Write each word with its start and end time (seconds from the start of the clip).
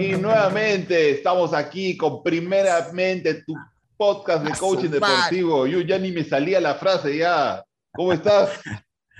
Y 0.00 0.12
nuevamente 0.16 1.10
estamos 1.10 1.54
aquí 1.54 1.96
con 1.96 2.22
primeramente 2.22 3.42
tu 3.44 3.54
podcast 3.96 4.44
de 4.44 4.52
coaching 4.58 4.90
deportivo. 4.90 5.66
Yo 5.66 5.80
ya 5.80 5.98
ni 5.98 6.10
me 6.10 6.24
salía 6.24 6.60
la 6.60 6.74
frase 6.74 7.18
ya. 7.18 7.64
¿Cómo 7.92 8.12
estás? 8.12 8.60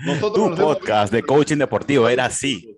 Nosotros 0.05 0.57
tu 0.57 0.61
podcast 0.61 1.13
de 1.13 1.23
coaching 1.23 1.57
deportivo 1.57 2.09
era 2.09 2.25
así. 2.25 2.77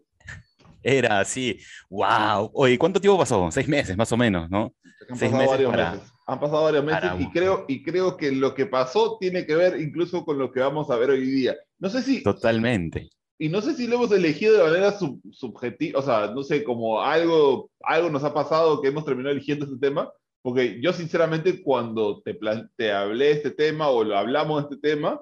Era 0.84 1.20
así. 1.20 1.60
¡Wow! 1.90 2.52
Oye, 2.54 2.78
¿cuánto 2.78 3.02
tiempo 3.02 3.18
pasó? 3.18 3.50
Seis 3.50 3.68
meses 3.68 3.98
más 3.98 4.12
o 4.12 4.18
menos, 4.18 4.50
¿no? 4.52 4.72
Han 5.10 5.18
pasado 5.18 5.48
varios 5.48 5.72
meses. 5.72 6.12
Han 6.28 6.40
pasado 6.40 6.64
varios 6.64 6.84
meses 6.84 7.12
y 7.20 7.32
creo, 7.32 7.66
y 7.68 7.84
creo 7.84 8.18
que 8.18 8.32
lo 8.32 8.54
que 8.54 8.66
pasó 8.66 9.18
tiene 9.20 9.46
que 9.46 9.56
ver 9.56 9.80
incluso 9.80 10.24
con 10.24 10.38
lo 10.38 10.52
que 10.52 10.60
vamos 10.60 10.90
a 10.92 10.96
ver 10.98 11.10
hoy 11.10 11.26
día. 11.26 11.56
No 11.80 11.90
sé 11.90 12.04
si. 12.04 12.22
Totalmente. 12.22 13.10
Y 13.38 13.50
no 13.50 13.62
sé 13.62 13.76
si 13.76 13.88
lo 13.88 13.96
hemos 13.96 14.12
elegido 14.12 14.56
de 14.56 14.64
manera 14.64 14.98
subjetiva, 15.32 16.00
o 16.00 16.02
sea, 16.02 16.28
no 16.28 16.44
sé, 16.44 16.64
como 16.64 17.02
algo, 17.02 17.70
algo 17.82 18.10
nos 18.10 18.24
ha 18.24 18.34
pasado 18.34 18.82
que 18.82 18.88
hemos 18.88 19.04
terminado 19.04 19.34
eligiendo 19.34 19.66
este 19.66 19.78
tema, 19.78 20.12
porque 20.42 20.80
yo 20.82 20.94
sinceramente 20.94 21.62
cuando 21.62 22.22
te, 22.22 22.38
te 22.78 22.92
hablé 22.94 23.32
este 23.32 23.52
tema 23.52 23.90
o 23.90 24.04
lo 24.04 24.18
hablamos 24.18 24.70
de 24.70 24.76
este 24.76 24.90
tema, 24.90 25.22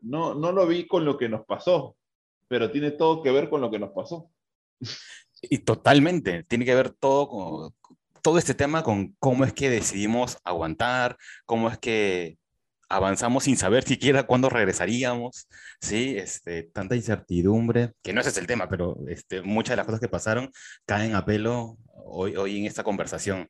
no, 0.00 0.34
no 0.34 0.52
lo 0.52 0.66
vi 0.66 0.86
con 0.86 1.04
lo 1.04 1.18
que 1.18 1.28
nos 1.28 1.44
pasó, 1.44 1.96
pero 2.48 2.70
tiene 2.70 2.90
todo 2.90 3.22
que 3.22 3.30
ver 3.30 3.50
con 3.50 3.60
lo 3.60 3.70
que 3.70 3.78
nos 3.78 3.90
pasó. 3.90 4.30
Y 5.42 5.58
totalmente, 5.58 6.42
tiene 6.44 6.64
que 6.64 6.74
ver 6.74 6.90
todo 6.90 7.28
con 7.28 7.74
todo 8.22 8.38
este 8.38 8.54
tema 8.54 8.82
con 8.82 9.16
cómo 9.18 9.44
es 9.44 9.52
que 9.52 9.70
decidimos 9.70 10.38
aguantar, 10.44 11.16
cómo 11.46 11.68
es 11.70 11.78
que 11.78 12.38
avanzamos 12.90 13.44
sin 13.44 13.56
saber 13.56 13.84
siquiera 13.84 14.24
cuándo 14.24 14.50
regresaríamos, 14.50 15.48
¿sí? 15.80 16.16
Este, 16.18 16.64
tanta 16.64 16.96
incertidumbre, 16.96 17.92
que 18.02 18.12
no 18.12 18.20
ese 18.20 18.30
es 18.30 18.36
el 18.36 18.46
tema, 18.46 18.68
pero 18.68 18.98
este, 19.08 19.42
muchas 19.42 19.70
de 19.72 19.76
las 19.76 19.86
cosas 19.86 20.00
que 20.00 20.08
pasaron 20.08 20.50
caen 20.84 21.14
a 21.14 21.24
pelo 21.24 21.78
hoy, 22.04 22.36
hoy 22.36 22.58
en 22.58 22.66
esta 22.66 22.82
conversación. 22.82 23.48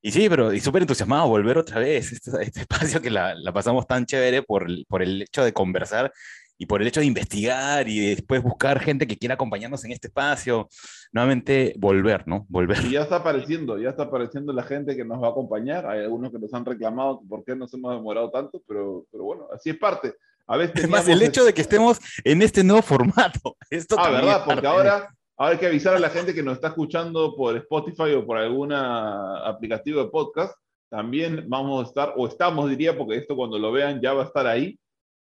Y 0.00 0.12
sí, 0.12 0.28
pero 0.28 0.52
y 0.52 0.60
súper 0.60 0.82
entusiasmado 0.82 1.28
volver 1.28 1.58
otra 1.58 1.80
vez, 1.80 2.12
este, 2.12 2.30
este 2.42 2.60
espacio 2.60 3.02
que 3.02 3.10
la, 3.10 3.34
la, 3.34 3.52
pasamos 3.52 3.86
tan 3.86 4.06
chévere 4.06 4.42
por, 4.42 4.66
por 4.88 5.02
el 5.02 5.22
hecho 5.22 5.44
de 5.44 5.52
conversar 5.52 6.12
y 6.58 6.66
por 6.66 6.82
el 6.82 6.88
hecho 6.88 7.00
de 7.00 7.06
investigar 7.06 7.88
y 7.88 8.14
después 8.14 8.42
buscar 8.42 8.80
gente 8.80 9.06
que 9.06 9.16
quiera 9.16 9.36
acompañarnos 9.36 9.84
en 9.84 9.92
este 9.92 10.08
espacio, 10.08 10.68
nuevamente 11.12 11.72
volver, 11.78 12.26
¿no? 12.26 12.46
Volver. 12.48 12.84
Y 12.84 12.90
ya 12.90 13.02
está 13.02 13.16
apareciendo, 13.16 13.78
ya 13.78 13.90
está 13.90 14.04
apareciendo 14.04 14.52
la 14.52 14.64
gente 14.64 14.96
que 14.96 15.04
nos 15.04 15.22
va 15.22 15.28
a 15.28 15.30
acompañar. 15.30 15.86
Hay 15.86 16.00
algunos 16.00 16.32
que 16.32 16.38
nos 16.40 16.52
han 16.52 16.64
reclamado 16.64 17.22
por 17.28 17.44
qué 17.44 17.54
nos 17.54 17.72
hemos 17.74 17.94
demorado 17.94 18.30
tanto, 18.30 18.60
pero, 18.66 19.06
pero 19.12 19.22
bueno, 19.22 19.46
así 19.54 19.70
es 19.70 19.78
parte. 19.78 20.14
A 20.48 20.56
veces 20.56 20.74
Además, 20.76 21.06
el 21.06 21.22
hecho 21.22 21.44
de 21.44 21.54
que 21.54 21.60
estemos 21.60 22.00
en 22.24 22.42
este 22.42 22.64
nuevo 22.64 22.82
formato. 22.82 23.56
Esto 23.70 23.96
ah, 23.96 24.10
¿verdad? 24.10 24.42
Porque 24.44 24.66
ahora, 24.66 25.14
ahora 25.36 25.52
hay 25.52 25.58
que 25.58 25.66
avisar 25.66 25.94
a 25.94 26.00
la 26.00 26.10
gente 26.10 26.34
que 26.34 26.42
nos 26.42 26.54
está 26.54 26.68
escuchando 26.68 27.36
por 27.36 27.56
Spotify 27.56 28.14
o 28.14 28.26
por 28.26 28.36
alguna 28.36 29.46
aplicativo 29.46 30.02
de 30.02 30.10
podcast. 30.10 30.56
También 30.90 31.44
vamos 31.46 31.84
a 31.84 31.88
estar, 31.88 32.14
o 32.16 32.26
estamos, 32.26 32.68
diría, 32.68 32.96
porque 32.96 33.16
esto 33.16 33.36
cuando 33.36 33.58
lo 33.58 33.70
vean 33.70 34.00
ya 34.00 34.14
va 34.14 34.22
a 34.22 34.26
estar 34.26 34.46
ahí 34.46 34.76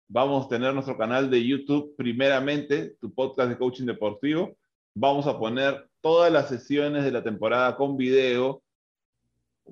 Vamos 0.09 0.45
a 0.45 0.49
tener 0.49 0.75
nuestro 0.75 0.99
canal 0.99 1.31
de 1.31 1.45
YouTube, 1.45 1.95
primeramente, 1.97 2.97
tu 3.01 3.13
podcast 3.13 3.49
de 3.49 3.57
coaching 3.57 3.87
deportivo. 3.87 4.55
Vamos 4.95 5.27
a 5.27 5.39
poner 5.39 5.89
todas 6.03 6.31
las 6.31 6.49
sesiones 6.49 7.05
de 7.05 7.11
la 7.11 7.23
temporada 7.23 7.75
con 7.75 7.97
video, 7.97 8.63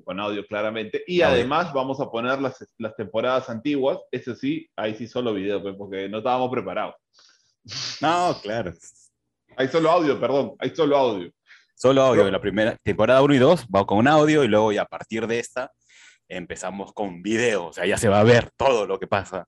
con 0.04 0.18
audio 0.18 0.46
claramente, 0.46 1.04
y 1.06 1.20
además 1.20 1.72
vamos 1.74 2.00
a 2.00 2.10
poner 2.10 2.40
las, 2.40 2.66
las 2.78 2.96
temporadas 2.96 3.50
antiguas. 3.50 3.98
Eso 4.10 4.34
sí, 4.34 4.68
ahí 4.74 4.94
sí 4.94 5.06
solo 5.06 5.34
video, 5.34 5.62
pues, 5.62 5.76
porque 5.76 6.08
no 6.08 6.18
estábamos 6.18 6.50
preparados. 6.50 6.94
No, 8.00 8.34
claro. 8.42 8.72
Hay 9.56 9.68
solo 9.68 9.90
audio, 9.90 10.18
perdón, 10.18 10.54
hay 10.58 10.74
solo 10.74 10.96
audio. 10.96 11.30
Solo 11.74 12.02
audio 12.02 12.24
de 12.24 12.32
la 12.32 12.40
primera 12.40 12.76
temporada 12.82 13.22
1 13.22 13.34
y 13.34 13.38
2, 13.38 13.66
va 13.66 13.84
con 13.86 13.98
un 13.98 14.08
audio 14.08 14.44
y 14.44 14.48
luego 14.48 14.72
ya 14.72 14.82
a 14.82 14.86
partir 14.86 15.26
de 15.26 15.38
esta 15.38 15.70
empezamos 16.26 16.94
con 16.94 17.22
video, 17.22 17.66
o 17.66 17.72
sea, 17.72 17.84
ya 17.84 17.98
se 17.98 18.08
va 18.08 18.20
a 18.20 18.24
ver 18.24 18.50
todo 18.56 18.86
lo 18.86 18.98
que 18.98 19.06
pasa 19.06 19.46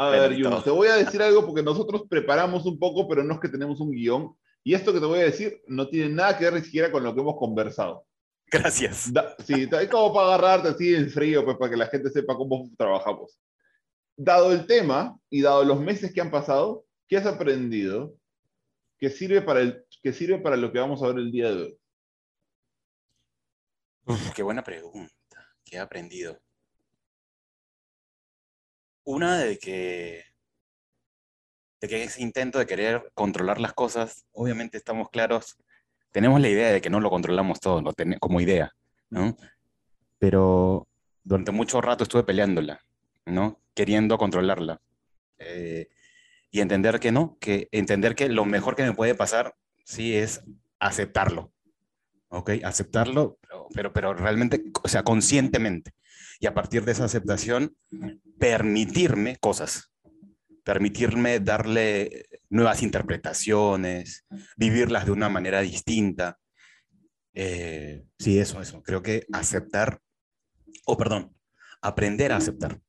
a 0.00 0.08
ver, 0.08 0.42
Jun, 0.42 0.62
te 0.62 0.70
voy 0.70 0.88
a 0.88 0.94
decir 0.94 1.20
algo 1.20 1.44
porque 1.44 1.62
nosotros 1.62 2.04
preparamos 2.08 2.64
un 2.64 2.78
poco, 2.78 3.06
pero 3.06 3.22
no 3.22 3.34
es 3.34 3.40
que 3.40 3.50
tenemos 3.50 3.80
un 3.80 3.90
guion. 3.90 4.34
Y 4.64 4.72
esto 4.72 4.94
que 4.94 4.98
te 4.98 5.04
voy 5.04 5.18
a 5.18 5.24
decir 5.24 5.60
no 5.66 5.88
tiene 5.88 6.14
nada 6.14 6.38
que 6.38 6.44
ver 6.44 6.54
ni 6.54 6.62
siquiera 6.62 6.90
con 6.90 7.04
lo 7.04 7.14
que 7.14 7.20
hemos 7.20 7.36
conversado. 7.36 8.06
Gracias. 8.50 9.12
sí, 9.44 9.68
es 9.70 9.88
como 9.90 10.14
para 10.14 10.28
agarrarte 10.28 10.68
así 10.70 10.94
en 10.94 11.10
frío, 11.10 11.44
pues 11.44 11.58
para 11.58 11.70
que 11.70 11.76
la 11.76 11.86
gente 11.86 12.08
sepa 12.08 12.34
cómo 12.34 12.70
trabajamos. 12.78 13.38
Dado 14.16 14.52
el 14.52 14.66
tema 14.66 15.18
y 15.28 15.42
dado 15.42 15.64
los 15.64 15.78
meses 15.78 16.14
que 16.14 16.22
han 16.22 16.30
pasado, 16.30 16.86
¿qué 17.06 17.18
has 17.18 17.26
aprendido 17.26 18.14
que 18.98 19.10
sirve 19.10 19.42
para, 19.42 19.60
el, 19.60 19.84
que 20.02 20.14
sirve 20.14 20.38
para 20.38 20.56
lo 20.56 20.72
que 20.72 20.78
vamos 20.78 21.02
a 21.02 21.08
ver 21.08 21.18
el 21.18 21.30
día 21.30 21.52
de 21.52 21.62
hoy? 21.62 21.78
qué 24.34 24.42
buena 24.42 24.64
pregunta. 24.64 25.46
¿Qué 25.62 25.76
he 25.76 25.78
aprendido? 25.78 26.40
Una 29.04 29.38
de 29.38 29.58
que, 29.58 30.24
de 31.80 31.88
que 31.88 32.04
ese 32.04 32.22
intento 32.22 32.58
de 32.58 32.66
querer 32.66 33.10
controlar 33.14 33.60
las 33.60 33.72
cosas, 33.72 34.26
obviamente 34.32 34.76
estamos 34.76 35.08
claros, 35.10 35.56
tenemos 36.10 36.40
la 36.40 36.48
idea 36.48 36.70
de 36.70 36.80
que 36.80 36.90
no 36.90 37.00
lo 37.00 37.10
controlamos 37.10 37.60
todo, 37.60 37.80
lo 37.80 37.92
como 38.18 38.40
idea, 38.40 38.74
¿no? 39.08 39.36
Pero 40.18 40.86
durante 41.22 41.52
mucho 41.52 41.80
rato 41.80 42.04
estuve 42.04 42.24
peleándola, 42.24 42.80
¿no? 43.26 43.60
Queriendo 43.74 44.18
controlarla. 44.18 44.80
Eh, 45.38 45.88
y 46.50 46.60
entender 46.60 46.98
que 46.98 47.12
no, 47.12 47.38
que 47.40 47.68
entender 47.72 48.14
que 48.14 48.28
lo 48.28 48.44
mejor 48.44 48.74
que 48.74 48.82
me 48.82 48.92
puede 48.92 49.14
pasar, 49.14 49.54
sí, 49.84 50.16
es 50.16 50.42
aceptarlo. 50.78 51.52
¿Ok? 52.28 52.50
Aceptarlo, 52.64 53.38
pero, 53.74 53.92
pero 53.92 54.14
realmente, 54.14 54.64
o 54.82 54.88
sea, 54.88 55.02
conscientemente 55.02 55.92
y 56.40 56.46
a 56.46 56.54
partir 56.54 56.84
de 56.84 56.92
esa 56.92 57.04
aceptación 57.04 57.76
permitirme 58.38 59.36
cosas, 59.36 59.92
permitirme 60.64 61.38
darle 61.38 62.26
nuevas 62.48 62.82
interpretaciones, 62.82 64.24
vivirlas 64.56 65.04
de 65.04 65.12
una 65.12 65.28
manera 65.28 65.60
distinta. 65.60 66.38
Eh, 67.34 68.04
sí, 68.18 68.38
eso, 68.38 68.60
eso. 68.60 68.82
Creo 68.82 69.02
que 69.02 69.26
aceptar, 69.32 70.00
o 70.86 70.96
perdón, 70.96 71.34
aprender 71.82 72.32
a 72.32 72.36
aceptar. 72.36 72.80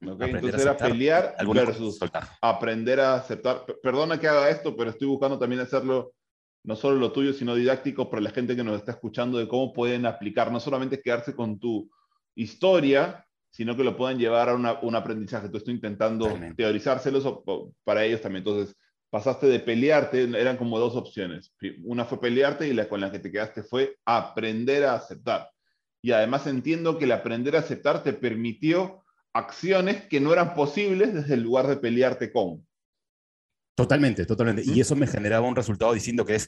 entonces 0.00 0.62
era 0.62 0.76
pelear 0.76 1.34
versus 1.52 1.98
aprender 2.40 3.00
a 3.00 3.16
aceptar. 3.16 3.64
Perdona 3.82 4.20
que 4.20 4.28
haga 4.28 4.48
esto, 4.48 4.76
pero 4.76 4.90
estoy 4.90 5.08
buscando 5.08 5.38
también 5.38 5.60
hacerlo 5.60 6.12
no 6.62 6.76
solo 6.76 6.96
lo 6.96 7.12
tuyo, 7.12 7.32
sino 7.32 7.54
didáctico 7.54 8.10
para 8.10 8.22
la 8.22 8.30
gente 8.30 8.54
que 8.54 8.64
nos 8.64 8.76
está 8.76 8.92
escuchando 8.92 9.38
de 9.38 9.48
cómo 9.48 9.72
pueden 9.72 10.06
aplicar, 10.06 10.52
no 10.52 10.60
solamente 10.60 11.00
quedarse 11.00 11.34
con 11.34 11.58
tu 11.58 11.90
historia, 12.34 13.26
sino 13.50 13.76
que 13.76 13.84
lo 13.84 13.96
puedan 13.96 14.18
llevar 14.18 14.48
a 14.48 14.54
un 14.54 14.94
aprendizaje. 14.94 15.48
Tú 15.48 15.56
estoy 15.56 15.74
intentando 15.74 16.28
teorizárselos 16.56 17.42
para 17.84 18.04
ellos 18.04 18.20
también. 18.20 18.44
Entonces, 18.46 18.76
pasaste 19.10 19.48
de 19.48 19.58
pelearte, 19.58 20.22
eran 20.22 20.56
como 20.56 20.78
dos 20.78 20.94
opciones. 20.94 21.52
Una 21.84 22.04
fue 22.04 22.20
pelearte 22.20 22.68
y 22.68 22.72
la 22.72 22.88
con 22.88 23.00
la 23.00 23.10
que 23.10 23.18
te 23.18 23.32
quedaste 23.32 23.62
fue 23.64 23.96
aprender 24.04 24.84
a 24.84 24.94
aceptar. 24.94 25.50
Y 26.00 26.12
además 26.12 26.46
entiendo 26.46 26.96
que 26.96 27.04
el 27.04 27.12
aprender 27.12 27.56
a 27.56 27.60
aceptar 27.60 28.02
te 28.04 28.12
permitió 28.12 29.02
acciones 29.32 30.04
que 30.06 30.20
no 30.20 30.32
eran 30.32 30.54
posibles 30.54 31.12
desde 31.12 31.34
el 31.34 31.42
lugar 31.42 31.66
de 31.66 31.76
pelearte 31.76 32.32
con. 32.32 32.66
Totalmente, 33.74 34.26
totalmente. 34.26 34.62
Y 34.64 34.80
eso 34.80 34.94
me 34.96 35.06
generaba 35.06 35.46
un 35.46 35.56
resultado 35.56 35.92
diciendo 35.92 36.24
que 36.24 36.34
es 36.34 36.46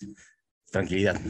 tranquilidad. 0.71 1.21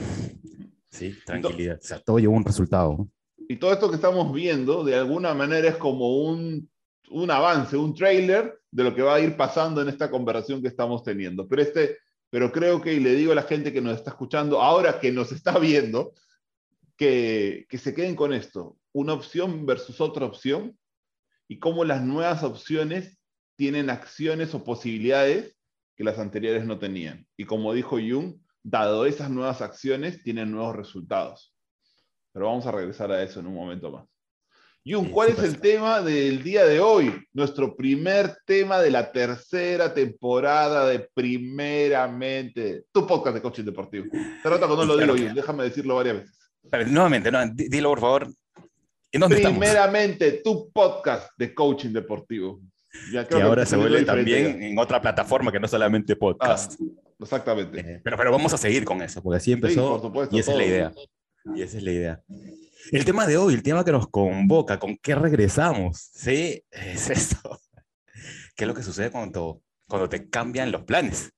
Sí, 0.91 1.14
tranquilidad. 1.25 1.78
O 1.82 1.86
sea, 1.86 2.00
todo 2.00 2.19
llevó 2.19 2.34
un 2.34 2.44
resultado. 2.44 3.08
Y 3.48 3.56
todo 3.56 3.72
esto 3.72 3.88
que 3.88 3.97
estamos 3.97 4.32
viendo, 4.32 4.84
de 4.84 4.94
alguna 4.94 5.34
manera, 5.34 5.69
es 5.69 5.76
como 5.76 6.22
un, 6.25 6.70
un 7.10 7.31
avance, 7.31 7.76
un 7.76 7.94
trailer 7.94 8.58
de 8.70 8.84
lo 8.84 8.94
que 8.94 9.02
va 9.02 9.16
a 9.16 9.20
ir 9.20 9.36
pasando 9.36 9.82
en 9.82 9.88
esta 9.88 10.10
conversación 10.10 10.62
que 10.62 10.69
estamos 10.69 11.02
teniendo. 11.02 11.47
Pero, 11.48 11.62
este, 11.62 11.98
pero 12.31 12.50
creo 12.50 12.81
que, 12.81 12.94
y 12.94 13.00
le 13.00 13.14
digo 13.14 13.32
a 13.32 13.37
la 13.37 13.43
gente 13.43 13.72
que 13.72 13.81
nos 13.81 13.96
está 13.96 14.11
escuchando, 14.11 14.61
ahora 14.61 15.00
que 15.00 15.12
nos 15.12 15.32
está 15.32 15.58
viendo, 15.58 16.14
que, 16.96 17.66
que 17.69 17.78
se 17.78 17.94
queden 17.94 18.16
con 18.16 18.32
esto, 18.32 18.76
una 18.93 19.12
opción 19.12 19.66
versus 19.66 20.00
otra 20.00 20.26
opción, 20.26 20.76
y 21.49 21.58
cómo 21.58 21.84
las 21.84 22.02
nuevas 22.02 22.43
opciones 22.43 23.19
tienen 23.56 23.90
acciones 23.90 24.55
o 24.55 24.64
posibilidades 24.64 25.56
que 26.02 26.06
las 26.06 26.19
anteriores 26.19 26.64
no 26.64 26.81
tenían. 26.81 27.25
Y 27.37 27.44
como 27.44 27.72
dijo 27.72 27.96
Jung, 27.96 28.34
dado 28.64 29.06
esas 29.06 29.31
nuevas 29.31 29.62
acciones, 29.62 30.20
tienen 30.25 30.50
nuevos 30.50 30.75
resultados. 30.75 31.54
Pero 32.32 32.46
vamos 32.46 32.66
a 32.66 32.72
regresar 32.72 33.12
a 33.12 33.22
eso 33.22 33.38
en 33.38 33.46
un 33.46 33.54
momento 33.54 33.93
más. 33.93 34.08
Jun, 34.84 35.10
¿cuál 35.10 35.28
es 35.28 35.38
el 35.38 35.60
tema 35.60 36.00
del 36.00 36.43
día 36.43 36.64
de 36.64 36.81
hoy? 36.81 37.25
Nuestro 37.32 37.76
primer 37.76 38.37
tema 38.44 38.81
de 38.81 38.90
la 38.90 39.12
tercera 39.12 39.94
temporada 39.94 40.88
de 40.88 41.08
Primeramente, 41.14 42.87
tu 42.90 43.06
podcast 43.06 43.37
de 43.37 43.43
coaching 43.43 43.64
deportivo. 43.64 44.06
Te 44.10 44.50
rata 44.50 44.66
cuando 44.66 44.84
no 44.84 44.96
lo 44.96 45.14
digo, 45.14 45.16
Jun, 45.16 45.37
déjame 45.37 45.62
decirlo 45.62 45.94
varias 45.94 46.16
veces. 46.16 46.50
Pero, 46.69 46.84
nuevamente, 46.88 47.31
no, 47.31 47.46
dilo 47.54 47.90
por 47.90 48.00
favor. 48.00 48.28
Primeramente, 49.12 50.40
tu 50.43 50.69
podcast 50.72 51.31
de 51.38 51.54
coaching 51.54 51.90
deportivo. 51.90 52.60
Ya 53.10 53.26
que 53.26 53.40
ahora 53.40 53.64
se 53.66 53.76
vuelve 53.76 54.04
también 54.04 54.62
en 54.62 54.78
otra 54.78 55.00
plataforma 55.00 55.50
que 55.50 55.60
no 55.60 55.68
solamente 55.68 56.16
podcast. 56.16 56.80
Ah, 56.80 57.12
exactamente. 57.20 57.80
Eh, 57.80 58.00
pero, 58.02 58.16
pero 58.16 58.30
vamos 58.30 58.52
a 58.52 58.58
seguir 58.58 58.84
con 58.84 59.02
eso, 59.02 59.22
porque 59.22 59.38
así 59.38 59.52
empezó 59.52 60.00
supuesto, 60.00 60.34
y 60.36 60.40
esa 60.40 60.52
es 60.52 60.58
la 60.58 60.64
idea. 60.64 60.92
Y 61.54 61.62
esa 61.62 61.78
es 61.78 61.82
la 61.82 61.92
idea. 61.92 62.22
El 62.90 63.04
tema 63.04 63.26
de 63.26 63.36
hoy, 63.36 63.54
el 63.54 63.62
tema 63.62 63.84
que 63.84 63.92
nos 63.92 64.08
convoca, 64.08 64.78
¿con 64.78 64.96
qué 64.96 65.14
regresamos? 65.14 65.98
Sí, 66.12 66.62
es 66.70 67.10
esto. 67.10 67.60
¿Qué 68.56 68.64
es 68.64 68.68
lo 68.68 68.74
que 68.74 68.82
sucede 68.82 69.10
cuando, 69.10 69.62
cuando 69.88 70.08
te 70.08 70.28
cambian 70.28 70.70
los 70.70 70.82
planes? 70.84 71.32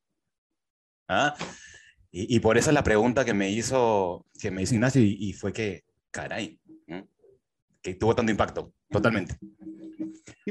¿Ah? 1.09 1.37
Y, 2.11 2.37
y 2.37 2.41
por 2.41 2.59
eso 2.59 2.71
es 2.71 2.75
la 2.75 2.85
pregunta 2.85 3.25
que 3.25 3.35
me 3.35 3.51
hizo, 3.51 4.27
que 4.41 4.51
me 4.51 4.63
hizo 4.63 4.75
Ignacio 4.75 5.03
y, 5.03 5.17
y 5.21 5.33
fue 5.33 5.53
que, 5.53 5.85
caray, 6.11 6.59
que 7.85 7.95
tuvo 7.95 8.15
tanto 8.15 8.33
impacto, 8.33 8.73
totalmente. 8.89 9.37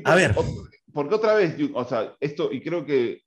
A 0.05 0.15
ver. 0.15 0.35
Porque 0.93 1.15
otra 1.15 1.33
vez, 1.35 1.55
o 1.73 1.85
sea, 1.85 2.15
esto, 2.19 2.51
y 2.51 2.61
creo 2.61 2.85
que 2.85 3.21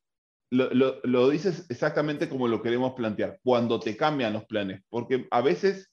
lo, 0.51 0.73
lo- 0.75 1.01
lo 1.05 1.31
dices 1.31 1.67
exactamente 1.71 2.29
como 2.29 2.49
lo 2.49 2.63
queremos 2.63 2.95
plantear, 2.95 3.39
cuando 3.45 3.81
te 3.81 3.97
cambian 3.97 4.33
los 4.35 4.45
planes, 4.47 4.83
porque 4.89 5.27
a 5.31 5.41
veces 5.43 5.91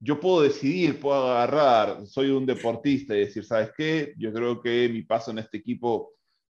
yo 0.00 0.20
puedo 0.20 0.42
decidir, 0.42 1.00
puedo 1.00 1.30
agarrar, 1.32 2.06
soy 2.06 2.30
un 2.30 2.46
deportista 2.46 3.16
y 3.16 3.20
decir, 3.20 3.44
¿sabes 3.44 3.70
qué? 3.76 4.14
Yo 4.18 4.32
creo 4.32 4.60
que 4.60 4.88
mi 4.90 5.02
paso 5.02 5.30
en 5.30 5.38
este 5.38 5.58
equipo 5.58 6.12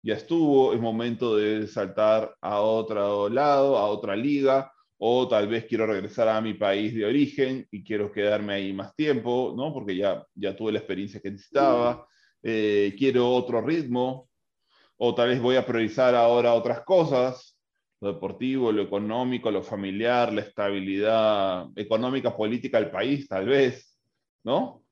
ya 0.04 0.16
estuvo, 0.16 0.74
es 0.74 0.80
momento 0.80 1.36
de 1.36 1.68
saltar 1.68 2.36
a 2.42 2.62
otro 2.62 3.30
lado, 3.30 3.78
a 3.78 3.88
otra 3.88 4.16
liga, 4.16 4.72
o 4.98 5.28
tal 5.28 5.48
vez 5.48 5.66
quiero 5.66 5.86
regresar 5.86 6.28
a 6.30 6.42
mi 6.42 6.54
país 6.56 6.96
de 6.96 7.06
origen 7.06 7.68
y 7.72 7.84
quiero 7.84 8.12
quedarme 8.12 8.54
ahí 8.54 8.74
más 8.74 8.96
tiempo, 8.96 9.54
¿no? 9.56 9.74
Porque 9.74 9.96
ya, 9.96 10.26
ya 10.36 10.56
tuve 10.56 10.72
la 10.72 10.80
experiencia 10.80 11.20
que 11.22 11.32
necesitaba, 11.32 12.08
eh, 12.42 12.96
quiero 12.98 13.30
otro 13.30 13.62
ritmo, 13.62 14.27
o 14.98 15.14
tal 15.16 15.30
vez 15.30 15.42
voy 15.42 15.56
a 15.56 15.66
priorizar 15.66 16.16
ahora 16.16 16.54
otras 16.54 16.82
cosas, 16.82 17.58
lo 18.02 18.14
deportivo, 18.14 18.72
lo 18.72 18.84
económico, 18.84 19.50
lo 19.50 19.64
familiar, 19.64 20.32
la 20.34 20.42
estabilidad 20.42 21.68
económica, 21.76 22.36
política 22.36 22.80
del 22.80 22.92
país, 22.92 23.28
tal 23.28 23.48
vez, 23.48 23.98
¿no? 24.44 24.84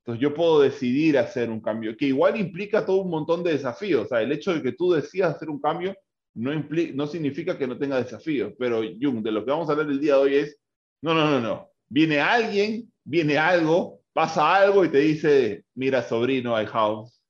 Entonces 0.00 0.22
yo 0.22 0.34
puedo 0.34 0.60
decidir 0.60 1.18
hacer 1.18 1.50
un 1.50 1.60
cambio, 1.60 1.96
que 1.96 2.06
igual 2.06 2.38
implica 2.38 2.84
todo 2.84 2.98
un 3.02 3.10
montón 3.10 3.42
de 3.42 3.52
desafíos. 3.52 4.06
O 4.06 4.08
sea, 4.08 4.22
el 4.22 4.32
hecho 4.32 4.54
de 4.54 4.62
que 4.62 4.72
tú 4.72 4.92
decidas 4.92 5.36
hacer 5.36 5.50
un 5.50 5.60
cambio 5.60 5.94
no, 6.34 6.52
impli- 6.52 6.94
no 6.94 7.06
significa 7.06 7.56
que 7.58 7.66
no 7.66 7.78
tenga 7.78 8.02
desafíos. 8.02 8.54
Pero, 8.58 8.80
Jung, 9.00 9.22
de 9.22 9.30
lo 9.30 9.44
que 9.44 9.50
vamos 9.50 9.68
a 9.68 9.72
hablar 9.72 9.88
el 9.90 10.00
día 10.00 10.14
de 10.14 10.20
hoy 10.20 10.34
es, 10.36 10.58
no, 11.02 11.12
no, 11.14 11.30
no, 11.30 11.40
no. 11.40 11.68
Viene 11.88 12.18
alguien, 12.18 12.90
viene 13.04 13.36
algo, 13.36 14.00
pasa 14.12 14.54
algo 14.54 14.84
y 14.84 14.88
te 14.90 14.98
dice, 14.98 15.64
mira, 15.74 16.02
sobrino, 16.02 16.56
al 16.56 16.66
house. 16.66 17.22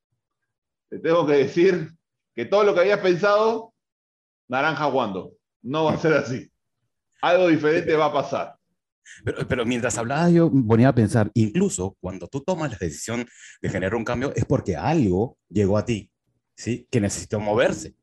Te 0.89 0.99
tengo 1.01 1.27
que 1.27 1.35
decir 1.35 1.91
que 2.35 2.45
todo 2.45 2.65
lo 2.65 2.75
que 2.75 2.81
habías 2.81 3.01
pensado, 3.01 3.75
naranja 4.49 4.85
jugando. 4.91 5.33
No 5.63 5.85
va 5.85 5.93
a 5.95 5.99
ser 5.99 6.15
así. 6.15 6.51
Algo 7.23 7.49
diferente 7.49 7.95
va 7.97 8.07
a 8.07 8.13
pasar. 8.13 8.57
Pero, 9.25 9.47
pero 9.49 9.67
mientras 9.67 9.99
hablaba 9.99 10.31
yo 10.31 10.51
ponía 10.67 10.89
a 10.89 10.95
pensar, 10.95 11.31
incluso 11.35 11.97
cuando 12.01 12.29
tú 12.29 12.41
tomas 12.43 12.71
la 12.71 12.79
decisión 12.79 13.27
de 13.61 13.69
generar 13.69 13.95
un 13.95 14.05
cambio 14.05 14.33
es 14.35 14.45
porque 14.45 14.77
algo 14.77 15.37
llegó 15.49 15.77
a 15.77 15.85
ti, 15.85 16.11
¿sí? 16.57 16.87
Que 16.91 17.01
necesitó 17.01 17.41
moverse. 17.41 17.95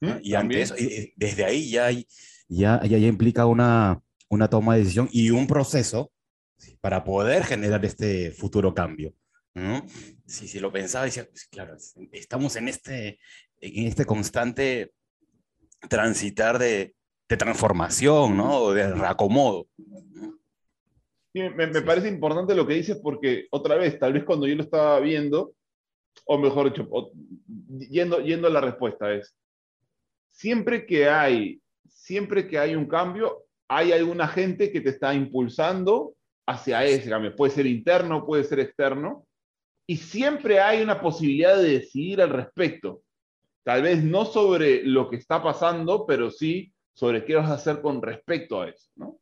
¿no? 0.00 0.14
¿Mm? 0.16 0.18
Y 0.22 0.34
ante 0.34 0.60
eso, 0.62 0.74
y- 0.76 1.12
desde 1.16 1.44
ahí 1.44 1.70
ya, 1.70 1.86
hay, 1.86 2.06
ya, 2.48 2.80
ya, 2.82 2.98
ya 2.98 3.06
implica 3.06 3.46
una, 3.46 4.00
una 4.28 4.48
toma 4.48 4.74
de 4.74 4.80
decisión 4.80 5.08
y 5.12 5.30
un 5.30 5.46
proceso 5.46 6.10
¿sí? 6.56 6.76
para 6.80 7.04
poder 7.04 7.44
generar 7.44 7.84
este 7.84 8.30
futuro 8.32 8.74
cambio. 8.74 9.14
¿no? 9.54 9.84
Si, 10.26 10.48
si 10.48 10.58
lo 10.58 10.72
pensaba, 10.72 11.04
decía, 11.04 11.26
pues, 11.30 11.46
claro, 11.46 11.76
es- 11.76 11.94
estamos 12.12 12.56
en 12.56 12.68
este, 12.68 13.18
en 13.60 13.86
este 13.86 14.04
constante 14.04 14.92
transitar 15.88 16.58
de, 16.58 16.94
de 17.28 17.36
transformación, 17.36 18.36
¿no? 18.36 18.56
O 18.58 18.72
de 18.72 18.92
reacomodo. 18.92 19.66
me, 21.34 21.50
me 21.50 21.82
parece 21.82 22.08
importante 22.08 22.54
lo 22.54 22.66
que 22.66 22.74
dices 22.74 22.98
porque, 23.02 23.46
otra 23.50 23.76
vez, 23.76 23.98
tal 23.98 24.12
vez 24.12 24.24
cuando 24.24 24.46
yo 24.46 24.56
lo 24.56 24.62
estaba 24.62 24.98
viendo, 25.00 25.54
o 26.26 26.38
mejor 26.38 26.70
dicho, 26.70 26.86
o- 26.90 27.12
yendo, 27.68 28.20
yendo 28.20 28.48
a 28.48 28.50
la 28.50 28.60
respuesta 28.60 29.12
es, 29.14 29.34
siempre 30.28 30.86
que 30.86 31.08
hay, 31.08 31.60
siempre 31.88 32.48
que 32.48 32.58
hay 32.58 32.74
un 32.74 32.86
cambio, 32.86 33.44
hay 33.68 33.92
alguna 33.92 34.26
gente 34.26 34.72
que 34.72 34.80
te 34.80 34.90
está 34.90 35.14
impulsando 35.14 36.14
hacia 36.46 36.84
ese 36.84 37.08
cambio. 37.08 37.36
Puede 37.36 37.52
ser 37.52 37.66
interno, 37.66 38.26
puede 38.26 38.42
ser 38.44 38.58
externo, 38.58 39.26
y 39.86 39.96
siempre 39.96 40.60
hay 40.60 40.82
una 40.82 41.00
posibilidad 41.00 41.56
de 41.56 41.78
decidir 41.78 42.20
al 42.20 42.30
respecto. 42.30 43.02
Tal 43.62 43.82
vez 43.82 44.02
no 44.02 44.24
sobre 44.24 44.84
lo 44.84 45.08
que 45.10 45.16
está 45.16 45.42
pasando, 45.42 46.06
pero 46.06 46.30
sí 46.30 46.72
sobre 46.94 47.24
qué 47.24 47.34
vas 47.36 47.50
a 47.50 47.54
hacer 47.54 47.80
con 47.80 48.02
respecto 48.02 48.60
a 48.62 48.68
eso, 48.68 48.90
¿no? 48.96 49.20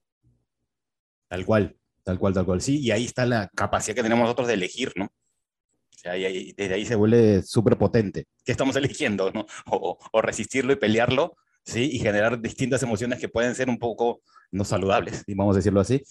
Tal 1.28 1.44
cual, 1.44 1.76
tal 2.02 2.18
cual, 2.18 2.34
tal 2.34 2.46
cual. 2.46 2.60
Sí, 2.60 2.80
y 2.80 2.90
ahí 2.90 3.04
está 3.04 3.26
la 3.26 3.48
capacidad 3.54 3.94
que 3.94 4.02
tenemos 4.02 4.22
nosotros 4.24 4.48
de 4.48 4.54
elegir, 4.54 4.92
¿no? 4.96 5.04
O 5.06 6.00
sea, 6.00 6.16
y 6.16 6.24
ahí- 6.24 6.52
desde 6.56 6.74
ahí 6.74 6.86
se 6.86 6.94
vuelve 6.94 7.42
súper 7.42 7.76
potente. 7.76 8.26
¿Qué 8.44 8.52
estamos 8.52 8.76
eligiendo, 8.76 9.30
no? 9.32 9.46
O, 9.66 9.98
o 10.12 10.22
resistirlo 10.22 10.72
y 10.72 10.76
pelearlo, 10.76 11.36
¿sí? 11.64 11.90
Y 11.92 11.98
generar 11.98 12.40
distintas 12.40 12.82
emociones 12.82 13.18
que 13.18 13.28
pueden 13.28 13.54
ser 13.54 13.68
un 13.68 13.78
poco 13.78 14.22
no 14.50 14.64
saludables, 14.64 15.24
vamos 15.28 15.56
a 15.56 15.58
decirlo 15.58 15.80
así. 15.80 16.02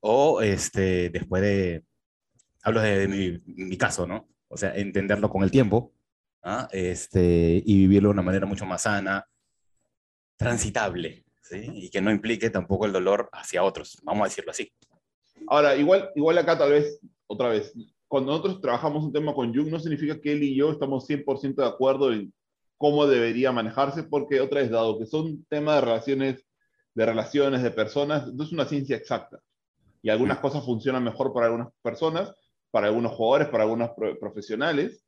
O 0.00 0.42
este, 0.42 1.08
después 1.10 1.42
de, 1.42 1.82
hablo 2.62 2.80
de, 2.82 2.98
de 2.98 3.08
mi, 3.08 3.38
mi 3.64 3.76
caso, 3.78 4.06
¿no? 4.06 4.28
O 4.48 4.56
sea, 4.56 4.74
entenderlo 4.76 5.30
con 5.30 5.42
el 5.42 5.50
tiempo, 5.50 5.92
¿ah? 6.46 6.68
este, 6.72 7.62
y 7.64 7.78
vivirlo 7.80 8.08
de 8.08 8.12
una 8.14 8.22
manera 8.22 8.46
mucho 8.46 8.64
más 8.64 8.82
sana, 8.82 9.26
transitable, 10.36 11.24
¿sí? 11.42 11.70
Y 11.74 11.90
que 11.90 12.00
no 12.00 12.10
implique 12.10 12.50
tampoco 12.50 12.86
el 12.86 12.92
dolor 12.92 13.28
hacia 13.32 13.62
otros, 13.62 13.98
vamos 14.02 14.22
a 14.22 14.28
decirlo 14.28 14.50
así. 14.52 14.72
Ahora, 15.48 15.76
igual, 15.76 16.10
igual 16.14 16.38
acá 16.38 16.56
tal 16.56 16.70
vez, 16.70 17.00
otra 17.26 17.48
vez, 17.48 17.72
cuando 18.08 18.32
nosotros 18.32 18.60
trabajamos 18.60 19.04
un 19.04 19.12
tema 19.12 19.34
con 19.34 19.54
Jung, 19.54 19.68
no 19.68 19.80
significa 19.80 20.20
que 20.20 20.32
él 20.32 20.42
y 20.42 20.54
yo 20.56 20.70
estamos 20.70 21.06
100% 21.08 21.56
de 21.56 21.66
acuerdo 21.68 22.12
en 22.12 22.32
cómo 22.78 23.06
debería 23.06 23.52
manejarse, 23.52 24.04
porque 24.04 24.40
otra 24.40 24.60
vez, 24.60 24.70
dado 24.70 24.98
que 24.98 25.06
son 25.06 25.44
temas 25.48 25.76
de 25.76 25.80
relaciones, 25.80 26.46
de 26.94 27.06
relaciones, 27.06 27.62
de 27.62 27.70
personas, 27.70 28.32
no 28.32 28.44
es 28.44 28.52
una 28.52 28.64
ciencia 28.66 28.96
exacta. 28.96 29.40
Y 30.02 30.10
algunas 30.10 30.38
cosas 30.38 30.64
funcionan 30.64 31.02
mejor 31.02 31.32
para 31.32 31.46
algunas 31.46 31.68
personas, 31.82 32.32
para 32.70 32.86
algunos 32.88 33.12
jugadores, 33.12 33.48
para 33.48 33.64
algunos 33.64 33.90
pro- 33.90 34.18
profesionales, 34.18 35.05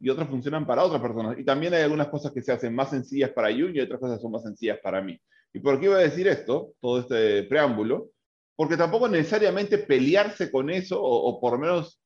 y 0.00 0.08
otras 0.10 0.28
funcionan 0.28 0.66
para 0.66 0.82
otras 0.82 1.00
personas. 1.00 1.38
Y 1.38 1.44
también 1.44 1.74
hay 1.74 1.82
algunas 1.82 2.08
cosas 2.08 2.32
que 2.32 2.42
se 2.42 2.52
hacen 2.52 2.74
más 2.74 2.90
sencillas 2.90 3.30
para 3.30 3.52
Jung 3.52 3.74
y 3.74 3.80
otras 3.80 4.00
cosas 4.00 4.20
son 4.20 4.32
más 4.32 4.42
sencillas 4.42 4.78
para 4.82 5.00
mí. 5.00 5.20
¿Y 5.52 5.60
por 5.60 5.78
qué 5.78 5.86
iba 5.86 5.96
a 5.96 6.00
decir 6.00 6.26
esto, 6.26 6.72
todo 6.80 7.00
este 7.00 7.42
preámbulo? 7.44 8.10
porque 8.60 8.76
tampoco 8.76 9.08
necesariamente 9.08 9.78
pelearse 9.78 10.50
con 10.50 10.68
eso 10.68 11.02
o, 11.02 11.40
por 11.40 11.54
lo 11.54 11.60
menos 11.60 11.98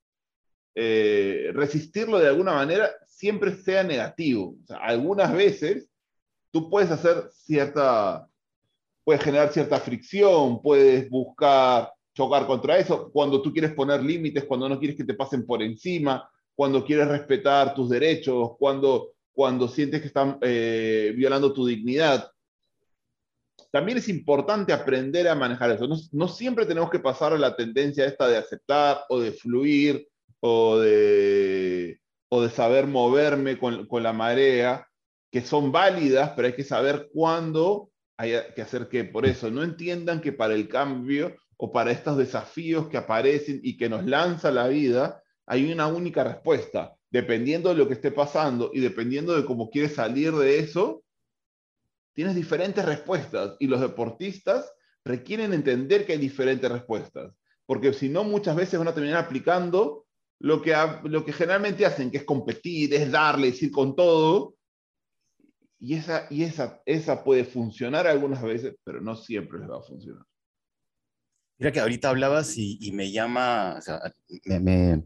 eh, 0.77 1.51
resistirlo 1.53 2.21
de 2.21 2.29
alguna 2.29 2.53
manera 2.53 2.93
siempre 3.09 3.57
sea 3.57 3.83
negativo. 3.83 4.55
Algunas 4.69 5.33
veces 5.33 5.91
tú 6.53 6.71
puedes 6.71 6.93
hacer 6.93 7.29
cierta, 7.33 8.29
puedes 9.03 9.21
generar 9.21 9.53
cierta 9.53 9.81
fricción, 9.81 10.63
puedes 10.63 11.11
buscar 11.11 11.93
chocar 12.15 12.47
contra 12.47 12.79
eso, 12.79 13.11
cuando 13.11 13.43
tú 13.43 13.53
quieres 13.53 13.75
poner 13.75 14.01
límites, 14.01 14.45
cuando 14.45 14.69
no 14.69 14.79
quieres 14.79 14.97
que 14.97 15.03
te 15.03 15.15
pasen 15.15 15.45
por 15.45 15.61
encima, 15.61 16.31
cuando 16.55 16.85
quieres 16.85 17.09
respetar 17.09 17.75
tus 17.75 17.91
derechos, 17.91 18.53
cuando, 18.59 19.13
cuando 19.33 19.69
sientes 19.69 20.01
que 20.01 20.07
están 20.09 20.39
eh, 20.41 21.13
violando 21.17 21.53
tu 21.53 21.67
dignidad 21.67 22.31
también 23.75 23.99
es 23.99 24.09
importante 24.09 24.73
aprender 24.73 25.27
a 25.27 25.35
manejar 25.35 25.73
eso. 25.73 25.89
No, 25.89 25.97
no, 26.13 26.29
siempre 26.29 26.65
tenemos 26.65 26.91
que 26.91 27.01
pasar 27.01 27.33
a 27.33 27.39
la 27.39 27.57
tendencia 27.57 28.07
esta 28.07 28.29
de 28.29 28.37
aceptar 28.37 29.01
o 29.09 29.19
de 29.19 29.33
fluir 29.33 30.07
o 30.39 30.79
de, 30.79 31.99
o 32.29 32.43
de 32.43 32.51
saber 32.51 32.87
moverme 32.87 33.59
con, 33.59 33.89
con 33.89 34.05
la 34.05 34.13
marea, 34.13 34.87
que 35.29 35.41
son 35.41 35.73
válidas, 35.73 36.35
pero 36.37 36.47
hay 36.47 36.55
que 36.55 36.63
saber 36.63 37.09
cuándo 37.13 37.91
hay 38.17 38.35
que 38.55 38.63
hacer 38.63 38.89
qué. 38.89 39.03
Por 39.03 39.27
eso, 39.27 39.51
no 39.51 39.65
entiendan 39.65 40.21
que 40.21 40.31
para 40.33 40.55
el 40.55 40.69
cambio 40.69 41.35
o 41.57 41.73
para 41.73 41.91
estos 41.91 42.17
desafíos 42.17 42.87
que 42.87 42.97
aparecen 42.97 43.59
y 43.65 43.77
que 43.77 43.89
nos 43.89 44.05
lanza 44.05 44.53
la 44.53 44.69
vida, 44.69 45.21
hay 45.47 45.71
una 45.73 45.87
única 45.87 46.25
respuesta. 46.25 46.95
Dependiendo 47.11 47.69
de 47.69 47.77
lo 47.77 47.87
que 47.87 47.95
esté 47.95 48.11
pasando 48.11 48.71
y 48.75 48.81
dependiendo 48.81 49.37
de 49.37 49.45
cómo 49.45 49.71
quieres 49.71 49.95
salir 49.95 50.33
de 50.33 50.59
eso, 50.59 51.05
tienes 52.13 52.35
diferentes 52.35 52.85
respuestas 52.85 53.57
y 53.61 53.67
los 53.67 53.81
deportistas 53.81 54.73
requieren 55.05 55.53
entender 55.53 56.07
que 56.07 56.13
hay 56.13 56.19
diferentes 56.19 56.71
respuestas, 56.71 57.33
porque 57.67 57.93
si 57.93 58.09
no 58.09 58.25
muchas 58.25 58.57
veces 58.57 58.79
van 58.79 58.89
a 58.89 58.95
terminar 58.95 59.25
aplicando 59.25 60.07
lo 60.41 60.63
que, 60.63 60.75
lo 61.05 61.25
que 61.25 61.33
generalmente 61.33 61.87
hacen, 61.87 62.11
que 62.11 62.19
es 62.19 62.25
competir, 62.25 62.93
es 62.95 63.11
darle, 63.11 63.49
decir 63.49 63.71
con 63.71 63.95
todo, 63.95 64.55
y, 65.79 65.95
esa, 65.95 66.27
y 66.31 66.43
esa, 66.43 66.81
esa 66.87 67.23
puede 67.23 67.45
funcionar 67.45 68.07
algunas 68.07 68.43
veces, 68.43 68.75
pero 68.83 69.01
no 69.01 69.15
siempre 69.17 69.59
les 69.59 69.69
va 69.69 69.79
a 69.79 69.83
funcionar. 69.83 70.25
Mira 71.59 71.71
que 71.71 71.81
ahorita 71.81 72.09
hablabas 72.09 72.57
y, 72.57 72.79
y 72.81 72.93
me 72.93 73.13
llama, 73.13 73.77
o 73.79 73.81
sea, 73.83 74.01
me, 74.47 74.61
me, 74.61 75.05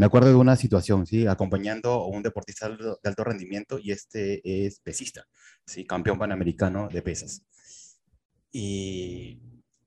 me, 0.00 0.06
acuerdo 0.06 0.28
de 0.28 0.34
una 0.34 0.56
situación, 0.56 1.06
¿sí? 1.06 1.26
Acompañando 1.26 1.90
a 1.90 2.06
un 2.06 2.22
deportista 2.22 2.68
de 2.68 2.96
alto 3.04 3.24
rendimiento 3.24 3.78
y 3.78 3.92
este 3.92 4.40
es 4.66 4.80
pesista, 4.80 5.26
¿sí? 5.66 5.86
Campeón 5.86 6.18
panamericano 6.18 6.88
de 6.88 7.02
pesas. 7.02 7.42
Y, 8.50 9.40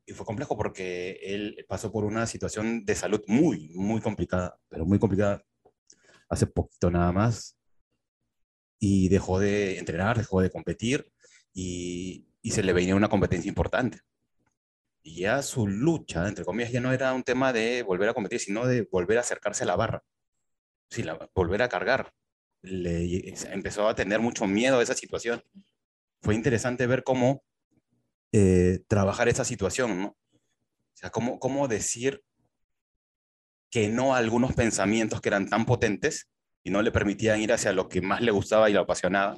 y 0.06 0.14
fue 0.14 0.26
complejo 0.26 0.56
porque 0.56 1.20
él 1.24 1.66
pasó 1.68 1.92
por 1.92 2.06
una 2.06 2.28
situación 2.28 2.86
de 2.86 2.96
salud 2.96 3.22
muy, 3.28 3.70
muy 3.74 4.02
complicada, 4.02 4.60
pero 4.70 4.86
muy 4.86 5.00
complicada 5.00 5.44
hace 6.30 6.48
poquito 6.48 6.92
nada 6.92 7.12
más. 7.12 7.58
Y 8.80 9.10
dejó 9.10 9.40
de 9.40 9.80
entrenar, 9.80 10.18
dejó 10.18 10.42
de 10.42 10.50
competir 10.50 11.12
y, 11.54 12.28
y 12.42 12.52
se 12.52 12.64
le 12.64 12.74
venía 12.74 12.96
una 12.96 13.10
competencia 13.10 13.50
importante. 13.50 14.02
Y 15.06 15.22
ya 15.22 15.42
su 15.42 15.68
lucha, 15.68 16.28
entre 16.30 16.46
comillas, 16.46 16.72
ya 16.72 16.80
no 16.80 16.94
era 16.94 17.14
un 17.14 17.24
tema 17.24 17.52
de 17.52 17.84
volver 17.84 18.08
a 18.08 18.14
competir, 18.14 18.40
sino 18.40 18.66
de 18.66 18.88
volver 18.90 19.18
a 19.18 19.22
acercarse 19.22 19.64
a 19.64 19.68
la 19.68 19.76
barra. 19.76 20.02
Sí, 20.90 21.04
la, 21.04 21.30
volver 21.36 21.62
a 21.62 21.68
cargar. 21.68 22.14
Le, 22.62 23.34
empezó 23.52 23.90
a 23.90 23.96
tener 23.96 24.22
mucho 24.22 24.48
miedo 24.48 24.80
a 24.80 24.84
esa 24.84 24.94
situación. 24.94 25.44
Fue 26.22 26.36
interesante 26.36 26.88
ver 26.88 27.04
cómo 27.04 27.44
eh, 28.32 28.80
trabajar 28.88 29.28
esa 29.28 29.44
situación, 29.44 30.00
¿no? 30.02 30.08
O 30.08 30.96
sea, 30.96 31.10
cómo, 31.10 31.38
cómo 31.38 31.68
decir 31.68 32.24
que 33.70 33.90
no 33.90 34.16
a 34.16 34.20
algunos 34.20 34.54
pensamientos 34.54 35.20
que 35.20 35.30
eran 35.30 35.50
tan 35.50 35.66
potentes 35.66 36.30
y 36.64 36.70
no 36.70 36.82
le 36.82 36.94
permitían 36.94 37.42
ir 37.42 37.52
hacia 37.52 37.74
lo 37.74 37.90
que 37.90 38.02
más 38.02 38.22
le 38.22 38.32
gustaba 38.32 38.70
y 38.70 38.74
lo 38.74 38.82
apasionaba, 38.82 39.36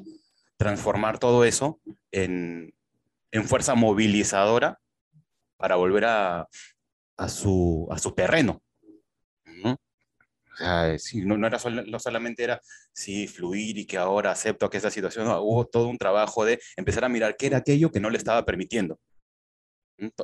transformar 0.58 1.18
todo 1.18 1.44
eso 1.44 1.82
en, 2.12 2.76
en 3.32 3.48
fuerza 3.48 3.74
movilizadora 3.74 4.80
para 5.58 5.76
volver 5.76 6.06
a, 6.06 6.48
su, 7.28 7.88
terreno. 8.16 8.62
¿no? 9.64 9.74
O 9.74 10.98
no, 11.26 11.38
no, 11.38 11.48
era 11.48 11.58
no 11.86 12.00
solamente 12.00 12.44
era 12.44 12.62
sí, 12.94 13.28
fluir 13.28 13.78
y 13.78 13.86
que 13.86 13.98
ahora 13.98 14.32
acepto 14.32 14.70
que 14.70 14.78
esa 14.78 14.90
situación, 14.90 15.26
no, 15.26 15.42
hubo 15.42 15.66
todo 15.66 15.88
un 15.88 15.98
trabajo 15.98 16.46
de 16.46 16.60
empezar 16.78 17.04
a 17.04 17.10
mirar 17.10 17.36
qué 17.38 17.48
era 17.48 17.58
aquello 17.58 17.92
que 17.92 18.00
no 18.00 18.10
le 18.10 18.18
estaba 18.18 18.46
permitiendo. 18.46 19.00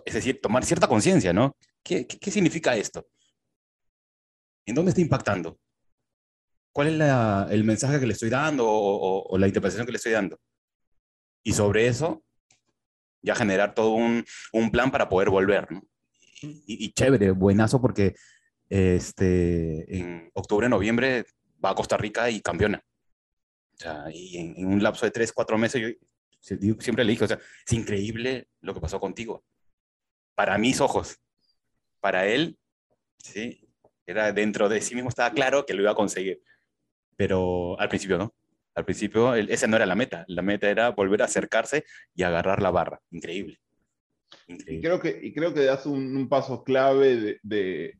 Es 0.06 0.14
decir, 0.14 0.40
tomar 0.42 0.66
cierta 0.66 0.88
conciencia, 0.88 1.34
¿no? 1.34 1.56
¿Qué, 1.84 2.06
¿Qué, 2.06 2.20
qué, 2.20 2.32
significa 2.32 2.76
esto? 2.76 3.08
¿En 4.66 4.76
dónde 4.76 4.90
está 4.90 5.02
impactando? 5.02 5.58
¿Cuál 6.74 7.02
es 7.02 7.52
el 7.52 7.64
mensaje 7.64 8.00
que 8.00 8.08
le 8.08 8.14
estoy 8.14 8.30
dando 8.30 8.66
o, 8.68 9.38
la 9.38 9.48
interpretación 9.48 9.86
que 9.86 9.92
le 9.92 9.98
estoy 9.98 10.14
dando? 10.14 10.40
Y 11.44 11.54
sobre 11.54 11.88
eso, 11.88 12.24
ya 13.22 13.36
generar 13.36 13.74
todo 13.74 13.92
un, 13.92 14.26
un 14.54 14.72
plan 14.72 14.92
para 14.92 15.10
poder 15.10 15.30
volver, 15.30 15.72
¿no? 15.72 15.84
Y, 16.42 16.86
y, 16.86 16.92
chévere, 16.92 17.32
buenazo, 17.32 17.80
porque 17.80 18.16
este, 18.72 19.98
en 19.98 20.32
octubre, 20.34 20.70
noviembre 20.70 21.26
va 21.64 21.72
a 21.72 21.76
Costa 21.76 21.98
Rica 21.98 22.30
y 22.30 22.42
campeona. 22.42 22.82
O 23.74 23.78
sea, 23.78 24.06
y 24.12 24.38
en, 24.38 24.66
un 24.66 24.82
lapso 24.82 25.06
de 25.06 25.12
tres, 25.12 25.34
cuatro 25.34 25.58
meses, 25.58 25.98
yo 26.42 26.76
siempre 26.80 27.04
le 27.04 27.12
dije, 27.12 27.26
o 27.26 27.28
sea, 27.28 27.38
es 27.66 27.74
increíble 27.74 28.48
lo 28.62 28.74
que 28.74 28.80
pasó 28.80 29.00
contigo. 29.00 29.44
Para 30.36 30.58
mis 30.58 30.80
ojos, 30.80 31.20
para 32.00 32.26
él, 32.28 32.58
sí, 33.18 33.68
era 34.06 34.32
dentro 34.32 34.70
de 34.70 34.82
sí 34.82 34.96
mismo, 34.96 35.10
estaba 35.10 35.32
claro 35.32 35.66
que 35.66 35.74
lo 35.74 35.82
iba 35.82 35.92
a 35.92 35.96
conseguir. 35.96 36.42
Pero 37.18 37.78
al 37.80 37.90
principio 37.90 38.18
no. 38.18 38.34
Al 38.76 38.86
principio 38.86 39.36
esa 39.36 39.68
no 39.68 39.76
era 39.76 39.86
la 39.86 39.96
meta. 39.96 40.24
La 40.28 40.42
meta 40.42 40.70
era 40.70 40.90
volver 40.90 41.22
a 41.22 41.26
acercarse 41.26 41.86
y 42.16 42.24
agarrar 42.24 42.62
la 42.62 42.72
barra. 42.72 43.02
Increíble. 43.12 43.60
Increíble. 44.48 44.80
Y, 44.80 44.82
creo 44.82 45.00
que, 45.00 45.20
y 45.22 45.34
creo 45.34 45.54
que 45.54 45.66
das 45.66 45.86
un, 45.86 46.16
un 46.16 46.30
paso 46.30 46.64
clave 46.64 47.16
de, 47.18 47.40
de, 47.44 47.96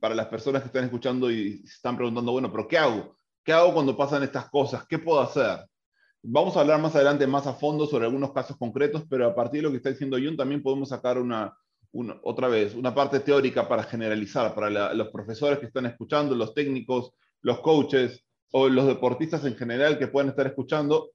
para 0.00 0.14
las 0.14 0.26
personas 0.26 0.62
que 0.62 0.68
están 0.68 0.84
escuchando 0.84 1.30
y 1.30 1.58
se 1.58 1.74
están 1.74 1.96
preguntando, 1.96 2.32
bueno, 2.32 2.50
pero 2.50 2.66
¿qué 2.66 2.78
hago? 2.78 3.18
¿Qué 3.44 3.52
hago 3.52 3.74
cuando 3.74 3.96
pasan 3.96 4.22
estas 4.22 4.48
cosas? 4.50 4.86
¿Qué 4.86 4.98
puedo 4.98 5.20
hacer? 5.20 5.66
Vamos 6.22 6.56
a 6.56 6.60
hablar 6.60 6.80
más 6.80 6.94
adelante 6.94 7.26
más 7.26 7.46
a 7.46 7.54
fondo 7.54 7.86
sobre 7.86 8.06
algunos 8.06 8.32
casos 8.32 8.56
concretos, 8.56 9.04
pero 9.08 9.26
a 9.26 9.34
partir 9.34 9.60
de 9.60 9.62
lo 9.64 9.70
que 9.70 9.78
está 9.78 9.90
diciendo 9.90 10.18
Jun 10.18 10.36
también 10.36 10.62
podemos 10.62 10.88
sacar 10.88 11.18
una, 11.18 11.56
una 11.92 12.18
otra 12.22 12.48
vez, 12.48 12.74
una 12.74 12.94
parte 12.94 13.20
teórica 13.20 13.68
para 13.68 13.84
generalizar, 13.84 14.54
para 14.54 14.68
la, 14.68 14.94
los 14.94 15.08
profesores 15.08 15.58
que 15.58 15.66
están 15.66 15.86
escuchando, 15.86 16.34
los 16.34 16.54
técnicos, 16.54 17.12
los 17.40 17.60
coaches 17.60 18.24
o 18.52 18.68
los 18.68 18.86
deportistas 18.86 19.44
en 19.44 19.56
general 19.56 19.98
que 19.98 20.08
pueden 20.08 20.30
estar 20.30 20.46
escuchando, 20.46 21.10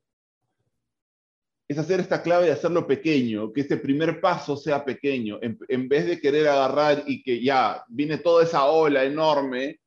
es 1.67 1.77
hacer 1.77 1.99
esta 1.99 2.21
clave 2.21 2.47
de 2.47 2.51
hacerlo 2.51 2.85
pequeño, 2.85 3.51
que 3.53 3.61
este 3.61 3.77
primer 3.77 4.19
paso 4.19 4.57
sea 4.57 4.83
pequeño, 4.83 5.39
en, 5.41 5.57
en 5.67 5.87
vez 5.87 6.05
de 6.05 6.19
querer 6.19 6.47
agarrar 6.47 7.03
y 7.07 7.23
que 7.23 7.41
ya 7.43 7.83
viene 7.87 8.17
toda 8.17 8.43
esa 8.43 8.65
ola 8.65 9.03
enorme 9.03 9.79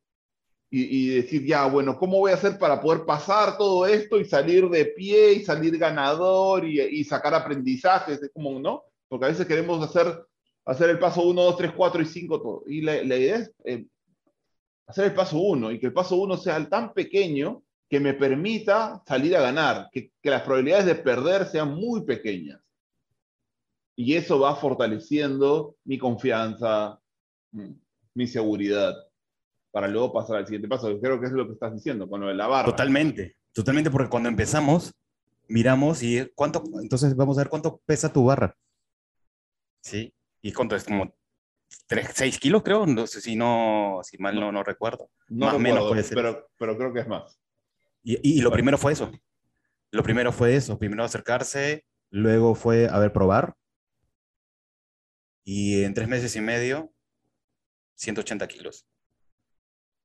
y, 0.70 0.82
y, 0.82 1.08
decir, 1.14 1.44
ya, 1.44 1.66
bueno, 1.66 1.96
¿cómo 1.96 2.18
voy 2.18 2.32
a 2.32 2.34
hacer 2.34 2.58
para 2.58 2.80
poder 2.80 3.04
pasar 3.04 3.56
todo 3.56 3.86
esto 3.86 4.18
y 4.18 4.24
salir 4.24 4.68
de 4.68 4.86
pie 4.86 5.34
y 5.34 5.44
salir 5.44 5.78
ganador 5.78 6.64
y, 6.64 6.80
y 6.80 7.04
sacar 7.04 7.34
aprendizajes? 7.34 8.20
Es 8.20 8.30
como, 8.32 8.58
¿no? 8.58 8.82
Porque 9.08 9.26
a 9.26 9.28
veces 9.28 9.46
queremos 9.46 9.82
hacer, 9.84 10.26
hacer 10.64 10.90
el 10.90 10.98
paso 10.98 11.22
1, 11.22 11.40
2, 11.40 11.56
3, 11.56 11.72
4 11.76 12.02
y 12.02 12.06
5, 12.06 12.40
todo. 12.40 12.62
Y 12.66 12.80
la, 12.80 13.02
la 13.04 13.16
idea 13.16 13.36
es 13.36 13.52
eh, 13.64 13.86
hacer 14.86 15.06
el 15.06 15.14
paso 15.14 15.38
1 15.38 15.72
y 15.72 15.78
que 15.78 15.86
el 15.86 15.92
paso 15.92 16.16
1 16.16 16.36
sea 16.36 16.68
tan 16.68 16.92
pequeño 16.92 17.62
que 17.88 18.00
me 18.00 18.14
permita 18.14 19.02
salir 19.06 19.36
a 19.36 19.40
ganar, 19.40 19.88
que, 19.92 20.12
que, 20.20 20.30
las 20.30 20.42
probabilidades 20.42 20.86
de 20.86 20.96
perder 20.96 21.46
sean 21.46 21.74
muy 21.74 22.04
pequeñas. 22.04 22.60
Y 23.94 24.14
eso 24.14 24.40
va 24.40 24.56
fortaleciendo 24.56 25.76
mi 25.84 25.96
confianza, 25.96 27.00
mi 28.14 28.26
seguridad, 28.26 28.94
para 29.70 29.88
luego 29.88 30.12
pasar 30.12 30.36
al 30.36 30.46
siguiente 30.46 30.68
paso. 30.68 30.98
Creo 31.00 31.20
que 31.20 31.26
es 31.26 31.32
lo 31.32 31.46
que 31.46 31.52
estás 31.52 31.72
diciendo 31.72 32.08
con 32.08 32.20
lo 32.20 32.28
de 32.28 32.34
la 32.34 32.46
barra. 32.46 32.66
Totalmente, 32.66 33.36
totalmente, 33.52 33.90
porque 33.90 34.10
cuando 34.10 34.28
empezamos, 34.28 34.92
miramos 35.48 36.02
y 36.02 36.30
cuánto, 36.34 36.62
entonces 36.82 37.14
vamos 37.14 37.38
a 37.38 37.42
ver 37.42 37.48
cuánto 37.48 37.80
pesa 37.86 38.12
tu 38.12 38.24
barra. 38.24 38.56
¿Sí? 39.80 40.12
¿Y 40.42 40.52
cuánto 40.52 40.76
es? 40.76 40.84
Como 40.84 41.14
3, 41.86 42.10
6 42.14 42.38
kilos, 42.38 42.62
creo, 42.62 42.86
no 42.86 43.06
sé 43.06 43.20
si 43.20 43.36
no, 43.36 44.00
si 44.02 44.18
mal 44.18 44.38
no, 44.38 44.52
no 44.52 44.62
recuerdo. 44.62 45.10
No 45.28 45.46
más 45.46 45.54
o 45.54 45.58
menos 45.58 45.88
puede 45.88 46.02
ser. 46.02 46.16
Pero, 46.16 46.48
pero 46.58 46.76
creo 46.76 46.92
que 46.92 47.00
es 47.00 47.08
más. 47.08 47.40
Y, 48.02 48.38
y, 48.38 48.40
lo 48.40 48.50
primero 48.50 48.78
fue 48.78 48.92
eso. 48.92 49.10
Lo 49.90 50.02
primero 50.02 50.32
fue 50.32 50.54
eso. 50.54 50.78
Primero 50.78 51.04
acercarse, 51.04 51.84
luego 52.10 52.54
fue 52.54 52.88
a 52.88 52.98
ver 52.98 53.12
probar. 53.12 53.54
Y 55.44 55.82
en 55.82 55.94
tres 55.94 56.08
meses 56.08 56.34
y 56.36 56.40
medio, 56.40 56.92
180 57.96 58.46
kilos. 58.48 58.86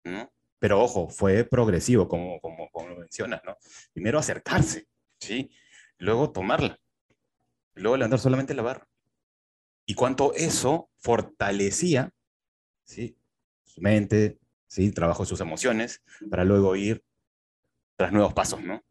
¿no? 0.04 0.32
Pero 0.60 0.82
ojo, 0.82 1.10
fue 1.10 1.44
progresivo, 1.44 2.08
como, 2.08 2.40
como, 2.40 2.70
como 2.72 2.96
mencionas, 2.96 3.42
¿no? 3.44 3.58
Primero 3.94 4.20
acercarse, 4.20 4.88
¿sí? 5.20 5.50
Luego 5.98 6.32
tomarla. 6.32 6.80
Luego 7.74 7.98
levantar 7.98 8.20
solamente 8.20 8.54
la 8.54 8.62
barra. 8.62 8.88
Y 9.86 9.94
cuánto 9.94 10.34
eso 10.34 10.90
fortalecía, 10.98 12.12
¿sí? 12.84 13.18
Su 13.64 13.82
mente, 13.82 14.40
¿sí? 14.68 14.92
Trabajo 14.92 15.26
sus 15.26 15.42
emociones, 15.42 16.02
para 16.30 16.46
luego 16.46 16.76
ir 16.76 17.04
tras 17.96 18.12
nuevos 18.12 18.34
pasos, 18.34 18.62
¿no? 18.62 18.82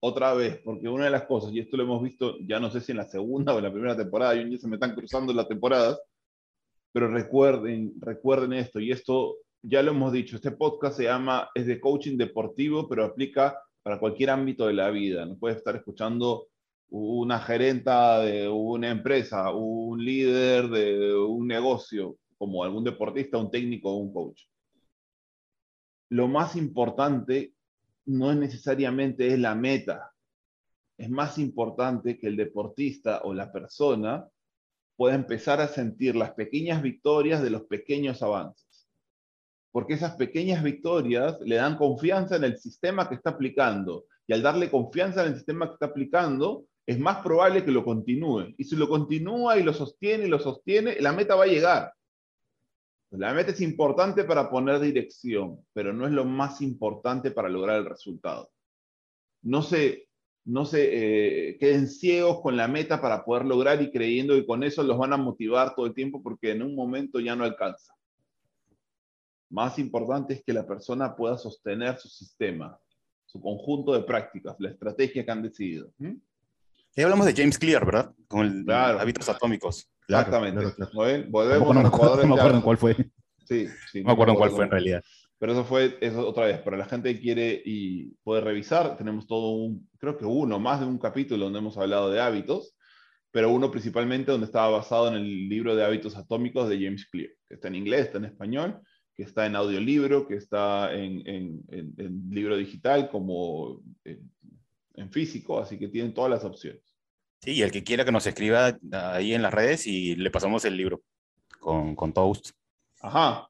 Otra 0.00 0.34
vez, 0.34 0.60
porque 0.64 0.88
una 0.88 1.06
de 1.06 1.10
las 1.10 1.24
cosas, 1.24 1.52
y 1.52 1.60
esto 1.60 1.76
lo 1.76 1.84
hemos 1.84 2.02
visto, 2.02 2.36
ya 2.40 2.60
no 2.60 2.70
sé 2.70 2.80
si 2.80 2.92
en 2.92 2.98
la 2.98 3.08
segunda 3.08 3.54
o 3.54 3.58
en 3.58 3.64
la 3.64 3.72
primera 3.72 3.96
temporada, 3.96 4.36
y 4.36 4.50
ya 4.50 4.58
se 4.58 4.68
me 4.68 4.76
están 4.76 4.94
cruzando 4.94 5.32
las 5.32 5.48
temporadas, 5.48 5.98
pero 6.92 7.08
recuerden, 7.08 7.94
recuerden 8.00 8.52
esto, 8.52 8.80
y 8.80 8.92
esto 8.92 9.36
ya 9.62 9.82
lo 9.82 9.92
hemos 9.92 10.12
dicho, 10.12 10.36
este 10.36 10.50
podcast 10.50 10.98
se 10.98 11.04
llama, 11.04 11.48
es 11.54 11.66
de 11.66 11.80
coaching 11.80 12.18
deportivo, 12.18 12.86
pero 12.86 13.04
aplica 13.04 13.58
para 13.82 13.98
cualquier 13.98 14.30
ámbito 14.30 14.66
de 14.66 14.74
la 14.74 14.90
vida. 14.90 15.24
No 15.24 15.36
puedes 15.36 15.58
estar 15.58 15.74
escuchando 15.74 16.48
una 16.96 17.40
gerenta 17.40 18.20
de 18.20 18.48
una 18.48 18.88
empresa, 18.88 19.50
un 19.50 20.02
líder 20.04 20.68
de 20.68 21.16
un 21.16 21.48
negocio, 21.48 22.18
como 22.38 22.62
algún 22.62 22.84
deportista, 22.84 23.36
un 23.36 23.50
técnico 23.50 23.90
o 23.90 23.96
un 23.96 24.12
coach. 24.12 24.42
Lo 26.10 26.28
más 26.28 26.54
importante 26.54 27.52
no 28.06 28.30
es 28.30 28.36
necesariamente 28.36 29.26
es 29.26 29.40
la 29.40 29.56
meta. 29.56 30.12
Es 30.96 31.10
más 31.10 31.36
importante 31.38 32.16
que 32.16 32.28
el 32.28 32.36
deportista 32.36 33.22
o 33.24 33.34
la 33.34 33.50
persona 33.50 34.28
pueda 34.94 35.16
empezar 35.16 35.60
a 35.60 35.66
sentir 35.66 36.14
las 36.14 36.34
pequeñas 36.34 36.80
victorias 36.80 37.42
de 37.42 37.50
los 37.50 37.62
pequeños 37.62 38.22
avances. 38.22 38.88
Porque 39.72 39.94
esas 39.94 40.14
pequeñas 40.14 40.62
victorias 40.62 41.40
le 41.40 41.56
dan 41.56 41.76
confianza 41.76 42.36
en 42.36 42.44
el 42.44 42.56
sistema 42.56 43.08
que 43.08 43.16
está 43.16 43.30
aplicando. 43.30 44.04
Y 44.28 44.32
al 44.32 44.42
darle 44.42 44.70
confianza 44.70 45.22
en 45.22 45.32
el 45.32 45.34
sistema 45.34 45.66
que 45.66 45.72
está 45.72 45.86
aplicando, 45.86 46.66
es 46.86 46.98
más 46.98 47.18
probable 47.22 47.64
que 47.64 47.70
lo 47.70 47.84
continúe. 47.84 48.54
Y 48.58 48.64
si 48.64 48.76
lo 48.76 48.88
continúa 48.88 49.58
y 49.58 49.62
lo 49.62 49.72
sostiene 49.72 50.26
y 50.26 50.28
lo 50.28 50.38
sostiene, 50.38 51.00
la 51.00 51.12
meta 51.12 51.34
va 51.34 51.44
a 51.44 51.48
llegar. 51.48 51.92
La 53.10 53.32
meta 53.32 53.52
es 53.52 53.60
importante 53.60 54.24
para 54.24 54.50
poner 54.50 54.80
dirección, 54.80 55.64
pero 55.72 55.92
no 55.92 56.06
es 56.06 56.12
lo 56.12 56.24
más 56.24 56.60
importante 56.60 57.30
para 57.30 57.48
lograr 57.48 57.78
el 57.78 57.86
resultado. 57.86 58.50
No 59.42 59.62
se, 59.62 60.08
no 60.44 60.64
se 60.66 61.50
eh, 61.50 61.58
queden 61.58 61.86
ciegos 61.88 62.40
con 62.40 62.56
la 62.56 62.66
meta 62.66 63.00
para 63.00 63.24
poder 63.24 63.46
lograr 63.46 63.80
y 63.80 63.90
creyendo 63.90 64.34
que 64.34 64.46
con 64.46 64.64
eso 64.64 64.82
los 64.82 64.98
van 64.98 65.12
a 65.12 65.16
motivar 65.16 65.74
todo 65.74 65.86
el 65.86 65.94
tiempo 65.94 66.22
porque 66.22 66.50
en 66.50 66.62
un 66.62 66.74
momento 66.74 67.20
ya 67.20 67.36
no 67.36 67.44
alcanza. 67.44 67.94
Más 69.48 69.78
importante 69.78 70.34
es 70.34 70.42
que 70.42 70.52
la 70.52 70.66
persona 70.66 71.14
pueda 71.14 71.38
sostener 71.38 71.96
su 71.98 72.08
sistema, 72.08 72.76
su 73.26 73.40
conjunto 73.40 73.92
de 73.92 74.02
prácticas, 74.02 74.56
la 74.58 74.70
estrategia 74.70 75.24
que 75.24 75.30
han 75.30 75.42
decidido. 75.42 75.92
¿Mm? 75.98 76.14
Y 76.96 77.02
hablamos 77.02 77.26
de 77.26 77.34
James 77.34 77.58
Clear, 77.58 77.84
¿verdad? 77.84 78.12
Con 78.28 78.46
el 78.46 78.64
Claro. 78.64 79.00
hábitos 79.00 79.28
atómicos. 79.28 79.90
Exactamente. 80.08 80.60
claro, 80.60 80.74
claro. 80.76 80.90
¿No 81.24 81.30
Volvemos 81.30 81.64
no 81.66 81.70
a 81.72 81.74
me 81.74 81.82
los 81.82 81.88
acuerdo, 81.88 81.90
jugadores 82.16 82.28
no 82.28 82.34
me 82.34 82.40
acuerdo 82.40 82.56
en 82.58 82.62
cuál 82.62 82.78
fue. 82.78 82.94
Sí, 83.46 83.68
sí, 83.90 84.00
No 84.00 84.06
me 84.06 84.12
acuerdo 84.12 84.32
en 84.32 84.38
cuál 84.38 84.50
fue 84.50 84.64
en 84.64 84.70
realidad. 84.70 85.02
Pero 85.38 85.52
eso 85.52 85.64
fue, 85.64 85.98
eso 86.00 86.26
otra 86.26 86.46
vez, 86.46 86.58
para 86.60 86.76
la 86.76 86.84
gente 86.86 87.12
que 87.14 87.20
quiere 87.20 87.60
y 87.64 88.10
puede 88.22 88.40
revisar, 88.40 88.96
tenemos 88.96 89.26
todo 89.26 89.50
un, 89.50 89.88
creo 89.98 90.16
que 90.16 90.24
uno, 90.24 90.58
más 90.60 90.80
de 90.80 90.86
un 90.86 90.98
capítulo 90.98 91.44
donde 91.44 91.58
hemos 91.58 91.76
hablado 91.76 92.10
de 92.10 92.20
hábitos, 92.20 92.76
pero 93.30 93.50
uno 93.50 93.70
principalmente 93.70 94.30
donde 94.30 94.46
estaba 94.46 94.68
basado 94.70 95.08
en 95.08 95.14
el 95.14 95.48
libro 95.48 95.74
de 95.74 95.84
hábitos 95.84 96.16
atómicos 96.16 96.68
de 96.68 96.76
James 96.82 97.06
Clear, 97.10 97.30
que 97.48 97.54
está 97.54 97.68
en 97.68 97.74
inglés, 97.74 98.02
está 98.06 98.18
en 98.18 98.26
español, 98.26 98.80
que 99.16 99.24
está 99.24 99.44
en 99.46 99.56
audiolibro, 99.56 100.26
que 100.26 100.36
está 100.36 100.94
en, 100.94 101.26
en- 101.26 101.62
en- 101.68 101.94
en 101.98 102.30
libro 102.30 102.56
digital 102.56 103.10
como 103.10 103.82
en, 104.94 105.10
físico, 105.10 105.60
así 105.60 105.78
que 105.78 105.88
tienen 105.88 106.14
todas 106.14 106.30
las 106.30 106.44
opciones. 106.44 106.82
Sí, 107.40 107.52
y 107.52 107.62
el 107.62 107.70
que 107.70 107.84
quiera 107.84 108.04
que 108.04 108.12
nos 108.12 108.26
escriba 108.26 108.78
ahí 108.92 109.34
en 109.34 109.42
las 109.42 109.52
redes 109.52 109.86
y 109.86 110.16
le 110.16 110.30
pasamos 110.30 110.64
el 110.64 110.76
libro 110.76 111.02
con, 111.60 111.94
con 111.94 112.12
Toast. 112.12 112.50
Ajá. 113.00 113.48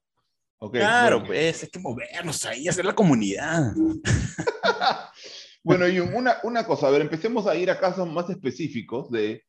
Ok, 0.58 0.72
claro, 0.72 1.18
bueno. 1.18 1.28
pues, 1.28 1.62
hay 1.62 1.68
que 1.68 1.78
movernos 1.78 2.44
ahí, 2.46 2.68
hacer 2.68 2.84
la 2.84 2.94
comunidad. 2.94 3.72
Bueno, 5.64 5.88
y 5.88 5.98
una, 5.98 6.36
una 6.42 6.66
cosa, 6.66 6.88
a 6.88 6.90
ver, 6.90 7.00
empecemos 7.00 7.46
a 7.46 7.56
ir 7.56 7.70
a 7.70 7.80
casos 7.80 8.06
más 8.06 8.28
específicos 8.28 9.10
de... 9.10 9.44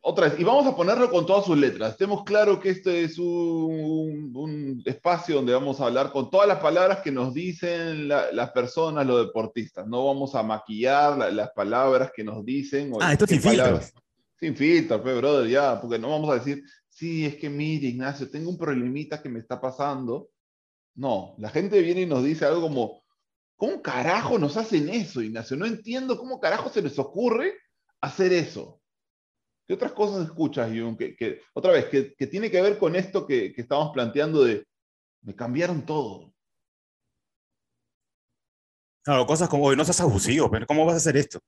Otra 0.00 0.28
vez, 0.28 0.38
y 0.40 0.44
vamos 0.44 0.66
a 0.66 0.76
ponerlo 0.76 1.10
con 1.10 1.26
todas 1.26 1.44
sus 1.44 1.56
letras. 1.58 1.92
Estemos 1.92 2.22
claros 2.24 2.60
que 2.60 2.70
este 2.70 3.02
es 3.04 3.18
un, 3.18 4.30
un 4.34 4.82
espacio 4.86 5.36
donde 5.36 5.52
vamos 5.52 5.80
a 5.80 5.86
hablar 5.86 6.12
con 6.12 6.30
todas 6.30 6.46
las 6.48 6.58
palabras 6.60 7.00
que 7.02 7.10
nos 7.10 7.34
dicen 7.34 8.08
la- 8.08 8.30
las 8.32 8.50
personas, 8.52 9.06
los 9.06 9.26
deportistas. 9.26 9.86
No 9.86 10.06
vamos 10.06 10.34
a 10.34 10.42
maquillar 10.42 11.18
la- 11.18 11.30
las 11.30 11.50
palabras 11.50 12.10
que 12.14 12.24
nos 12.24 12.44
dicen. 12.44 12.92
o 12.94 12.98
Ah, 13.00 13.12
esto 13.12 13.26
sin 13.26 13.42
palabras- 13.42 13.86
filtros. 13.86 14.04
Sin 14.40 14.56
filtros, 14.56 15.00
pues, 15.00 15.16
brother, 15.16 15.48
ya, 15.50 15.80
porque 15.80 15.98
no 15.98 16.10
vamos 16.10 16.30
a 16.30 16.34
decir, 16.34 16.62
sí, 16.88 17.26
es 17.26 17.36
que 17.36 17.50
mire, 17.50 17.88
Ignacio, 17.88 18.30
tengo 18.30 18.50
un 18.50 18.56
problemita 18.58 19.20
que 19.20 19.28
me 19.28 19.40
está 19.40 19.60
pasando. 19.60 20.28
No, 20.94 21.34
la 21.38 21.50
gente 21.50 21.80
viene 21.82 22.02
y 22.02 22.06
nos 22.06 22.22
dice 22.24 22.44
algo 22.44 22.62
como, 22.62 23.02
¿cómo 23.56 23.82
carajo 23.82 24.38
nos 24.38 24.56
hacen 24.56 24.88
eso, 24.88 25.20
Ignacio? 25.22 25.56
No 25.56 25.66
entiendo 25.66 26.16
cómo 26.16 26.38
carajo 26.40 26.70
se 26.70 26.82
les 26.82 26.98
ocurre 27.00 27.52
hacer 28.00 28.32
eso. 28.32 28.77
¿Qué 29.68 29.74
otras 29.74 29.92
cosas 29.92 30.24
escuchas, 30.24 30.70
Jun? 30.70 30.96
Que, 30.96 31.14
que- 31.14 31.42
otra 31.52 31.72
vez, 31.72 31.84
que, 31.90 32.14
que 32.14 32.26
tiene 32.26 32.50
que 32.50 32.62
ver 32.62 32.78
con 32.78 32.96
esto 32.96 33.26
que, 33.26 33.52
que 33.52 33.60
estamos 33.60 33.90
planteando 33.92 34.42
de, 34.42 34.66
me 35.20 35.36
cambiaron 35.36 35.84
todo. 35.84 36.32
Claro, 39.04 39.26
cosas 39.26 39.46
como, 39.46 39.64
oye, 39.64 39.76
no 39.76 39.84
seas 39.84 40.00
abusivo, 40.00 40.50
pero 40.50 40.66
¿cómo 40.66 40.86
vas 40.86 40.94
a 40.94 40.96
hacer 40.96 41.18
esto? 41.18 41.38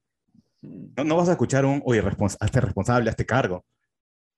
Mm. 0.61 0.93
No, 0.99 1.05
no 1.05 1.17
vas 1.17 1.31
a 1.31 1.33
escuchar 1.33 1.65
un, 1.65 1.81
oye, 1.83 2.03
respons 2.03 2.37
hazte 2.39 2.61
responsable, 2.61 3.09
hazte 3.09 3.25
cargo. 3.25 3.65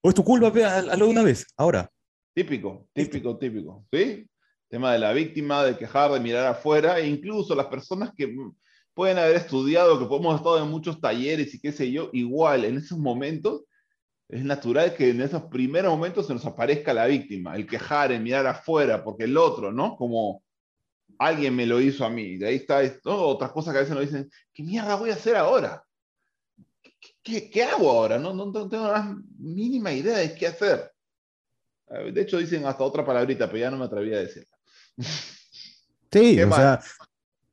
O 0.00 0.10
es 0.10 0.14
tu 0.14 0.22
culpa, 0.22 0.46
hazlo 0.46 1.06
de 1.06 1.10
una 1.10 1.24
vez, 1.24 1.44
ahora. 1.56 1.90
Típico, 2.32 2.88
típico, 2.92 3.36
típico. 3.36 3.84
¿Sí? 3.92 4.28
Tema 4.68 4.92
de 4.92 5.00
la 5.00 5.12
víctima, 5.12 5.64
de 5.64 5.76
quejar, 5.76 6.12
de 6.12 6.20
mirar 6.20 6.46
afuera, 6.46 7.00
e 7.00 7.08
incluso 7.08 7.56
las 7.56 7.66
personas 7.66 8.12
que 8.16 8.28
mm, 8.28 8.54
pueden 8.94 9.18
haber 9.18 9.34
estudiado, 9.34 9.98
que 9.98 10.04
hemos 10.14 10.36
estado 10.36 10.62
en 10.62 10.70
muchos 10.70 11.00
talleres 11.00 11.52
y 11.52 11.60
qué 11.60 11.72
sé 11.72 11.90
yo, 11.90 12.10
igual 12.12 12.64
en 12.64 12.76
esos 12.76 12.96
momentos 12.96 13.64
es 14.32 14.44
natural 14.44 14.94
que 14.94 15.10
en 15.10 15.20
esos 15.20 15.42
primeros 15.44 15.92
momentos 15.92 16.26
se 16.26 16.32
nos 16.32 16.44
aparezca 16.46 16.92
la 16.94 17.06
víctima, 17.06 17.54
el 17.54 17.66
quejar, 17.66 18.10
el 18.12 18.22
mirar 18.22 18.46
afuera, 18.46 19.04
porque 19.04 19.24
el 19.24 19.36
otro, 19.36 19.70
¿no? 19.70 19.94
Como 19.94 20.42
alguien 21.18 21.54
me 21.54 21.66
lo 21.66 21.80
hizo 21.80 22.04
a 22.04 22.10
mí. 22.10 22.38
De 22.38 22.48
ahí 22.48 22.56
está 22.56 22.82
esto, 22.82 23.14
otras 23.26 23.52
cosas 23.52 23.72
que 23.72 23.78
a 23.78 23.82
veces 23.82 23.94
nos 23.94 24.04
dicen, 24.06 24.30
¿qué 24.54 24.62
mierda 24.62 24.94
voy 24.96 25.10
a 25.10 25.14
hacer 25.14 25.36
ahora? 25.36 25.84
¿Qué, 26.82 27.14
qué- 27.22 27.50
qué 27.50 27.62
hago 27.64 27.90
ahora? 27.90 28.18
No, 28.18 28.32
no, 28.32 28.46
no 28.46 28.68
tengo 28.68 28.88
la 28.90 29.16
mínima 29.38 29.92
idea 29.92 30.16
de 30.18 30.34
qué 30.34 30.46
hacer. 30.46 30.90
De 32.12 32.22
hecho, 32.22 32.38
dicen 32.38 32.64
hasta 32.64 32.84
otra 32.84 33.04
palabrita, 33.04 33.46
pero 33.46 33.58
ya 33.58 33.70
no 33.70 33.76
me 33.76 33.84
atreví 33.84 34.14
a 34.14 34.20
decirla. 34.20 34.56
Sí, 36.10 36.36
¿Qué 36.36 36.44
o 36.44 36.48
más? 36.48 36.58
sea, 36.58 36.80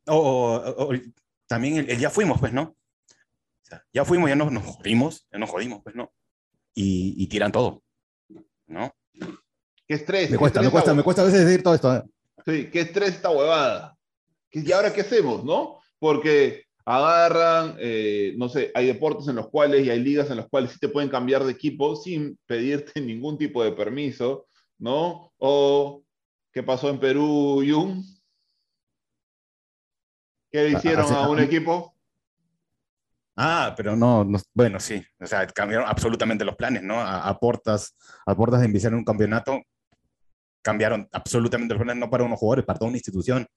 O, 0.07 0.15
o- 0.55 0.85
o- 0.85 0.97
también 1.45 1.77
el, 1.77 1.89
el 1.89 1.99
ya 1.99 2.09
fuimos, 2.09 2.39
pues, 2.39 2.53
¿no? 2.53 2.61
O 2.63 3.65
sea, 3.65 3.83
ya 3.93 4.05
fuimos, 4.05 4.29
ya 4.29 4.35
nos, 4.35 4.51
nos 4.51 4.63
jodimos, 4.63 5.27
ya 5.31 5.39
nos 5.39 5.49
jodimos, 5.49 5.81
pues, 5.83 5.95
¿no? 5.95 6.11
Y, 6.81 7.13
y 7.21 7.27
tiran 7.27 7.51
todo, 7.51 7.83
¿no? 8.67 8.89
Qué 9.85 9.95
estrés. 9.95 10.31
me 10.31 10.37
cuesta, 10.37 10.61
me 10.61 10.69
cuesta, 10.69 10.91
esta 10.91 10.95
me 10.95 11.03
cuesta 11.03 11.21
a 11.23 11.25
veces 11.25 11.45
decir 11.45 11.61
todo 11.61 11.75
esto. 11.75 11.93
¿eh? 11.93 12.03
Sí, 12.45 12.69
qué 12.71 12.79
estrés 12.81 13.09
esta 13.15 13.29
huevada. 13.31 13.97
¿Qué- 14.49 14.61
¿Y 14.65 14.71
ahora 14.71 14.93
qué 14.93 15.01
hacemos, 15.01 15.43
no? 15.43 15.79
Porque 15.99 16.63
agarran, 16.85 17.75
eh, 17.79 18.33
no 18.37 18.47
sé, 18.47 18.71
hay 18.73 18.87
deportes 18.87 19.27
en 19.27 19.35
los 19.35 19.49
cuales 19.49 19.85
y 19.85 19.89
hay 19.89 19.99
ligas 19.99 20.29
en 20.31 20.37
las 20.37 20.47
cuales 20.47 20.71
sí 20.71 20.79
te 20.79 20.87
pueden 20.87 21.09
cambiar 21.09 21.43
de 21.43 21.51
equipo 21.51 21.97
sin 21.97 22.39
pedirte 22.45 22.93
ningún 23.01 23.37
tipo 23.37 23.61
de 23.61 23.73
permiso, 23.73 24.47
¿no? 24.77 25.33
O, 25.37 26.01
¿qué 26.53 26.63
pasó 26.63 26.89
en 26.89 26.99
Perú, 27.01 27.61
Jun? 27.67 28.05
¿Qué 30.49 30.63
le 30.63 30.75
Ah, 30.75 30.77
hicieron 30.77 31.05
hace- 31.05 31.13
a 31.15 31.27
un 31.27 31.39
equipo? 31.39 31.93
Ah, 33.41 33.73
pero 33.77 33.95
no, 33.95 34.25
no- 34.25 34.39
bueno, 34.53 34.79
sí, 34.81 35.01
o 35.17 35.25
sea, 35.25 35.47
cambiaron 35.47 35.87
absolutamente 35.87 36.43
los 36.43 36.55
planes, 36.57 36.83
¿no? 36.83 36.99
A, 36.99 37.27
a 37.29 37.39
portas, 37.39 37.95
a 38.25 38.35
portas 38.35 38.59
de 38.59 38.67
iniciar 38.67 38.93
un 38.93 39.05
campeonato, 39.05 39.61
cambiaron 40.61 41.07
absolutamente 41.11 41.73
los 41.73 41.81
planes, 41.83 41.99
no 42.01 42.09
para 42.09 42.23
unos 42.25 42.37
jugadores, 42.37 42.65
para 42.65 42.77
toda 42.79 42.89
una 42.89 42.97
institución, 42.97 43.47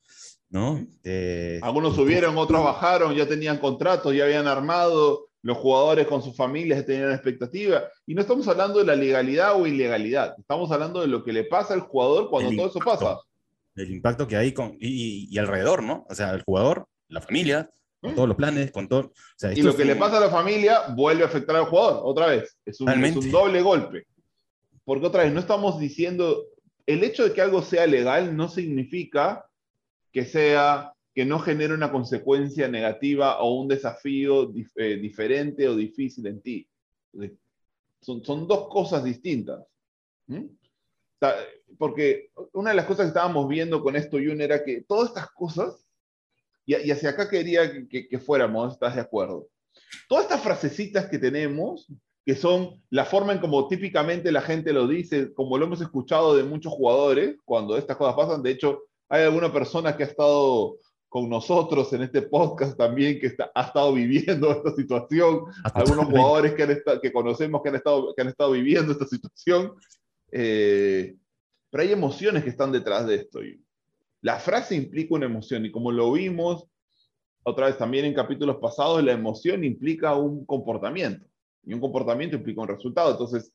¿no? 0.48 0.80
Eh, 1.02 1.58
Algunos 1.62 1.96
subieron, 1.96 2.38
otros 2.38 2.62
bajaron, 2.62 3.14
ya 3.14 3.26
tenían 3.26 3.58
contratos, 3.58 4.14
ya 4.14 4.24
habían 4.24 4.46
armado, 4.46 5.26
los 5.42 5.58
jugadores 5.58 6.06
con 6.06 6.22
sus 6.22 6.36
familias 6.36 6.86
tenían 6.86 7.10
expectativa. 7.10 7.82
Y 8.06 8.14
no 8.14 8.20
estamos 8.20 8.46
hablando 8.46 8.78
de 8.78 8.84
la 8.84 8.94
legalidad 8.94 9.60
o 9.60 9.66
ilegalidad, 9.66 10.36
estamos 10.38 10.70
hablando 10.70 11.00
de 11.00 11.08
lo 11.08 11.24
que 11.24 11.32
le 11.32 11.42
pasa 11.44 11.74
al 11.74 11.80
jugador 11.80 12.30
cuando 12.30 12.50
todo 12.54 12.68
eso 12.68 12.78
impacto. 12.78 13.04
pasa. 13.06 13.20
el 13.74 13.90
impacto 13.90 14.28
que 14.28 14.36
hay 14.36 14.52
con, 14.52 14.76
y, 14.78 15.26
y 15.28 15.38
alrededor, 15.38 15.82
¿no? 15.82 16.06
O 16.08 16.14
sea, 16.14 16.30
el 16.30 16.42
jugador, 16.42 16.86
la 17.08 17.20
familia, 17.20 17.68
con 18.02 18.12
¿Mm? 18.12 18.14
todos 18.16 18.28
los 18.28 18.36
planes, 18.36 18.70
con 18.72 18.88
todo. 18.88 19.00
O 19.00 19.12
sea, 19.36 19.52
Y 19.52 19.62
lo 19.62 19.70
es 19.70 19.76
que 19.76 19.84
le 19.84 19.96
pasa 19.96 20.18
a 20.18 20.20
la 20.20 20.28
familia 20.28 20.88
vuelve 20.94 21.22
a 21.22 21.26
afectar 21.26 21.56
al 21.56 21.66
jugador, 21.66 22.00
otra 22.04 22.26
vez. 22.26 22.58
Es 22.66 22.80
un, 22.80 22.88
es 23.04 23.16
un 23.16 23.30
doble 23.30 23.62
golpe. 23.62 24.06
Porque 24.84 25.06
otra 25.06 25.22
vez, 25.22 25.32
no 25.32 25.38
estamos 25.40 25.78
diciendo, 25.78 26.44
el 26.84 27.04
hecho 27.04 27.22
de 27.24 27.32
que 27.32 27.40
algo 27.40 27.62
sea 27.62 27.86
legal 27.86 28.36
no 28.36 28.48
significa 28.48 29.46
que 30.10 30.24
sea, 30.24 30.92
que 31.14 31.24
no 31.24 31.38
genere 31.38 31.72
una 31.74 31.92
consecuencia 31.92 32.66
negativa 32.68 33.38
o 33.40 33.54
un 33.60 33.68
desafío 33.68 34.50
dif- 34.52 34.72
eh, 34.76 34.96
diferente 34.96 35.68
o 35.68 35.76
difícil 35.76 36.26
en 36.26 36.42
ti. 36.42 36.68
Son, 38.00 38.24
son 38.24 38.48
dos 38.48 38.68
cosas 38.68 39.04
distintas. 39.04 39.64
¿Mm? 40.26 40.46
Porque 41.78 42.30
una 42.52 42.70
de 42.70 42.76
las 42.76 42.86
cosas 42.86 43.04
que 43.04 43.08
estábamos 43.08 43.48
viendo 43.48 43.80
con 43.80 43.94
esto, 43.94 44.16
Jun, 44.18 44.40
era 44.40 44.64
que 44.64 44.82
todas 44.82 45.10
estas 45.10 45.30
cosas, 45.30 45.86
y, 46.66 46.76
y 46.76 46.90
hacia 46.90 47.10
acá 47.10 47.28
quería 47.28 47.70
que, 47.72 47.88
que- 47.88 48.08
que 48.08 48.18
fuéramos, 48.18 48.72
¿estás 48.74 48.94
de 48.94 49.00
acuerdo? 49.00 49.48
Todas 50.08 50.24
estas 50.24 50.42
frasecitas 50.42 51.06
que 51.08 51.18
tenemos, 51.18 51.86
que 52.24 52.34
son 52.36 52.82
la 52.90 53.04
forma 53.04 53.32
en 53.32 53.40
como 53.40 53.66
típicamente 53.68 54.30
la 54.30 54.42
gente 54.42 54.72
lo 54.72 54.86
dice, 54.86 55.32
como 55.34 55.58
lo 55.58 55.66
hemos 55.66 55.80
escuchado 55.80 56.36
de 56.36 56.44
muchos 56.44 56.72
jugadores, 56.72 57.36
cuando 57.44 57.76
estas 57.76 57.96
cosas 57.96 58.14
pasan, 58.14 58.42
de 58.42 58.50
hecho, 58.52 58.82
hay 59.08 59.22
alguna 59.24 59.52
persona 59.52 59.96
que 59.96 60.04
ha 60.04 60.06
estado 60.06 60.76
con 61.08 61.28
nosotros 61.28 61.92
en 61.92 62.02
este 62.02 62.22
podcast 62.22 62.76
también, 62.78 63.18
que 63.20 63.26
está, 63.26 63.50
ha 63.54 63.64
estado 63.64 63.92
viviendo 63.92 64.50
esta 64.52 64.74
situación, 64.74 65.40
algunos 65.74 66.06
jugadores 66.06 66.54
que, 66.54 66.62
han 66.62 67.00
que 67.02 67.12
conocemos 67.12 67.60
que 67.62 67.68
han, 67.68 67.74
estado, 67.76 68.14
que 68.14 68.22
han 68.22 68.28
estado 68.28 68.52
viviendo 68.52 68.92
esta 68.92 69.06
situación. 69.06 69.72
eh, 70.30 71.14
pero 71.70 71.82
hay 71.82 71.92
emociones 71.92 72.44
que 72.44 72.50
están 72.50 72.70
detrás 72.72 73.06
de 73.06 73.14
esto. 73.16 73.42
y 73.42 73.61
La 74.22 74.38
frase 74.38 74.74
implica 74.74 75.14
una 75.14 75.26
emoción 75.26 75.66
y 75.66 75.70
como 75.70 75.92
lo 75.92 76.12
vimos 76.12 76.66
otra 77.44 77.66
vez 77.66 77.76
también 77.76 78.04
en 78.04 78.14
capítulos 78.14 78.56
pasados, 78.56 79.02
la 79.02 79.12
emoción 79.12 79.64
implica 79.64 80.14
un 80.14 80.46
comportamiento 80.46 81.26
y 81.64 81.74
un 81.74 81.80
comportamiento 81.80 82.36
implica 82.36 82.60
un 82.60 82.68
resultado. 82.68 83.10
Entonces, 83.10 83.52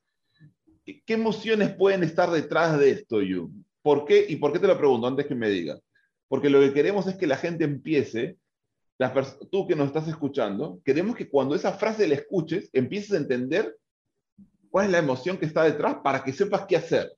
¿qué 0.86 1.14
emociones 1.14 1.74
pueden 1.74 2.04
estar 2.04 2.30
detrás 2.30 2.78
de 2.78 2.92
esto, 2.92 3.22
Yu? 3.22 3.50
¿Por 3.82 4.06
qué? 4.06 4.26
¿Y 4.28 4.36
por 4.36 4.52
qué 4.52 4.60
te 4.60 4.68
lo 4.68 4.78
pregunto 4.78 5.08
antes 5.08 5.26
que 5.26 5.36
me 5.36 5.50
digas? 5.50 5.82
Porque 6.28 6.50
lo 6.50 6.60
que 6.60 6.74
queremos 6.74 7.08
es 7.08 7.16
que 7.16 7.28
la 7.28 7.38
gente 7.38 7.64
empiece, 7.64 8.38
las 8.98 9.40
tú 9.50 9.66
que 9.68 9.76
nos 9.76 9.88
estás 9.88 10.08
escuchando, 10.10 10.82
queremos 10.84 11.16
que 11.16 11.30
cuando 11.30 11.56
esa 11.56 11.72
frase 11.72 12.08
la 12.08 12.16
escuches, 12.16 12.70
empieces 12.74 13.14
a 13.14 13.18
entender 13.18 13.78
cuál 14.70 14.88
es 14.88 14.92
la 14.92 14.98
emoción 14.98 15.38
que 15.38 15.46
está 15.46 15.64
detrás 15.64 15.98
para 16.04 16.24
que 16.24 16.34
sepas 16.34 16.66
qué 16.68 16.76
hacer. 16.76 17.14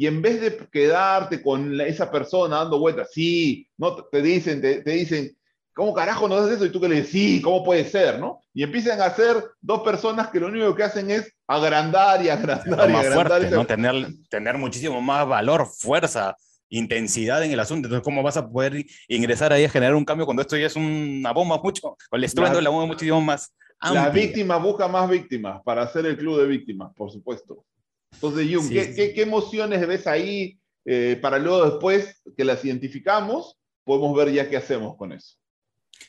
Y 0.00 0.06
en 0.06 0.22
vez 0.22 0.40
de 0.40 0.56
quedarte 0.70 1.42
con 1.42 1.76
la- 1.76 1.84
esa 1.84 2.08
persona 2.08 2.58
dando 2.58 2.78
vueltas, 2.78 3.08
sí, 3.12 3.66
no 3.76 3.96
te- 3.96 4.22
dicen, 4.22 4.60
te, 4.60 4.80
te 4.82 4.92
dicen, 4.92 5.36
¿cómo 5.74 5.92
carajo 5.92 6.28
no 6.28 6.36
haces 6.36 6.54
eso? 6.54 6.66
Y 6.66 6.70
tú 6.70 6.80
que 6.80 6.88
le 6.88 6.94
dices, 6.94 7.10
sí, 7.10 7.42
¿cómo 7.42 7.64
puede 7.64 7.84
ser? 7.84 8.20
¿no? 8.20 8.40
Y 8.54 8.62
empiezan 8.62 9.00
a 9.00 9.10
ser 9.10 9.42
dos 9.60 9.80
personas 9.82 10.28
que 10.28 10.38
lo 10.38 10.46
único 10.46 10.72
que 10.76 10.84
hacen 10.84 11.10
es 11.10 11.32
agrandar 11.48 12.24
y 12.24 12.28
agrandar 12.28 12.88
y 12.88 12.92
más 12.92 13.06
agrandar. 13.06 13.40
fuerte. 13.40 13.74
Tener, 13.74 14.06
tener 14.30 14.56
muchísimo 14.56 15.00
más 15.00 15.26
valor, 15.26 15.66
fuerza, 15.66 16.36
intensidad 16.68 17.42
en 17.42 17.50
el 17.50 17.58
asunto. 17.58 17.88
Entonces, 17.88 18.04
¿cómo 18.04 18.22
vas 18.22 18.36
a 18.36 18.48
poder 18.48 18.84
ingresar 19.08 19.52
ahí 19.52 19.64
a 19.64 19.68
generar 19.68 19.96
un 19.96 20.04
cambio 20.04 20.26
cuando 20.26 20.42
esto 20.42 20.56
ya 20.56 20.66
es 20.68 20.76
una 20.76 21.32
bomba 21.32 21.58
mucho, 21.60 21.96
con 22.08 22.18
el 22.20 22.22
estruendo 22.24 22.58
de 22.58 22.62
la 22.62 22.70
bomba 22.70 22.86
muchísimo 22.86 23.20
más 23.20 23.52
amplia? 23.80 24.04
Las 24.04 24.12
víctimas 24.14 24.62
buscan 24.62 24.92
más 24.92 25.10
víctimas 25.10 25.60
para 25.64 25.82
hacer 25.82 26.06
el 26.06 26.16
club 26.16 26.38
de 26.40 26.46
víctimas, 26.46 26.92
por 26.94 27.10
supuesto. 27.10 27.64
Entonces, 28.12 28.48
Jung, 28.52 28.66
Sí, 28.68 28.74
¿qué, 28.74 28.84
sí, 28.84 28.94
qué- 28.96 29.14
qué 29.14 29.22
emociones 29.22 29.86
ves 29.86 30.06
ahí 30.06 30.58
eh, 30.84 31.18
para 31.20 31.38
luego 31.38 31.64
después 31.70 32.22
que 32.36 32.44
las 32.44 32.64
identificamos, 32.64 33.58
podemos 33.84 34.16
ver 34.16 34.32
ya 34.32 34.48
qué 34.48 34.56
hacemos 34.56 34.96
con 34.96 35.12
eso? 35.12 35.36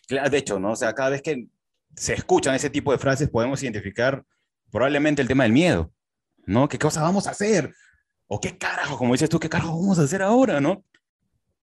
Claro, 0.08 0.30
de 0.30 0.38
hecho, 0.38 0.60
¿no? 0.60 0.72
O 0.72 0.76
sea, 0.76 0.94
cada 0.94 1.10
vez 1.10 1.22
que 1.22 1.48
se 1.96 2.14
escuchan 2.14 2.56
ese 2.56 2.70
tipo 2.70 2.92
de 2.92 2.98
frases, 2.98 3.30
podemos 3.30 3.62
identificar 3.62 4.24
probablemente 4.72 5.22
el 5.22 5.28
tema 5.28 5.44
del 5.44 5.52
miedo, 5.52 5.92
¿no? 6.46 6.68
¿Qué 6.70 6.78
cosa 6.80 7.02
vamos 7.02 7.28
a 7.28 7.32
hacer? 7.32 7.74
O 8.28 8.40
qué 8.40 8.58
carajo, 8.58 8.98
como 8.98 9.14
dices 9.14 9.30
tú, 9.30 9.40
¿qué 9.40 9.50
carajo 9.50 9.80
vamos 9.80 10.00
a 10.00 10.04
hacer 10.04 10.22
ahora, 10.22 10.62
no? 10.62 10.86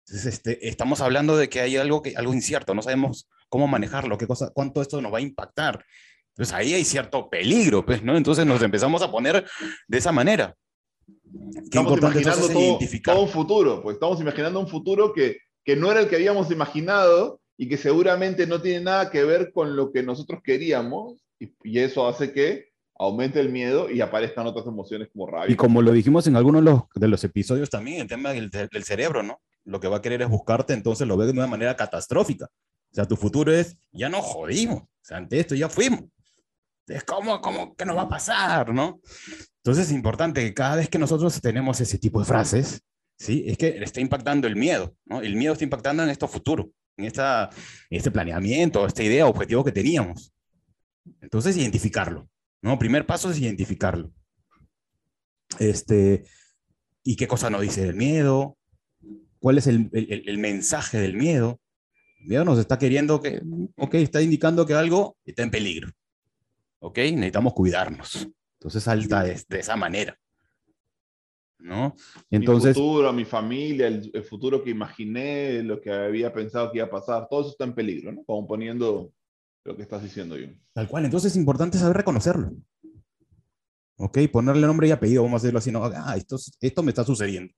Entonces, 0.06 0.26
este, 0.34 0.68
estamos 0.68 1.00
hablando 1.00 1.36
de 1.36 1.48
que 1.48 1.60
hay 1.60 1.76
algo, 1.76 2.02
que, 2.02 2.14
algo 2.16 2.32
incierto, 2.34 2.74
no 2.74 2.82
sabemos 2.82 3.28
cómo 3.48 3.66
manejarlo, 3.66 4.18
qué 4.18 4.26
cosa, 4.26 4.50
cuánto 4.54 4.82
esto 4.82 5.00
nos 5.00 5.12
va 5.12 5.18
a 5.18 5.22
impactar. 5.22 5.84
Entonces 6.30 6.54
ahí 6.54 6.74
hay 6.74 6.84
cierto 6.84 7.28
peligro, 7.28 7.84
pues, 7.84 8.02
¿no? 8.02 8.16
Entonces 8.16 8.46
nos 8.46 8.62
empezamos 8.62 9.02
a 9.02 9.10
poner 9.10 9.44
de 9.88 9.98
esa 9.98 10.12
manera. 10.12 10.56
Qué 11.06 11.60
Estamos 11.64 11.98
imaginando 11.98 12.46
es 12.46 12.52
todo, 12.52 12.78
todo 13.04 13.22
un 13.22 13.28
futuro, 13.28 13.82
pues 13.82 13.94
estamos 13.94 14.20
imaginando 14.20 14.60
un 14.60 14.68
futuro 14.68 15.12
que, 15.12 15.38
que 15.64 15.76
no 15.76 15.90
era 15.90 16.00
el 16.00 16.08
que 16.08 16.16
habíamos 16.16 16.50
imaginado 16.50 17.40
y 17.56 17.68
que 17.68 17.76
seguramente 17.76 18.46
no 18.46 18.60
tiene 18.62 18.80
nada 18.84 19.10
que 19.10 19.22
ver 19.24 19.52
con 19.52 19.76
lo 19.76 19.92
que 19.92 20.02
nosotros 20.02 20.40
queríamos 20.42 21.22
y, 21.38 21.52
y 21.62 21.78
eso 21.80 22.08
hace 22.08 22.32
que 22.32 22.70
aumente 23.00 23.40
el 23.40 23.48
miedo 23.48 23.90
y 23.90 24.02
aparezcan 24.02 24.46
otras 24.46 24.66
emociones 24.66 25.08
como 25.10 25.26
rabia. 25.26 25.50
Y 25.52 25.56
como 25.56 25.80
lo 25.80 25.92
dijimos 25.92 26.26
en 26.26 26.36
algunos 26.36 26.62
de 26.62 26.70
los, 26.70 26.82
de 26.94 27.08
los 27.08 27.24
episodios, 27.24 27.70
también, 27.70 28.02
el 28.02 28.08
tema 28.08 28.32
del, 28.32 28.50
del 28.50 28.84
cerebro, 28.84 29.22
¿no? 29.22 29.40
Lo 29.64 29.80
que 29.80 29.88
va 29.88 29.98
a 29.98 30.02
querer 30.02 30.20
es 30.20 30.28
buscarte, 30.28 30.74
entonces 30.74 31.08
lo 31.08 31.16
ve 31.16 31.24
de 31.24 31.32
una 31.32 31.46
manera 31.46 31.76
catastrófica. 31.76 32.46
O 32.46 32.94
sea, 32.94 33.06
tu 33.06 33.16
futuro 33.16 33.52
es, 33.52 33.78
ya 33.90 34.10
no 34.10 34.20
jodimos, 34.20 34.82
o 34.82 34.88
sea, 35.00 35.16
ante 35.16 35.40
esto 35.40 35.54
ya 35.54 35.70
fuimos. 35.70 36.04
Es 36.90 37.04
como, 37.04 37.40
como, 37.40 37.74
¿qué 37.76 37.84
nos 37.84 37.96
va 37.96 38.02
a 38.02 38.08
pasar, 38.08 38.72
no? 38.74 39.00
Entonces 39.62 39.86
es 39.86 39.92
importante 39.92 40.42
que 40.42 40.54
cada 40.54 40.76
vez 40.76 40.88
que 40.88 40.98
nosotros 40.98 41.40
tenemos 41.40 41.80
ese 41.80 41.98
tipo 41.98 42.18
de 42.20 42.26
frases, 42.26 42.82
¿sí? 43.18 43.44
Es 43.46 43.56
que 43.58 43.68
está 43.82 44.00
impactando 44.00 44.46
el 44.48 44.56
miedo, 44.56 44.94
¿no? 45.04 45.20
El 45.20 45.36
miedo 45.36 45.52
está 45.52 45.64
impactando 45.64 46.02
en 46.02 46.08
esto 46.10 46.26
futuro, 46.28 46.70
en, 46.96 47.04
esta, 47.04 47.50
en 47.90 47.96
este 47.98 48.10
planeamiento, 48.10 48.86
esta 48.86 49.02
idea, 49.02 49.26
objetivo 49.26 49.64
que 49.64 49.72
teníamos. 49.72 50.32
Entonces, 51.20 51.56
identificarlo, 51.56 52.28
¿no? 52.62 52.78
Primer 52.78 53.06
paso 53.06 53.30
es 53.30 53.38
identificarlo. 53.38 54.12
Este, 55.58 56.24
¿y 57.02 57.16
qué 57.16 57.26
cosa 57.26 57.50
nos 57.50 57.62
dice 57.62 57.82
el 57.82 57.94
miedo? 57.94 58.56
¿Cuál 59.38 59.58
es 59.58 59.66
el, 59.66 59.88
el- 59.92 60.28
el 60.28 60.38
mensaje 60.38 60.98
del 60.98 61.14
miedo? 61.14 61.60
El 62.20 62.26
miedo 62.28 62.44
nos 62.44 62.58
está 62.58 62.78
queriendo 62.78 63.20
que, 63.20 63.40
ok, 63.76 63.94
está 63.94 64.20
indicando 64.22 64.66
que 64.66 64.74
algo 64.74 65.16
está 65.24 65.42
en 65.42 65.50
peligro. 65.50 65.90
Ok, 66.80 66.98
necesitamos 66.98 67.52
cuidarnos. 67.52 68.28
Entonces 68.58 68.82
salta 68.82 69.22
de, 69.22 69.40
de 69.48 69.58
esa 69.58 69.76
manera. 69.76 70.16
¿No? 71.62 71.94
entonces, 72.30 72.74
mi 72.74 72.82
futuro, 72.82 73.12
mi 73.12 73.24
familia, 73.26 73.86
el, 73.86 74.10
el 74.14 74.24
futuro 74.24 74.64
que 74.64 74.70
imaginé, 74.70 75.62
lo 75.62 75.78
que 75.78 75.92
había 75.92 76.32
pensado 76.32 76.72
que 76.72 76.78
iba 76.78 76.86
a 76.86 76.90
pasar, 76.90 77.28
todo 77.28 77.42
eso 77.42 77.50
está 77.50 77.64
en 77.64 77.74
peligro, 77.74 78.12
¿no? 78.12 78.24
Como 78.24 78.46
poniendo 78.46 79.12
lo 79.64 79.76
que 79.76 79.82
estás 79.82 80.02
diciendo, 80.02 80.36
Jung. 80.36 80.56
Tal 80.72 80.88
cual. 80.88 81.04
Entonces 81.04 81.32
es 81.32 81.36
importante 81.36 81.76
saber 81.76 81.98
reconocerlo. 81.98 82.52
Ok, 83.96 84.18
ponerle 84.32 84.66
nombre 84.66 84.88
y 84.88 84.90
apellido, 84.90 85.22
vamos 85.22 85.42
a 85.42 85.44
decirlo 85.44 85.58
así. 85.58 85.70
No, 85.70 85.84
ah, 85.84 86.16
esto, 86.16 86.36
esto 86.60 86.82
me 86.82 86.90
está 86.90 87.04
sucediendo. 87.04 87.52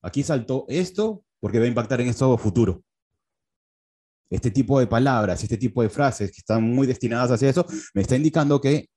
Aquí 0.00 0.22
saltó 0.22 0.64
esto 0.68 1.22
porque 1.40 1.58
va 1.58 1.66
a 1.66 1.68
impactar 1.68 2.00
en 2.00 2.08
esto 2.08 2.36
futuro. 2.38 2.82
Este 4.30 4.50
tipo 4.50 4.78
de 4.78 4.86
palabras, 4.86 5.42
este 5.42 5.56
tipo 5.56 5.82
de 5.82 5.90
frases 5.90 6.30
que 6.30 6.38
están 6.38 6.62
muy 6.62 6.86
destinadas 6.86 7.32
hacia 7.32 7.50
eso, 7.50 7.66
me 7.94 8.02
está 8.02 8.16
indicando 8.16 8.60
que 8.60 8.88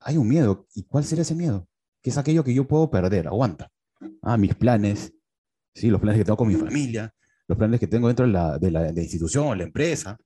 hay 0.00 0.18
un 0.18 0.28
miedo. 0.28 0.66
¿Y 0.74 0.84
cuál 0.84 1.04
será 1.04 1.22
ese 1.22 1.34
miedo? 1.34 1.66
¿Qué 2.02 2.10
es 2.10 2.18
aquello 2.18 2.44
que 2.44 2.52
yo 2.52 2.68
puedo 2.68 2.90
perder? 2.90 3.26
Aguanta. 3.26 3.70
Ah, 4.20 4.36
mis 4.36 4.54
planes, 4.54 5.12
sí, 5.74 5.88
los 5.88 6.00
planes 6.00 6.18
que 6.18 6.24
tengo 6.24 6.36
con 6.36 6.48
mi 6.48 6.56
familia, 6.56 7.12
los 7.48 7.56
planes 7.56 7.80
que 7.80 7.86
tengo 7.86 8.08
dentro 8.08 8.26
de 8.26 8.32
la, 8.32 8.58
de 8.58 8.70
la, 8.70 8.82
de 8.82 8.92
la 8.92 9.02
institución, 9.02 9.58
la 9.58 9.64
empresa. 9.64 10.18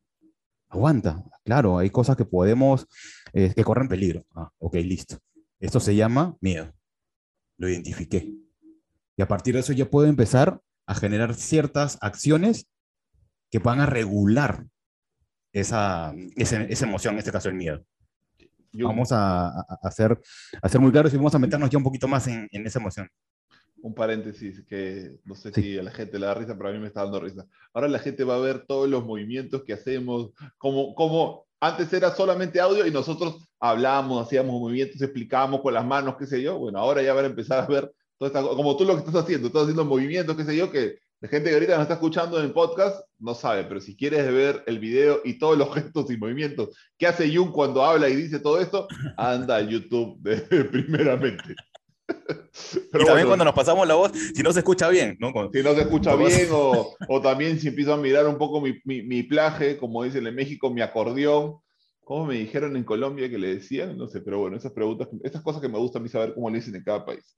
Aguanta. 0.69 1.23
Claro, 1.45 1.79
hay 1.79 1.91
cosas 1.91 2.17
que 2.17 2.25
podemos, 2.25 2.87
eh, 3.33 3.53
que 3.55 3.65
corren 3.65 3.89
peligro. 3.89 4.25
Ah, 4.35 4.51
ok, 4.59 4.75
listo. 4.77 5.19
Esto 5.61 5.79
se 5.79 5.95
llama 5.95 6.37
miedo. 6.41 6.73
Lo 7.59 7.69
identifiqué. 7.69 8.35
Y 9.17 9.23
a 9.23 9.29
partir 9.29 9.55
de 9.55 9.61
eso 9.61 9.73
ya 9.73 9.89
puedo 9.89 10.09
empezar 10.09 10.61
a 10.87 10.95
generar 10.95 11.35
ciertas 11.35 11.99
acciones 12.01 12.67
que 13.51 13.59
van 13.59 13.81
a 13.81 13.87
regular 13.87 14.67
esa, 15.53 16.13
esa, 16.37 16.63
esa 16.63 16.87
emoción, 16.87 17.15
en 17.15 17.19
este 17.21 17.33
caso 17.33 17.49
el 17.49 17.55
miedo. 17.55 17.85
Jung, 18.73 18.89
Vamos 18.89 19.13
a, 19.13 19.49
a- 19.49 19.79
a 19.83 19.91
ser, 19.91 20.21
a 20.61 20.69
ser 20.69 20.81
muy 20.81 20.93
claros 20.93 21.13
y 21.15 21.17
vamos 21.17 21.35
a 21.35 21.39
meternos 21.39 21.71
ya 21.71 21.79
un 21.79 21.85
poquito 21.85 22.09
más 22.09 22.27
en, 22.27 22.49
en 22.53 22.67
esa 22.67 22.79
emoción. 22.79 23.09
un 23.83 23.95
paréntesis 23.95 24.65
que 24.67 25.17
no 25.25 25.35
sé 25.35 25.53
Sí. 25.53 25.63
si 25.63 25.79
a 25.79 25.83
la 25.83 25.93
gente 25.93 26.19
le 26.19 26.27
da 26.27 26.35
risa, 26.35 26.57
pero 26.57 26.71
a 26.71 26.73
mí 26.73 26.79
me 26.79 26.89
está 26.89 27.03
dando 27.03 27.21
risa. 27.21 27.47
Ahora 27.73 27.89
la 27.89 28.01
gente 28.01 28.25
va 28.25 28.35
a 28.35 28.39
ver 28.41 28.65
todos 28.67 28.89
los 28.89 29.05
movimientos 29.05 29.63
que 29.65 29.73
hacemos, 29.75 30.31
como, 30.59 30.95
como 30.95 31.47
antes 31.61 31.91
era 31.93 32.11
solamente 32.15 32.61
audio 32.61 32.87
y 32.87 32.91
nosotros 32.91 33.49
hablábamos, 33.61 34.27
hacíamos 34.27 34.61
movimientos, 34.61 35.01
explicábamos 35.01 35.61
con 35.63 35.73
las 35.73 35.87
manos, 35.87 36.17
qué 36.19 36.27
sé 36.27 36.43
yo. 36.43 36.59
Bueno, 36.59 36.79
ahora 36.81 37.01
ya 37.03 37.15
van 37.15 37.25
a 37.27 37.29
empezar 37.29 37.61
a 37.65 37.67
ver, 37.67 37.91
toda 38.19 38.29
esta- 38.29 38.43
como 38.57 38.77
tú 38.77 38.85
lo 38.85 38.95
que 38.95 39.01
estás 39.01 39.15
haciendo, 39.23 39.47
estás 39.47 39.63
haciendo 39.63 39.85
movimientos, 39.85 40.37
qué 40.37 40.45
sé 40.45 40.57
yo, 40.57 40.71
que 40.71 40.99
la 41.27 41.31
gente 41.31 41.49
que 41.49 41.55
ahorita 41.55 41.73
nos 41.75 41.83
está 41.83 41.95
escuchando 41.95 42.39
en 42.39 42.45
el 42.45 42.53
podcast 42.53 43.01
no 43.19 43.35
sabe, 43.35 43.65
pero 43.65 43.81
si 43.81 43.97
quieres 43.97 44.33
ver 44.33 44.63
el 44.67 44.79
video 44.79 45.23
y 45.25 45.41
todos 45.41 45.59
los 45.59 45.69
gestos 45.75 46.09
y 46.13 46.17
movimientos 46.17 46.69
que 46.97 47.07
hace 47.09 47.35
Jung 47.35 47.51
cuando 47.51 47.83
habla 47.83 48.09
y 48.09 48.15
dice 48.15 48.39
todo 48.39 48.61
esto, 48.61 48.87
anda 49.17 49.57
a 49.57 49.61
YouTube 49.63 50.19
de, 50.21 50.37
primeramente. 50.65 51.43
y 51.49 52.79
Pero 52.93 53.05
también 53.07 53.07
bueno, 53.07 53.27
cuando 53.27 53.45
nos 53.47 53.55
pasamos 53.55 53.89
la 53.89 53.97
voz, 53.97 54.13
si 54.13 54.41
no 54.45 54.53
se 54.53 54.61
escucha 54.61 54.89
bien, 54.89 55.17
¿no? 55.19 55.33
Con- 55.33 55.53
si 55.53 55.65
no 55.65 55.75
se 55.75 55.81
escucha 55.81 56.15
bien 56.15 56.49
o, 56.53 56.95
o 57.09 57.21
también 57.21 57.59
si 57.59 57.67
empiezo 57.67 57.95
a 57.95 57.97
mirar 57.97 58.29
un 58.29 58.39
poco 58.39 58.61
mi, 58.61 58.75
mi, 58.85 59.03
mi 59.03 59.25
plaje, 59.25 59.79
como 59.79 60.05
dicen 60.05 60.25
en 60.29 60.35
México, 60.35 60.71
mi 60.71 60.81
acordeón. 60.81 61.57
¿Cómo 62.05 62.25
me 62.27 62.35
dijeron 62.37 62.77
en 62.77 62.85
Colombia 62.85 63.29
que 63.29 63.37
le 63.37 63.57
decían? 63.57 63.99
No 63.99 64.07
sé, 64.07 64.21
pero 64.21 64.39
bueno, 64.39 64.57
esas 64.57 64.71
preguntas, 64.71 65.09
esas 65.25 65.43
cosas 65.43 65.61
que 65.61 65.69
me 65.69 65.77
gusta 65.79 65.99
a 65.99 66.03
mí 66.03 66.09
saber 66.09 66.35
cómo 66.35 66.49
le 66.51 66.59
dicen 66.59 66.77
en 66.77 66.85
cada 66.85 67.05
país. 67.05 67.37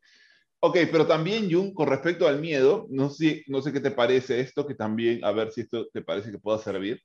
Ok, 0.61 0.77
pero 0.91 1.07
también, 1.07 1.49
Jung, 1.51 1.73
con 1.73 1.89
respecto 1.89 2.27
al 2.27 2.41
miedo, 2.41 2.87
no 2.91 3.11
sé, 3.11 3.45
no 3.47 3.63
sé 3.63 3.73
qué 3.73 3.79
te 3.79 3.93
parece 3.93 4.41
esto, 4.41 4.67
que 4.67 4.75
también, 4.75 5.25
a 5.25 5.31
ver 5.31 5.53
si 5.53 5.61
esto 5.61 5.87
te 5.93 6.03
parece 6.03 6.33
que 6.33 6.39
pueda 6.39 6.59
servir. 6.59 7.01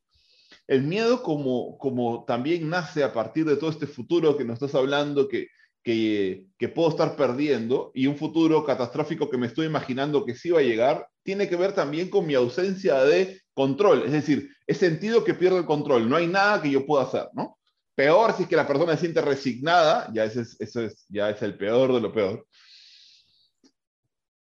El 0.68 0.84
miedo 0.84 1.22
como, 1.22 1.78
como 1.78 2.26
también 2.26 2.68
nace 2.70 3.04
a 3.04 3.14
partir 3.14 3.46
de 3.46 3.58
todo 3.58 3.70
este 3.70 3.86
futuro 3.86 4.38
que 4.38 4.44
nos 4.44 4.56
estás 4.56 4.74
hablando, 4.74 5.28
que, 5.28 5.48
que, 5.84 6.48
que 6.58 6.68
puedo 6.70 6.90
estar 6.90 7.16
perdiendo, 7.16 7.92
y 7.94 8.08
un 8.08 8.18
futuro 8.18 8.66
catastrófico 8.66 9.30
que 9.30 9.38
me 9.38 9.48
estoy 9.48 9.68
imaginando 9.68 10.26
que 10.26 10.36
sí 10.36 10.50
va 10.50 10.60
a 10.60 10.64
llegar, 10.64 11.08
tiene 11.22 11.48
que 11.48 11.56
ver 11.56 11.74
también 11.74 12.10
con 12.10 12.26
mi 12.26 12.34
ausencia 12.34 13.04
de 13.04 13.40
control. 13.54 14.04
Es 14.04 14.14
decir, 14.14 14.50
he 14.66 14.74
sentido 14.74 15.24
que 15.24 15.36
pierdo 15.36 15.60
el 15.60 15.66
control, 15.66 16.10
no 16.10 16.16
hay 16.16 16.26
nada 16.26 16.60
que 16.60 16.72
yo 16.72 16.88
pueda 16.88 17.04
hacer, 17.04 17.28
¿no? 17.34 17.60
Peor 17.96 18.34
si 18.36 18.44
es 18.44 18.50
que 18.50 18.56
la 18.56 18.68
persona 18.68 18.94
se 18.94 19.02
siente 19.02 19.22
resignada, 19.22 20.10
ya 20.12 20.24
ese 20.24 20.42
es, 20.42 20.60
eso 20.60 20.82
es, 20.82 21.06
ya 21.10 21.30
es 21.30 21.40
el 21.44 21.56
peor 21.56 21.94
de 21.94 22.02
lo 22.02 22.12
peor. 22.12 22.48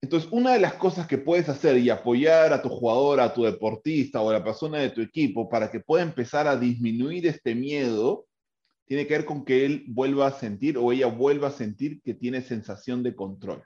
Entonces, 0.01 0.29
una 0.31 0.53
de 0.53 0.61
las 0.61 0.75
cosas 0.75 1.09
que 1.09 1.19
puedes 1.19 1.49
hacer 1.49 1.77
y 1.79 1.91
apoyar 1.91 2.53
a 2.53 2.63
tu 2.63 2.69
jugador, 2.69 3.21
a 3.21 3.35
tu 3.35 3.43
deportista 3.43 4.23
o 4.23 4.31
a 4.31 4.35
la 4.35 4.45
persona 4.45 4.79
de 4.79 4.91
tu 4.91 5.01
equipo 5.01 5.49
para 5.49 5.71
que 5.71 5.81
pueda 5.81 6.05
empezar 6.05 6.47
a 6.47 6.57
disminuir 6.57 7.27
este 7.27 7.55
miedo, 7.55 8.27
tiene 8.87 9.07
que 9.07 9.15
ver 9.15 9.25
con 9.25 9.45
que 9.45 9.67
él 9.67 9.85
vuelva 9.89 10.29
a 10.29 10.33
sentir 10.33 10.79
o 10.79 10.93
ella 10.93 11.09
vuelva 11.09 11.49
a 11.49 11.53
sentir 11.53 12.01
que 12.03 12.15
tiene 12.15 12.43
sensación 12.43 13.03
de 13.03 13.15
control. 13.15 13.65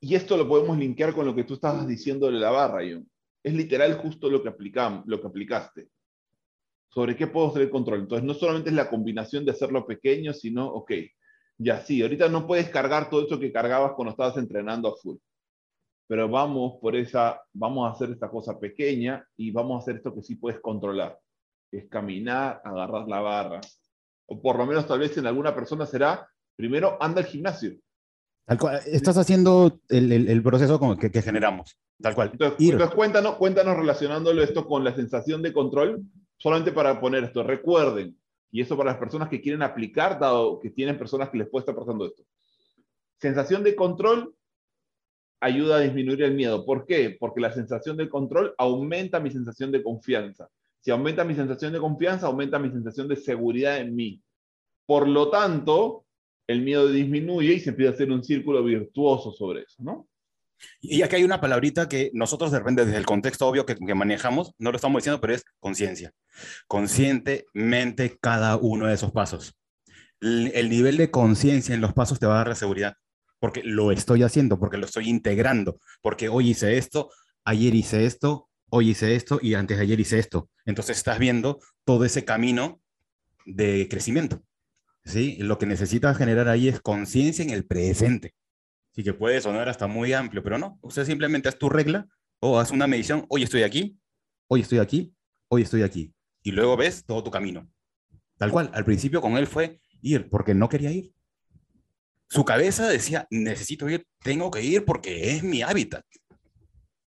Y 0.00 0.14
esto 0.14 0.36
lo 0.36 0.48
podemos 0.48 0.78
linkear 0.78 1.14
con 1.14 1.26
lo 1.26 1.34
que 1.34 1.44
tú 1.44 1.54
estabas 1.54 1.86
diciendo 1.86 2.26
de 2.26 2.38
la 2.38 2.50
barra, 2.50 2.80
John. 2.80 3.08
Es 3.42 3.52
literal 3.54 3.94
justo 3.98 4.30
lo 4.30 4.42
que, 4.42 4.48
aplicamos, 4.48 5.04
lo 5.06 5.20
que 5.20 5.26
aplicaste. 5.26 5.88
Sobre 6.88 7.16
qué 7.16 7.26
puedo 7.26 7.54
el 7.56 7.70
control. 7.70 8.00
Entonces, 8.00 8.24
no 8.24 8.34
solamente 8.34 8.70
es 8.70 8.76
la 8.76 8.88
combinación 8.88 9.44
de 9.44 9.52
hacerlo 9.52 9.86
pequeño, 9.86 10.32
sino, 10.32 10.66
ok, 10.66 10.92
ya 11.62 11.80
sí, 11.80 12.00
ahorita 12.02 12.28
no 12.28 12.46
puedes 12.46 12.68
cargar 12.70 13.10
todo 13.10 13.26
eso 13.26 13.38
que 13.38 13.52
cargabas 13.52 13.92
cuando 13.92 14.12
estabas 14.12 14.36
entrenando 14.38 14.88
a 14.88 14.96
full. 14.96 15.16
Pero 16.08 16.28
vamos 16.28 16.78
por 16.80 16.96
esa, 16.96 17.40
vamos 17.52 17.86
a 17.88 17.92
hacer 17.92 18.10
esta 18.10 18.28
cosa 18.30 18.58
pequeña 18.58 19.24
y 19.36 19.50
vamos 19.52 19.76
a 19.76 19.78
hacer 19.82 19.96
esto 19.96 20.14
que 20.14 20.22
sí 20.22 20.36
puedes 20.36 20.58
controlar. 20.60 21.18
Es 21.70 21.86
caminar, 21.88 22.60
agarrar 22.64 23.06
la 23.06 23.20
barra. 23.20 23.60
O 24.26 24.40
por 24.40 24.56
lo 24.58 24.66
menos 24.66 24.86
tal 24.86 24.98
vez 24.98 25.16
en 25.18 25.26
alguna 25.26 25.54
persona 25.54 25.86
será, 25.86 26.26
primero 26.56 26.96
anda 27.00 27.20
al 27.20 27.26
gimnasio. 27.26 27.76
tal 28.46 28.58
cual, 28.58 28.80
estás 28.86 29.16
haciendo 29.18 29.80
el, 29.88 30.10
el- 30.10 30.28
el 30.28 30.42
proceso 30.42 30.78
como 30.80 30.96
que, 30.96 31.10
que 31.12 31.22
generamos, 31.22 31.76
tal 32.02 32.14
cual. 32.16 32.30
Entonces, 32.32 32.58
entonces 32.60 32.96
cuéntanos, 32.96 33.36
cuéntanos 33.36 33.76
relacionándolo 33.76 34.42
esto 34.42 34.66
con 34.66 34.82
la 34.82 34.94
sensación 34.94 35.42
de 35.42 35.52
control, 35.52 36.02
solamente 36.38 36.72
para 36.72 37.00
poner 37.00 37.22
esto. 37.24 37.44
Recuerden, 37.44 38.18
y 38.50 38.60
eso 38.60 38.76
para 38.76 38.90
las 38.90 38.98
personas 38.98 39.28
que 39.28 39.40
quieren 39.40 39.62
aplicar, 39.62 40.18
dado 40.18 40.58
que 40.58 40.70
tienen 40.70 40.98
personas 40.98 41.30
que 41.30 41.38
les 41.38 41.48
puede 41.48 41.62
estar 41.62 41.74
pasando 41.74 42.06
esto. 42.06 42.24
Sensación 43.18 43.62
de 43.62 43.76
control 43.76 44.34
ayuda 45.40 45.76
a 45.76 45.80
disminuir 45.80 46.22
el 46.22 46.34
miedo. 46.34 46.64
¿Por 46.64 46.86
qué? 46.86 47.16
Porque 47.18 47.40
la 47.40 47.52
sensación 47.52 47.96
de 47.96 48.08
control 48.08 48.54
aumenta 48.58 49.20
mi 49.20 49.30
sensación 49.30 49.70
de 49.72 49.82
confianza. 49.82 50.48
Si 50.80 50.90
aumenta 50.90 51.24
mi 51.24 51.34
sensación 51.34 51.72
de 51.72 51.78
confianza, 51.78 52.26
aumenta 52.26 52.58
mi 52.58 52.70
sensación 52.70 53.08
de 53.08 53.16
seguridad 53.16 53.78
en 53.78 53.94
mí. 53.94 54.22
Por 54.86 55.06
lo 55.08 55.30
tanto, 55.30 56.04
el 56.46 56.62
miedo 56.62 56.88
disminuye 56.88 57.54
y 57.54 57.60
se 57.60 57.70
empieza 57.70 57.92
a 57.92 57.94
hacer 57.94 58.10
un 58.10 58.24
círculo 58.24 58.64
virtuoso 58.64 59.32
sobre 59.32 59.62
eso, 59.62 59.82
¿no? 59.82 60.08
Y 60.80 61.02
aquí 61.02 61.16
hay 61.16 61.24
una 61.24 61.40
palabrita 61.40 61.88
que 61.88 62.10
nosotros 62.14 62.50
de 62.50 62.58
repente 62.58 62.84
desde 62.84 62.98
el 62.98 63.06
contexto 63.06 63.46
obvio 63.46 63.66
que, 63.66 63.76
manejamos, 63.94 64.54
no 64.58 64.70
lo 64.70 64.76
estamos 64.76 65.02
diciendo, 65.02 65.20
pero 65.20 65.34
es 65.34 65.44
conciencia. 65.58 66.12
Conscientemente 66.66 68.18
cada 68.20 68.56
uno 68.56 68.86
de 68.86 68.94
esos 68.94 69.12
pasos. 69.12 69.54
El, 70.20 70.52
el 70.54 70.68
nivel 70.68 70.96
de 70.96 71.10
conciencia 71.10 71.74
en 71.74 71.80
los 71.80 71.92
pasos 71.92 72.18
te 72.18 72.26
va 72.26 72.34
a 72.34 72.38
dar 72.38 72.48
la 72.48 72.54
seguridad, 72.54 72.94
porque 73.38 73.62
lo 73.64 73.92
estoy 73.92 74.22
haciendo, 74.22 74.58
porque 74.58 74.76
lo 74.76 74.86
estoy 74.86 75.08
integrando, 75.08 75.80
porque 76.02 76.28
hoy 76.28 76.50
hice 76.50 76.76
esto, 76.76 77.10
ayer 77.44 77.74
hice 77.74 78.04
esto, 78.04 78.48
hoy 78.70 78.90
hice 78.90 79.14
esto 79.14 79.38
y 79.42 79.54
antes 79.54 79.76
de 79.76 79.84
ayer 79.84 80.00
hice 80.00 80.18
esto. 80.18 80.48
Entonces 80.64 80.98
estás 80.98 81.18
viendo 81.18 81.60
todo 81.84 82.04
ese 82.04 82.24
camino 82.24 82.80
de 83.44 83.88
crecimiento. 83.88 84.42
¿sí? 85.04 85.36
Lo 85.40 85.58
que 85.58 85.66
necesitas 85.66 86.16
generar 86.16 86.48
ahí 86.48 86.68
es 86.68 86.80
conciencia 86.80 87.44
en 87.44 87.50
el 87.50 87.66
presente. 87.66 88.34
Sí 88.92 89.04
que 89.04 89.14
puede 89.14 89.40
sonar 89.40 89.68
hasta 89.68 89.86
muy 89.86 90.12
amplio, 90.12 90.42
pero 90.42 90.58
no. 90.58 90.78
Usted 90.82 91.04
simplemente 91.04 91.48
haz 91.48 91.58
tu 91.58 91.68
regla 91.68 92.08
o 92.40 92.58
haz 92.58 92.70
una 92.70 92.86
medición. 92.86 93.24
Hoy 93.28 93.42
estoy 93.44 93.62
aquí, 93.62 93.98
hoy 94.48 94.62
estoy 94.62 94.78
aquí, 94.78 95.14
hoy 95.48 95.62
estoy 95.62 95.82
aquí. 95.82 96.12
Y 96.42 96.52
luego 96.52 96.76
ves 96.76 97.04
todo 97.04 97.22
tu 97.22 97.30
camino. 97.30 97.70
Tal 98.36 98.50
cual. 98.50 98.70
Al 98.74 98.84
principio 98.84 99.20
con 99.20 99.36
él 99.36 99.46
fue 99.46 99.80
ir 100.02 100.28
porque 100.28 100.54
no 100.54 100.68
quería 100.68 100.90
ir. 100.90 101.12
Su 102.28 102.44
cabeza 102.44 102.88
decía, 102.88 103.26
necesito 103.30 103.88
ir, 103.88 104.06
tengo 104.22 104.50
que 104.50 104.62
ir 104.62 104.84
porque 104.84 105.32
es 105.34 105.42
mi 105.42 105.62
hábitat. 105.62 106.04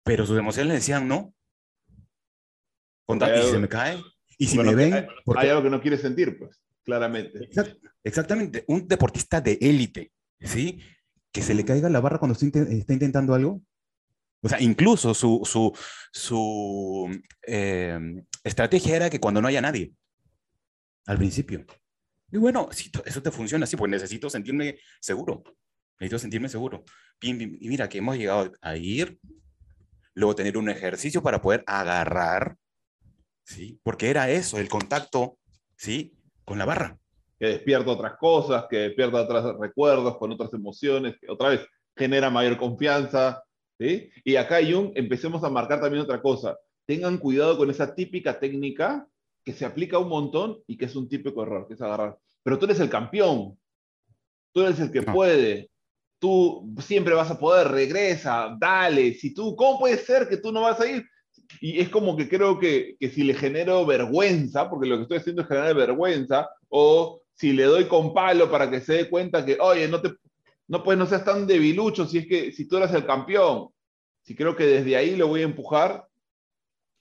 Pero 0.03 0.25
sus 0.25 0.37
emociones 0.37 0.67
le 0.69 0.73
decían, 0.75 1.07
no. 1.07 1.33
Contate, 3.05 3.39
y 3.39 3.43
si 3.43 3.51
se 3.51 3.59
me 3.59 3.69
cae. 3.69 3.99
Y 4.37 4.47
si 4.47 4.55
Bueno, 4.55 4.71
me 4.71 4.77
ven, 4.77 4.93
hay, 4.93 5.07
porque- 5.23 5.41
hay 5.43 5.49
algo 5.49 5.63
que 5.63 5.69
no 5.69 5.81
quiere 5.81 5.97
sentir, 5.97 6.37
pues, 6.39 6.59
claramente. 6.83 7.39
Exact- 7.39 7.77
exactamente, 8.03 8.63
un 8.67 8.87
deportista 8.87 9.39
de 9.41 9.57
élite, 9.61 10.11
¿sí? 10.39 10.79
Que 11.31 11.41
se 11.41 11.53
le 11.53 11.65
caiga 11.65 11.89
la 11.89 12.01
barra 12.01 12.19
cuando 12.19 12.33
está, 12.33 12.45
inte- 12.45 12.77
está 12.77 12.93
intentando 12.93 13.33
algo. 13.33 13.61
O 14.43 14.49
sea, 14.49 14.59
incluso 14.59 15.13
su, 15.13 15.41
su, 15.45 15.71
su 16.11 17.09
eh, 17.45 17.99
estrategia 18.43 18.95
era 18.95 19.09
que 19.09 19.19
cuando 19.19 19.41
no 19.41 19.47
haya 19.47 19.61
nadie, 19.61 19.93
al 21.05 21.17
principio. 21.17 21.65
Y 22.31 22.37
bueno, 22.37 22.69
eso 23.05 23.21
te 23.21 23.31
funciona 23.31 23.65
así, 23.65 23.75
pues 23.75 23.91
necesito 23.91 24.29
sentirme 24.29 24.79
seguro. 24.99 25.43
Necesito 25.99 26.17
sentirme 26.17 26.49
seguro. 26.49 26.83
Y 27.21 27.33
mira 27.35 27.87
que 27.87 27.99
hemos 27.99 28.17
llegado 28.17 28.51
a 28.61 28.75
ir, 28.77 29.19
luego 30.15 30.33
tener 30.33 30.57
un 30.57 30.69
ejercicio 30.69 31.21
para 31.21 31.41
poder 31.41 31.63
agarrar, 31.67 32.57
¿sí? 33.43 33.79
Porque 33.83 34.09
era 34.09 34.29
eso, 34.31 34.57
el 34.57 34.69
contacto, 34.69 35.37
¿sí? 35.75 36.17
Con 36.45 36.57
la 36.57 36.65
barra. 36.65 36.97
Que 37.41 37.47
despierta 37.47 37.89
otras 37.89 38.17
cosas, 38.19 38.65
que 38.69 38.77
despierta 38.77 39.23
otros 39.23 39.59
recuerdos, 39.59 40.15
con 40.19 40.31
otras 40.31 40.53
emociones, 40.53 41.15
que 41.19 41.27
otra 41.27 41.49
vez 41.49 41.65
genera 41.95 42.29
mayor 42.29 42.55
confianza. 42.55 43.43
¿sí? 43.79 44.11
Y 44.23 44.35
acá, 44.35 44.59
Jung, 44.61 44.91
empecemos 44.93 45.43
a 45.43 45.49
marcar 45.49 45.81
también 45.81 46.03
otra 46.03 46.21
cosa. 46.21 46.55
Tengan 46.85 47.17
cuidado 47.17 47.57
con 47.57 47.71
esa 47.71 47.95
típica 47.95 48.39
técnica 48.39 49.07
que 49.43 49.53
se 49.53 49.65
aplica 49.65 49.97
un 49.97 50.07
montón 50.09 50.59
y 50.67 50.77
que 50.77 50.85
es 50.85 50.95
un 50.95 51.09
típico 51.09 51.41
error, 51.41 51.67
que 51.67 51.73
es 51.73 51.81
agarrar. 51.81 52.15
Pero 52.43 52.59
tú 52.59 52.65
eres 52.65 52.79
el 52.79 52.91
campeón. 52.91 53.57
Tú 54.53 54.61
eres 54.61 54.79
el 54.79 54.91
que 54.91 55.01
No. 55.01 55.11
puede. 55.11 55.71
Tú 56.19 56.71
siempre 56.77 57.15
vas 57.15 57.31
a 57.31 57.39
poder, 57.39 57.69
regresa, 57.69 58.55
dale. 58.59 59.15
Si 59.15 59.33
tú, 59.33 59.55
¿cómo 59.55 59.79
puede 59.79 59.97
ser 59.97 60.29
que 60.29 60.37
tú 60.37 60.51
no 60.51 60.61
vas 60.61 60.79
a 60.79 60.85
ir? 60.85 61.03
Y 61.59 61.79
es 61.79 61.89
como 61.89 62.15
que 62.15 62.29
creo 62.29 62.59
que, 62.59 62.95
que 62.99 63.09
si 63.09 63.23
le 63.23 63.33
genero 63.33 63.83
vergüenza, 63.83 64.69
porque 64.69 64.87
lo 64.87 64.97
que 64.97 65.01
estoy 65.03 65.17
haciendo 65.17 65.41
es 65.41 65.47
generar 65.47 65.73
vergüenza, 65.73 66.47
o 66.69 67.21
si 67.35 67.53
le 67.53 67.63
doy 67.63 67.85
con 67.85 68.13
palo 68.13 68.49
para 68.51 68.69
que 68.69 68.81
se 68.81 68.93
dé 68.93 69.09
cuenta 69.09 69.45
que, 69.45 69.57
oye, 69.59 69.87
no 69.87 70.01
te, 70.01 70.13
no 70.67 70.83
pues 70.83 70.97
no 70.97 71.05
seas 71.05 71.25
tan 71.25 71.47
debilucho 71.47 72.05
si 72.05 72.19
es 72.19 72.27
que 72.27 72.51
si 72.51 72.67
tú 72.67 72.77
eres 72.77 72.93
el 72.93 73.05
campeón. 73.05 73.69
Si 74.21 74.35
creo 74.35 74.55
que 74.55 74.65
desde 74.65 74.95
ahí 74.95 75.15
lo 75.15 75.27
voy 75.27 75.41
a 75.41 75.45
empujar, 75.45 76.07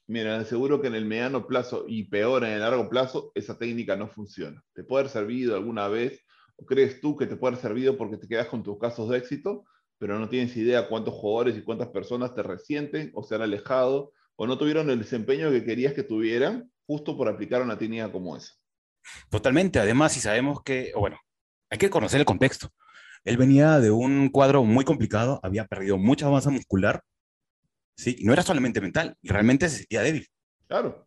mira, 0.06 0.44
seguro 0.44 0.80
que 0.80 0.88
en 0.88 0.94
el 0.94 1.04
mediano 1.04 1.46
plazo 1.46 1.84
y 1.86 2.04
peor 2.04 2.44
en 2.44 2.52
el 2.52 2.60
largo 2.60 2.88
plazo, 2.88 3.30
esa 3.34 3.58
técnica 3.58 3.94
no 3.94 4.08
funciona. 4.08 4.64
¿Te 4.72 4.82
puede 4.82 5.02
haber 5.02 5.12
servido 5.12 5.54
alguna 5.54 5.86
vez? 5.86 6.24
¿O 6.56 6.64
crees 6.64 7.00
tú 7.00 7.16
que 7.16 7.26
te 7.26 7.36
puede 7.36 7.54
haber 7.54 7.62
servido 7.62 7.96
porque 7.96 8.16
te 8.16 8.26
quedas 8.26 8.48
con 8.48 8.62
tus 8.62 8.78
casos 8.78 9.08
de 9.08 9.18
éxito, 9.18 9.64
pero 9.98 10.18
no 10.18 10.28
tienes 10.28 10.56
idea 10.56 10.88
cuántos 10.88 11.14
jugadores 11.14 11.56
y 11.56 11.62
cuántas 11.62 11.88
personas 11.88 12.34
te 12.34 12.42
resienten 12.42 13.12
o 13.14 13.22
se 13.22 13.34
han 13.34 13.42
alejado 13.42 14.12
o 14.34 14.46
no 14.46 14.56
tuvieron 14.58 14.90
el 14.90 14.98
desempeño 14.98 15.50
que 15.50 15.62
querías 15.62 15.92
que 15.92 16.02
tuvieran 16.02 16.72
justo 16.86 17.16
por 17.16 17.28
aplicar 17.28 17.62
una 17.62 17.78
técnica 17.78 18.10
como 18.10 18.36
esa? 18.36 18.54
Totalmente, 19.28 19.78
además, 19.78 20.12
si 20.12 20.20
sabemos 20.20 20.62
que, 20.62 20.92
bueno, 20.96 21.18
hay 21.70 21.78
que 21.78 21.90
conocer 21.90 22.20
el 22.20 22.26
contexto. 22.26 22.72
Él 23.24 23.36
venía 23.36 23.78
de 23.80 23.90
un 23.90 24.28
cuadro 24.30 24.64
muy 24.64 24.84
complicado, 24.84 25.40
había 25.42 25.66
perdido 25.66 25.98
mucha 25.98 26.28
masa 26.28 26.50
muscular, 26.50 27.02
¿sí? 27.96 28.16
Y 28.18 28.24
no 28.24 28.32
era 28.32 28.42
solamente 28.42 28.80
mental, 28.80 29.16
realmente 29.22 29.68
se 29.68 29.78
sentía 29.78 30.02
débil. 30.02 30.26
Claro. 30.66 31.06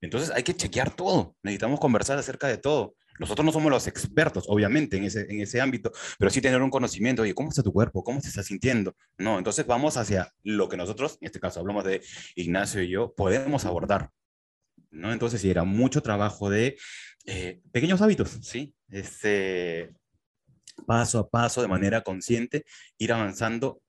Entonces 0.00 0.30
hay 0.30 0.42
que 0.42 0.54
chequear 0.54 0.94
todo, 0.94 1.34
necesitamos 1.42 1.80
conversar 1.80 2.18
acerca 2.18 2.46
de 2.48 2.58
todo. 2.58 2.94
Nosotros 3.18 3.44
no 3.46 3.52
somos 3.52 3.70
los 3.70 3.86
expertos, 3.86 4.44
obviamente, 4.48 4.96
en 4.96 5.04
ese, 5.04 5.26
en 5.30 5.40
ese 5.40 5.60
ámbito, 5.60 5.92
pero 6.18 6.30
sí 6.30 6.40
tener 6.40 6.60
un 6.60 6.70
conocimiento, 6.70 7.22
oye, 7.22 7.32
¿cómo 7.32 7.48
está 7.48 7.62
tu 7.62 7.72
cuerpo? 7.72 8.02
¿Cómo 8.02 8.20
se 8.20 8.28
está 8.28 8.42
sintiendo? 8.42 8.94
No, 9.18 9.38
entonces 9.38 9.66
vamos 9.66 9.96
hacia 9.96 10.32
lo 10.42 10.68
que 10.68 10.76
nosotros, 10.76 11.16
en 11.20 11.26
este 11.26 11.40
caso 11.40 11.60
hablamos 11.60 11.84
de 11.84 12.02
Ignacio 12.34 12.82
y 12.82 12.88
yo, 12.88 13.14
podemos 13.14 13.64
abordar. 13.64 14.10
¿no? 14.90 15.12
Entonces 15.12 15.40
sí, 15.40 15.50
era 15.50 15.64
mucho 15.64 16.02
trabajo 16.02 16.50
de 16.50 16.76
eh, 17.26 17.60
pequeños 17.72 18.00
hábitos, 18.02 18.30
¿sí? 18.42 18.74
Este, 18.88 19.94
paso 20.86 21.18
a 21.18 21.28
paso, 21.28 21.62
de 21.62 21.68
manera 21.68 22.02
consciente, 22.02 22.64
ir 22.98 23.12
avanzando 23.12 23.80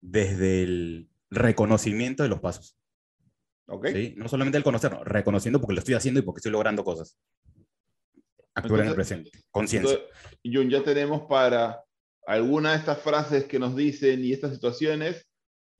desde 0.00 0.62
el 0.62 1.08
reconocimiento 1.30 2.22
de 2.22 2.28
los 2.28 2.40
pasos. 2.40 2.76
¿Ok? 3.66 3.88
¿sí? 3.92 4.14
No 4.16 4.28
solamente 4.28 4.58
el 4.58 4.64
conocerlo, 4.64 5.04
reconociendo 5.04 5.60
porque 5.60 5.74
lo 5.74 5.78
estoy 5.78 5.94
haciendo 5.94 6.20
y 6.20 6.22
porque 6.24 6.38
estoy 6.38 6.52
logrando 6.52 6.82
cosas. 6.82 7.16
Actuar 8.54 8.80
en 8.80 8.86
el 8.86 8.92
Entonces- 8.92 8.94
presente, 8.94 9.30
conciencia. 9.50 9.94
Entonces, 9.94 10.18
Jun, 10.44 10.70
ya 10.70 10.82
tenemos 10.82 11.22
para 11.28 11.84
alguna 12.26 12.72
de 12.72 12.78
estas 12.78 13.00
frases 13.00 13.44
que 13.44 13.58
nos 13.58 13.76
dicen 13.76 14.24
y 14.24 14.32
estas 14.32 14.52
situaciones, 14.52 15.26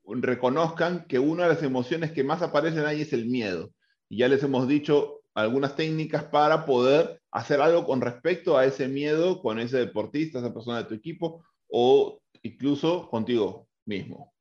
reconozcan 0.04 1.06
que 1.06 1.18
una 1.18 1.44
de 1.44 1.50
las 1.54 1.62
emociones 1.62 2.10
que 2.12 2.24
más 2.24 2.42
aparecen 2.42 2.84
ahí 2.84 3.02
es 3.02 3.12
el 3.12 3.26
miedo. 3.26 3.72
Y 4.08 4.18
ya 4.18 4.28
les 4.28 4.42
hemos 4.42 4.66
dicho 4.66 5.19
algunas 5.40 5.76
técnicas 5.76 6.24
para 6.24 6.64
poder 6.66 7.20
hacer 7.30 7.60
algo 7.60 7.84
con 7.86 8.00
respecto 8.00 8.56
a 8.58 8.64
ese 8.64 8.88
miedo 8.88 9.40
con 9.40 9.58
ese 9.58 9.78
deportista, 9.78 10.38
esa 10.38 10.52
persona 10.54 10.78
de 10.78 10.84
tu 10.84 10.94
equipo 10.94 11.44
o 11.68 12.20
incluso 12.42 13.08
contigo 13.08 13.68
mismo. 13.86 14.32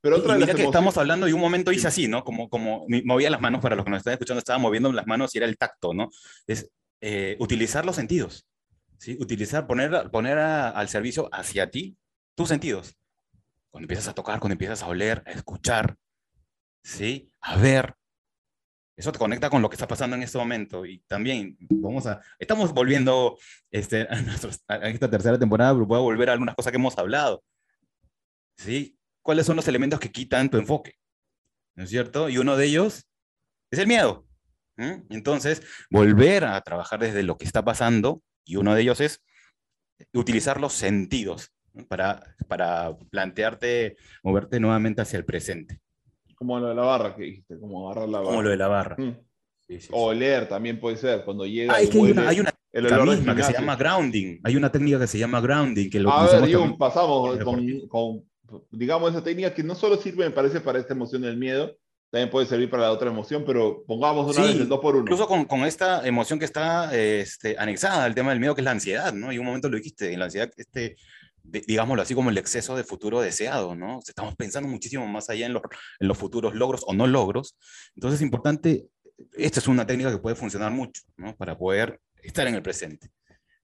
Pero 0.00 0.16
otra 0.16 0.34
y 0.36 0.40
mira 0.40 0.54
que 0.54 0.64
estamos 0.64 0.98
hablando 0.98 1.28
y 1.28 1.32
un 1.32 1.40
momento 1.40 1.70
hice 1.70 1.86
así, 1.88 2.08
¿no? 2.08 2.24
Como, 2.24 2.48
como 2.48 2.86
movía 3.04 3.30
las 3.30 3.40
manos 3.40 3.60
para 3.60 3.76
los 3.76 3.84
que 3.84 3.90
nos 3.90 3.98
están 3.98 4.14
escuchando, 4.14 4.38
estaba 4.38 4.58
moviendo 4.58 4.90
las 4.92 5.06
manos 5.06 5.34
y 5.34 5.38
era 5.38 5.46
el 5.46 5.56
tacto, 5.56 5.94
¿no? 5.94 6.08
Es 6.46 6.70
eh, 7.00 7.36
utilizar 7.38 7.84
los 7.86 7.96
sentidos, 7.96 8.46
¿sí? 8.98 9.16
Utilizar, 9.20 9.66
poner, 9.66 10.10
poner 10.10 10.38
a- 10.38 10.70
al 10.70 10.88
servicio 10.88 11.28
hacia 11.32 11.70
ti 11.70 11.96
tus 12.34 12.48
sentidos. 12.48 12.96
Cuando 13.70 13.84
empiezas 13.84 14.08
a 14.08 14.14
tocar, 14.14 14.40
cuando 14.40 14.54
empiezas 14.54 14.82
a 14.82 14.88
oler, 14.88 15.22
a 15.26 15.30
escuchar, 15.30 15.96
¿sí? 16.82 17.30
A 17.40 17.56
ver. 17.56 17.94
Eso 18.96 19.10
te 19.10 19.18
conecta 19.18 19.48
con 19.48 19.62
lo 19.62 19.70
que 19.70 19.76
está 19.76 19.88
pasando 19.88 20.16
en 20.16 20.22
este 20.22 20.38
momento. 20.38 20.84
Y 20.84 20.98
también 21.06 21.56
vamos 21.60 22.06
a, 22.06 22.20
estamos 22.38 22.72
volviendo 22.72 23.38
este, 23.70 24.02
a, 24.02 24.74
a 24.74 24.88
esta 24.88 25.10
tercera 25.10 25.38
temporada, 25.38 25.72
voy 25.72 25.96
a 25.96 26.00
volver 26.00 26.30
a 26.30 26.32
algunas 26.32 26.54
cosas 26.54 26.70
que 26.70 26.78
hemos 26.78 26.96
hablado. 26.98 27.42
¿Sí? 28.56 28.96
¿Cuáles 29.22 29.46
son 29.46 29.56
los 29.56 29.68
elementos 29.68 30.00
que 30.00 30.10
quitan 30.10 30.50
tu 30.50 30.58
enfoque? 30.58 30.94
¿No 31.74 31.84
es 31.84 31.90
cierto? 31.90 32.28
Y 32.28 32.38
uno 32.38 32.56
de 32.56 32.66
ellos 32.66 33.06
es 33.70 33.78
el 33.78 33.86
miedo. 33.86 34.26
¿m? 34.76 35.04
Entonces, 35.10 35.62
volver 35.90 36.44
a 36.44 36.60
trabajar 36.60 37.00
desde 37.00 37.22
lo 37.22 37.38
que 37.38 37.46
está 37.46 37.64
pasando, 37.64 38.22
y 38.44 38.56
uno 38.56 38.74
de 38.74 38.82
ellos 38.82 39.00
es 39.00 39.22
utilizar 40.12 40.60
los 40.60 40.72
sentidos 40.72 41.52
¿no? 41.72 41.86
para, 41.86 42.36
para 42.48 42.96
plantearte, 43.10 43.96
moverte 44.22 44.60
nuevamente 44.60 45.02
hacia 45.02 45.18
el 45.18 45.24
presente, 45.24 45.80
Como 46.42 46.58
lo 46.58 46.68
de 46.70 46.74
la 46.74 46.82
barra 46.82 47.14
que 47.14 47.22
dijiste, 47.22 47.56
como 47.60 47.88
agarrar 47.88 48.08
la 48.08 48.18
barra. 48.18 48.30
como 48.30 48.42
lo 48.42 48.50
de 48.50 48.56
la 48.56 48.66
barra. 48.66 48.96
Mm. 48.98 49.16
Sí, 49.60 49.80
sí. 49.80 49.88
O 49.92 50.06
oler 50.06 50.48
también 50.48 50.80
puede 50.80 50.96
ser, 50.96 51.24
cuando 51.24 51.46
llega 51.46 51.72
Ah, 51.72 51.80
es 51.80 51.88
que 51.88 51.98
hay 51.98 52.10
una, 52.10 52.28
hay 52.28 52.40
una 52.40 52.52
misma 53.04 53.36
que 53.36 53.44
se 53.44 53.52
llama 53.52 53.76
grounding. 53.76 54.40
Hay 54.42 54.56
una 54.56 54.72
técnica 54.72 54.98
que 54.98 55.06
se 55.06 55.18
llama 55.18 55.40
grounding, 55.40 55.88
que 55.88 56.00
lo 56.00 56.10
A 56.10 56.40
ver, 56.40 56.58
pasamos 56.76 57.38
con, 57.44 57.86
con, 57.86 58.24
digamos, 58.72 59.12
esa 59.12 59.22
técnica 59.22 59.54
que 59.54 59.62
no 59.62 59.76
solo 59.76 59.96
sirve, 59.96 60.24
me 60.24 60.32
parece, 60.32 60.60
para 60.60 60.80
esta 60.80 60.94
emoción 60.94 61.22
del 61.22 61.36
miedo, 61.36 61.76
también 62.10 62.28
puede 62.28 62.46
servir 62.46 62.68
para 62.68 62.82
la 62.82 62.92
otra 62.92 63.08
emoción, 63.08 63.44
pero 63.46 63.84
pongamos 63.86 64.36
una 64.36 64.46
Sí, 64.46 64.52
vez 64.52 64.60
el 64.62 64.68
2 64.68 64.80
por 64.80 64.96
1 64.96 65.04
Incluso 65.04 65.28
con, 65.28 65.44
con 65.44 65.60
esta 65.60 66.06
emoción 66.06 66.40
que 66.40 66.44
está 66.44 66.94
este, 66.94 67.56
anexada 67.56 68.04
al 68.04 68.14
tema 68.16 68.30
del 68.30 68.40
miedo, 68.40 68.54
que 68.54 68.62
es 68.62 68.64
la 68.66 68.72
ansiedad, 68.72 69.12
¿no? 69.14 69.32
Y 69.32 69.38
un 69.38 69.46
momento 69.46 69.68
lo 69.68 69.76
dijiste, 69.76 70.12
en 70.12 70.18
la 70.18 70.26
ansiedad 70.26 70.50
este, 70.56 70.96
de- 71.44 71.62
digámoslo 71.66 72.02
así, 72.02 72.14
como 72.14 72.30
el 72.30 72.38
exceso 72.38 72.76
de 72.76 72.84
futuro 72.84 73.20
deseado, 73.20 73.74
¿no? 73.74 73.98
O 73.98 74.02
sea, 74.02 74.12
estamos 74.12 74.36
pensando 74.36 74.68
muchísimo 74.68 75.06
más 75.06 75.30
allá 75.30 75.46
en 75.46 75.52
los, 75.52 75.62
en 76.00 76.08
los 76.08 76.18
futuros 76.18 76.54
logros 76.54 76.82
o 76.86 76.94
no 76.94 77.06
logros. 77.06 77.56
Entonces 77.94 78.20
es 78.20 78.22
importante, 78.22 78.86
esta 79.32 79.60
es 79.60 79.68
una 79.68 79.86
técnica 79.86 80.10
que 80.10 80.18
puede 80.18 80.36
funcionar 80.36 80.72
mucho, 80.72 81.02
¿no? 81.16 81.36
Para 81.36 81.56
poder 81.56 82.00
estar 82.22 82.46
en 82.46 82.54
el 82.54 82.62
presente. 82.62 83.10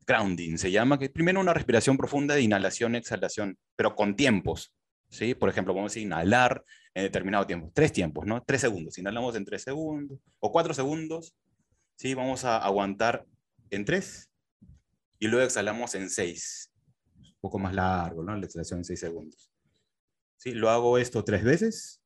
Grounding 0.06 0.56
se 0.56 0.70
llama, 0.70 0.98
que 0.98 1.10
primero 1.10 1.38
una 1.40 1.52
respiración 1.52 1.96
profunda 1.98 2.34
de 2.34 2.40
inhalación, 2.40 2.94
exhalación, 2.94 3.58
pero 3.76 3.94
con 3.94 4.16
tiempos, 4.16 4.72
¿sí? 5.10 5.34
Por 5.34 5.50
ejemplo, 5.50 5.74
vamos 5.74 5.94
a 5.94 6.00
inhalar 6.00 6.64
en 6.94 7.02
determinado 7.04 7.46
tiempo, 7.46 7.70
tres 7.74 7.92
tiempos, 7.92 8.24
¿no? 8.26 8.42
Tres 8.42 8.62
segundos, 8.62 8.96
inhalamos 8.96 9.36
en 9.36 9.44
tres 9.44 9.62
segundos, 9.62 10.18
o 10.40 10.50
cuatro 10.50 10.72
segundos, 10.72 11.34
¿sí? 11.96 12.14
Vamos 12.14 12.44
a 12.44 12.56
aguantar 12.56 13.26
en 13.70 13.84
tres, 13.84 14.30
y 15.18 15.28
luego 15.28 15.44
exhalamos 15.44 15.94
en 15.94 16.08
seis, 16.08 16.67
poco 17.40 17.58
más 17.58 17.74
largo, 17.74 18.22
¿no? 18.22 18.36
La 18.36 18.44
exhalación 18.46 18.80
en 18.80 18.84
seis 18.84 19.00
segundos. 19.00 19.50
¿Sí? 20.36 20.52
Lo 20.52 20.70
hago 20.70 20.98
esto 20.98 21.24
tres 21.24 21.42
veces, 21.44 22.00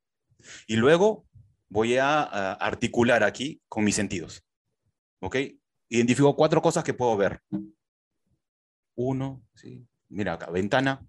y 0.67 0.75
luego 0.75 1.25
voy 1.69 1.97
a, 1.97 2.21
a 2.23 2.53
articular 2.53 3.23
aquí 3.23 3.61
con 3.67 3.83
mis 3.83 3.95
sentidos, 3.95 4.43
¿ok? 5.21 5.35
Identifico 5.89 6.35
cuatro 6.35 6.61
cosas 6.61 6.83
que 6.83 6.93
puedo 6.93 7.15
ver. 7.17 7.39
Uno, 8.95 9.41
¿sí? 9.55 9.85
Mira 10.09 10.33
acá, 10.33 10.49
ventana, 10.51 11.05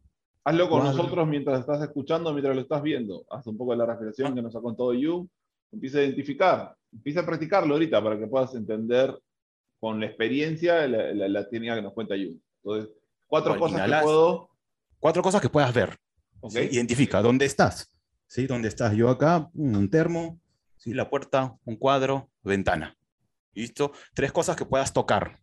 Hazlo 0.47 0.69
con 0.69 0.81
Cuadro. 0.83 0.97
nosotros 0.99 1.27
mientras 1.29 1.61
estás 1.61 1.81
escuchando, 1.83 2.31
mientras 2.33 2.55
lo 2.55 2.61
estás 2.61 2.83
viendo. 2.83 3.25
Haz 3.31 3.47
un 3.47 3.57
poco 3.57 3.71
de 3.73 3.79
la 3.79 3.87
respiración 3.87 4.35
que 4.35 4.43
nos 4.43 4.55
ha 4.55 4.61
contado 4.61 4.93
Yu. 4.93 5.27
Empieza 5.73 5.99
a 5.99 6.03
identificar. 6.03 6.77
Empieza 6.93 7.21
a 7.21 7.27
practicarlo 7.27 7.73
ahorita 7.73 8.03
para 8.05 8.19
que 8.19 8.27
puedas 8.27 8.55
entender 8.55 9.19
con 9.81 10.01
la 10.01 10.07
experiencia 10.07 10.87
la, 10.87 11.15
la- 11.15 11.29
la 11.29 11.49
técnica 11.49 11.77
que 11.77 11.81
nos 11.83 11.95
cuenta 11.95 12.15
Yu. 12.15 12.39
Entonces, 12.63 12.95
cuatro 13.27 13.59
cosas 13.59 13.83
que 13.89 13.97
puedo. 14.03 14.51
cuatro 14.99 15.23
cosas 15.23 15.41
que 15.41 15.49
puedas 15.49 15.73
ver. 15.75 15.99
Identifica 16.71 17.23
dónde 17.23 17.45
estás. 17.47 17.91
¿sí? 18.27 18.47
¿Dónde 18.47 18.69
estás? 18.69 18.95
Yo 18.95 19.09
acá, 19.09 19.49
un 19.55 19.89
termo, 19.91 20.41
¿sí? 20.77 20.93
la 20.93 21.09
puerta, 21.09 21.57
un 21.65 21.77
cuadro, 21.77 22.31
ventana. 22.43 22.97
¿Listo? 23.55 23.93
Tres 24.15 24.33
cosas 24.33 24.57
que 24.57 24.65
puedas 24.67 24.93
tocar. 24.93 25.39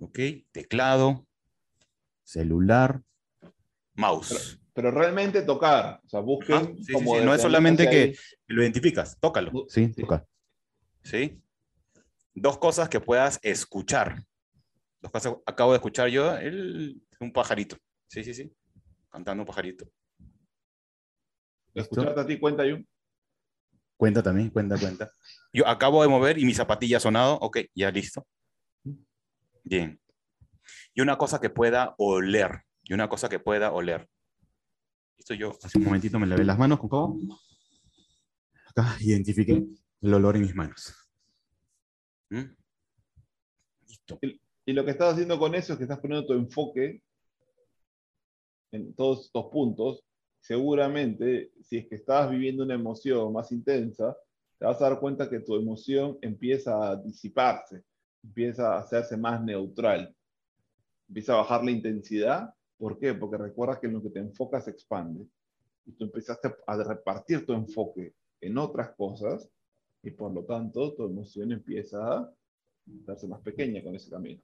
¿Ok? 0.00 0.18
Teclado, 0.52 1.26
celular, 2.24 3.02
mouse. 3.94 4.58
Pero 4.72 4.90
realmente 4.90 5.42
tocar. 5.42 6.00
O 6.04 6.08
sea, 6.08 6.20
busquen. 6.20 6.56
Ajá, 6.56 6.66
sí, 6.76 6.84
sí, 6.84 6.92
como 6.92 7.16
sí, 7.18 7.24
no 7.24 7.34
es 7.34 7.42
solamente 7.42 7.88
ahí. 7.88 8.12
que 8.12 8.18
lo 8.46 8.62
identificas, 8.62 9.18
tócalo. 9.20 9.66
Sí, 9.68 9.92
Sí. 9.94 10.00
toca. 10.02 10.26
¿Sí? 11.02 11.40
Dos 12.34 12.58
cosas 12.58 12.88
que 12.88 13.00
puedas 13.00 13.38
escuchar. 13.42 14.24
Dos 15.00 15.10
cosas, 15.10 15.34
acabo 15.46 15.72
de 15.72 15.76
escuchar 15.76 16.08
yo 16.08 16.36
el, 16.36 17.02
un 17.20 17.32
pajarito. 17.32 17.76
Sí, 18.06 18.22
sí, 18.22 18.34
sí. 18.34 18.52
Cantando 19.08 19.42
un 19.42 19.46
pajarito. 19.46 19.86
Escucharte 21.74 22.20
a 22.20 22.26
ti 22.26 22.38
cuenta, 22.38 22.66
Yu. 22.66 22.84
Cuenta 23.96 24.22
también, 24.22 24.50
cuenta, 24.50 24.78
cuenta. 24.78 25.10
Yo 25.52 25.66
acabo 25.66 26.02
de 26.02 26.08
mover 26.08 26.38
y 26.38 26.44
mi 26.44 26.54
zapatilla 26.54 26.98
ha 26.98 27.00
sonado. 27.00 27.36
Ok, 27.40 27.58
ya 27.74 27.90
listo. 27.90 28.26
Bien. 29.64 30.00
Y 30.94 31.00
una 31.00 31.18
cosa 31.18 31.40
que 31.40 31.50
pueda 31.50 31.94
oler. 31.98 32.62
Y 32.84 32.94
una 32.94 33.08
cosa 33.08 33.28
que 33.28 33.40
pueda 33.40 33.72
oler. 33.72 34.08
Listo, 35.16 35.34
yo 35.34 35.58
hace 35.62 35.78
un 35.78 35.84
momentito 35.84 36.18
me 36.18 36.26
lavé 36.26 36.44
las 36.44 36.58
manos 36.58 36.78
con 36.78 36.88
favor. 36.88 37.16
Acá 38.68 38.96
identifiqué 39.00 39.62
el 40.00 40.14
olor 40.14 40.36
en 40.36 40.42
mis 40.42 40.54
manos. 40.54 40.94
¿Mm? 42.30 42.54
Listo. 43.86 44.18
Y 44.70 44.72
lo 44.72 44.84
que 44.84 44.92
estás 44.92 45.14
haciendo 45.14 45.36
con 45.36 45.56
eso 45.56 45.72
es 45.72 45.78
que 45.78 45.82
estás 45.82 45.98
poniendo 45.98 46.28
tu 46.28 46.32
enfoque 46.32 47.02
en 48.70 48.94
todos 48.94 49.24
estos 49.24 49.46
puntos. 49.46 50.04
Seguramente, 50.38 51.50
si 51.60 51.78
es 51.78 51.88
que 51.88 51.96
estabas 51.96 52.30
viviendo 52.30 52.62
una 52.62 52.74
emoción 52.74 53.32
más 53.32 53.50
intensa, 53.50 54.16
te 54.60 54.66
vas 54.66 54.80
a 54.80 54.88
dar 54.88 55.00
cuenta 55.00 55.28
que 55.28 55.40
tu 55.40 55.56
emoción 55.56 56.18
empieza 56.22 56.88
a 56.88 56.94
disiparse, 56.94 57.82
empieza 58.22 58.72
a 58.72 58.78
hacerse 58.78 59.16
más 59.16 59.42
neutral, 59.42 60.14
empieza 61.08 61.32
a 61.32 61.38
bajar 61.38 61.64
la 61.64 61.72
intensidad. 61.72 62.54
¿Por 62.78 62.96
qué? 62.96 63.12
Porque 63.12 63.38
recuerdas 63.38 63.80
que 63.80 63.88
en 63.88 63.94
lo 63.94 64.02
que 64.04 64.10
te 64.10 64.20
enfocas 64.20 64.66
se 64.66 64.70
expande. 64.70 65.26
Y 65.84 65.90
tú 65.94 66.04
empezaste 66.04 66.48
a 66.64 66.76
repartir 66.76 67.44
tu 67.44 67.54
enfoque 67.54 68.14
en 68.40 68.56
otras 68.56 68.90
cosas 68.90 69.50
y 70.04 70.12
por 70.12 70.32
lo 70.32 70.44
tanto 70.44 70.94
tu 70.94 71.06
emoción 71.06 71.50
empieza 71.50 72.18
a 72.18 72.32
hacerse 73.02 73.26
más 73.26 73.40
pequeña 73.40 73.82
con 73.82 73.96
ese 73.96 74.08
camino. 74.08 74.40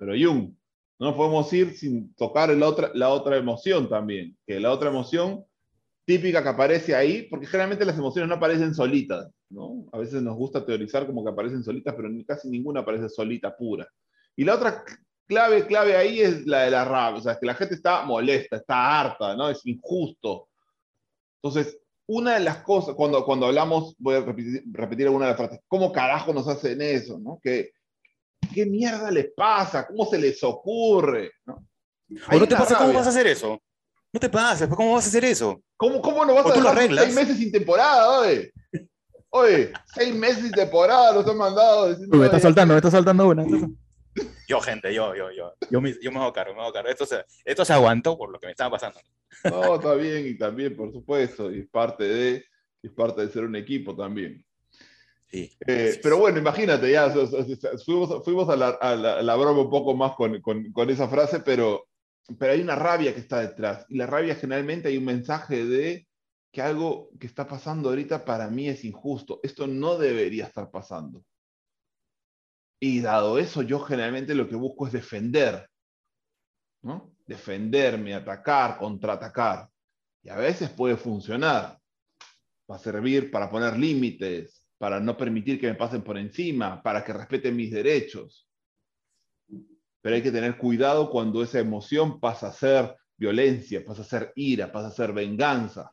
Pero 0.00 0.14
Jung, 0.18 0.54
no 0.98 1.14
podemos 1.14 1.52
ir 1.52 1.76
sin 1.76 2.14
tocar 2.14 2.48
la 2.48 2.66
otra, 2.66 2.90
la 2.94 3.10
otra 3.10 3.36
emoción 3.36 3.86
también, 3.86 4.34
que 4.46 4.58
la 4.58 4.72
otra 4.72 4.88
emoción 4.88 5.44
típica 6.06 6.42
que 6.42 6.48
aparece 6.48 6.94
ahí, 6.94 7.28
porque 7.28 7.46
generalmente 7.46 7.84
las 7.84 7.98
emociones 7.98 8.26
no 8.26 8.36
aparecen 8.36 8.74
solitas, 8.74 9.30
¿no? 9.50 9.84
A 9.92 9.98
veces 9.98 10.22
nos 10.22 10.36
gusta 10.36 10.64
teorizar 10.64 11.06
como 11.06 11.22
que 11.22 11.30
aparecen 11.30 11.62
solitas, 11.62 11.94
pero 11.94 12.08
casi 12.26 12.48
ninguna 12.48 12.80
aparece 12.80 13.10
solita, 13.10 13.54
pura. 13.54 13.86
Y 14.34 14.44
la 14.44 14.54
otra 14.54 14.82
clave, 15.26 15.66
clave 15.66 15.96
ahí 15.96 16.22
es 16.22 16.46
la 16.46 16.62
de 16.62 16.70
la 16.70 16.86
rabia, 16.86 17.18
o 17.18 17.22
sea, 17.22 17.38
que 17.38 17.46
la 17.46 17.54
gente 17.54 17.74
está 17.74 18.02
molesta, 18.06 18.56
está 18.56 19.00
harta, 19.00 19.36
¿no? 19.36 19.50
Es 19.50 19.60
injusto. 19.66 20.48
Entonces, 21.42 21.78
una 22.06 22.34
de 22.34 22.40
las 22.40 22.62
cosas, 22.62 22.94
cuando, 22.94 23.22
cuando 23.26 23.46
hablamos, 23.46 23.94
voy 23.98 24.16
a 24.16 24.20
repetir, 24.20 24.64
repetir 24.72 25.06
alguna 25.06 25.26
de 25.26 25.32
las 25.32 25.38
frases, 25.38 25.60
¿cómo 25.68 25.92
carajo 25.92 26.32
nos 26.32 26.48
hacen 26.48 26.80
eso? 26.80 27.18
¿no? 27.18 27.38
¿Qué, 27.42 27.72
¿Qué 28.52 28.66
mierda 28.66 29.10
les 29.10 29.32
pasa? 29.34 29.86
¿Cómo 29.86 30.06
se 30.06 30.18
les 30.18 30.42
ocurre? 30.42 31.32
¿no? 31.46 31.64
¿O 32.32 32.38
no 32.38 32.48
te 32.48 32.56
pasa 32.56 32.76
cómo 32.78 32.92
vas 32.92 33.06
a 33.06 33.10
hacer 33.10 33.26
eso? 33.26 33.60
No 34.12 34.18
te 34.18 34.28
pases, 34.28 34.66
pues, 34.66 34.76
¿cómo 34.76 34.94
vas 34.94 35.04
a 35.04 35.08
hacer 35.08 35.24
eso? 35.24 35.62
¿Cómo, 35.76 36.02
cómo 36.02 36.24
no 36.24 36.34
vas 36.34 36.46
a 36.46 36.70
arreglas. 36.70 37.04
seis 37.04 37.14
meses 37.14 37.38
sin 37.38 37.52
temporada, 37.52 38.20
oye? 38.20 38.52
Oye, 39.30 39.72
seis 39.94 40.12
meses 40.14 40.42
sin 40.42 40.50
temporada 40.50 41.12
los 41.14 41.26
han 41.28 41.36
mandado. 41.36 41.90
diciendo, 41.90 42.16
Me 42.16 42.24
está 42.24 42.36
"Oye, 42.36 42.42
soltando, 42.42 42.74
me 42.74 42.78
está 42.78 42.90
soltando 42.90 43.28
una. 43.28 43.46
Yo, 44.48 44.60
gente, 44.60 44.92
yo, 44.92 45.14
yo, 45.14 45.30
yo. 45.30 45.54
Yo 45.70 45.80
me, 45.80 45.94
yo 46.02 46.10
me 46.10 46.18
hago 46.18 46.32
cargo, 46.32 46.54
me 46.54 46.62
hago 46.62 46.72
cargo. 46.72 46.88
Esto 46.90 47.06
se, 47.06 47.24
esto 47.44 47.64
se 47.64 47.72
aguantó 47.72 48.18
por 48.18 48.32
lo 48.32 48.40
que 48.40 48.46
me 48.48 48.50
estaba 48.50 48.70
pasando. 48.70 48.98
No, 49.44 49.76
está 49.76 49.94
bien, 49.94 50.26
y 50.26 50.36
también, 50.36 50.76
por 50.76 50.92
supuesto, 50.92 51.52
y 51.52 51.60
es 51.60 51.68
parte 51.68 52.02
de, 52.04 52.44
es 52.82 52.90
parte 52.90 53.24
de 53.24 53.32
ser 53.32 53.44
un 53.44 53.54
equipo 53.54 53.94
también. 53.94 54.44
Sí. 55.30 55.56
Eh, 55.66 56.00
pero 56.02 56.18
bueno, 56.18 56.38
imagínate, 56.38 56.90
ya 56.90 57.08
fuimos, 57.84 58.24
fuimos 58.24 58.48
a, 58.48 58.56
la, 58.56 58.68
a 58.70 58.96
la- 58.96 59.18
a 59.18 59.22
la 59.22 59.36
broma 59.36 59.62
un 59.62 59.70
poco 59.70 59.94
más 59.94 60.14
con, 60.16 60.40
con- 60.40 60.72
con 60.72 60.90
esa 60.90 61.08
frase, 61.08 61.40
pero, 61.40 61.86
pero 62.38 62.52
hay 62.52 62.60
una 62.60 62.74
rabia 62.74 63.14
que 63.14 63.20
está 63.20 63.40
detrás. 63.40 63.86
Y 63.88 63.96
la 63.96 64.06
rabia 64.06 64.34
generalmente 64.34 64.88
hay 64.88 64.96
un 64.98 65.04
mensaje 65.04 65.64
de 65.64 66.08
que 66.52 66.60
algo 66.62 67.10
que 67.20 67.28
está 67.28 67.46
pasando 67.46 67.90
ahorita 67.90 68.24
para 68.24 68.48
mí 68.48 68.68
es 68.68 68.84
injusto. 68.84 69.38
Esto 69.44 69.68
no 69.68 69.96
debería 69.98 70.46
estar 70.46 70.68
pasando. 70.70 71.24
Y 72.80 73.00
dado 73.00 73.38
eso, 73.38 73.62
yo 73.62 73.78
generalmente 73.80 74.34
lo 74.34 74.48
que 74.48 74.56
busco 74.56 74.86
es 74.86 74.92
defender. 74.92 75.68
¿no? 76.82 77.14
Defenderme, 77.26 78.14
atacar, 78.14 78.78
contraatacar. 78.78 79.68
Y 80.22 80.30
a 80.30 80.36
veces 80.36 80.70
puede 80.70 80.96
funcionar. 80.96 81.78
Va 82.68 82.76
a 82.76 82.78
servir 82.78 83.30
para 83.30 83.50
poner 83.50 83.76
límites, 83.78 84.59
para 84.80 84.98
no 84.98 85.14
permitir 85.14 85.60
que 85.60 85.66
me 85.66 85.74
pasen 85.74 86.00
por 86.00 86.16
encima, 86.16 86.82
para 86.82 87.04
que 87.04 87.12
respeten 87.12 87.54
mis 87.54 87.70
derechos. 87.70 88.48
Pero 90.00 90.16
hay 90.16 90.22
que 90.22 90.32
tener 90.32 90.56
cuidado 90.56 91.10
cuando 91.10 91.42
esa 91.42 91.58
emoción 91.58 92.18
pasa 92.18 92.48
a 92.48 92.52
ser 92.52 92.96
violencia, 93.14 93.84
pasa 93.84 94.00
a 94.00 94.06
ser 94.06 94.32
ira, 94.36 94.72
pasa 94.72 94.88
a 94.88 94.92
ser 94.92 95.12
venganza. 95.12 95.92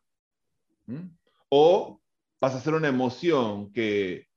O 1.49 1.99
pasa 2.39 2.59
a 2.59 2.61
ser 2.61 2.75
una 2.75 2.87
emoción 2.87 3.73
que 3.73 4.27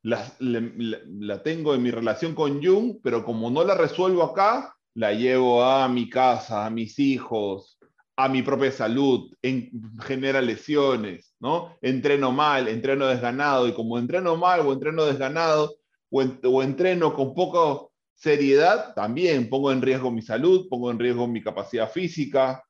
la 0.00 1.42
tengo 1.44 1.74
en 1.74 1.82
mi 1.82 1.90
relación 1.90 2.34
con 2.34 2.64
Jung, 2.64 3.00
pero 3.02 3.22
como 3.26 3.50
no 3.50 3.62
la 3.62 3.74
resuelvo 3.74 4.22
acá, 4.22 4.74
la 4.94 5.12
llevo 5.12 5.62
a 5.62 5.86
mi 5.86 6.08
casa, 6.08 6.64
a 6.64 6.70
mis 6.70 6.98
hijos, 6.98 7.78
a 8.16 8.30
mi 8.30 8.40
propia 8.40 8.72
salud, 8.72 9.30
en, 9.42 9.70
genera 10.00 10.40
lesiones, 10.40 11.27
¿no? 11.40 11.76
Entreno 11.82 12.32
mal, 12.32 12.68
entreno 12.68 13.06
desganado, 13.06 13.68
y 13.68 13.74
como 13.74 13.98
entreno 13.98 14.36
mal 14.36 14.60
o 14.60 14.72
entreno 14.72 15.04
desganado, 15.04 15.76
o, 16.10 16.22
en- 16.22 16.40
o 16.44 16.62
entreno 16.62 17.14
con 17.14 17.34
poca 17.34 17.84
seriedad, 18.14 18.94
también 18.94 19.48
pongo 19.48 19.70
en 19.70 19.80
riesgo 19.82 20.10
mi 20.10 20.22
salud, 20.22 20.66
pongo 20.68 20.90
en 20.90 20.98
riesgo 20.98 21.26
mi 21.28 21.42
capacidad 21.42 21.90
física. 21.90 22.62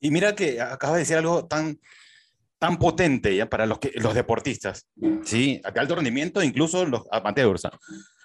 Y 0.00 0.10
mira 0.10 0.34
que 0.34 0.60
acabas 0.60 0.94
de 0.96 1.00
decir 1.00 1.16
algo 1.16 1.46
tan, 1.46 1.78
tan 2.58 2.78
potente 2.78 3.34
ya 3.36 3.48
para 3.50 3.66
los, 3.66 3.78
que, 3.78 3.92
los 3.96 4.14
deportistas, 4.14 4.86
¿sí? 5.24 5.60
De 5.74 5.80
alto 5.80 5.94
rendimiento, 5.96 6.42
incluso 6.42 6.86
los 6.86 7.02
amateurs. 7.10 7.62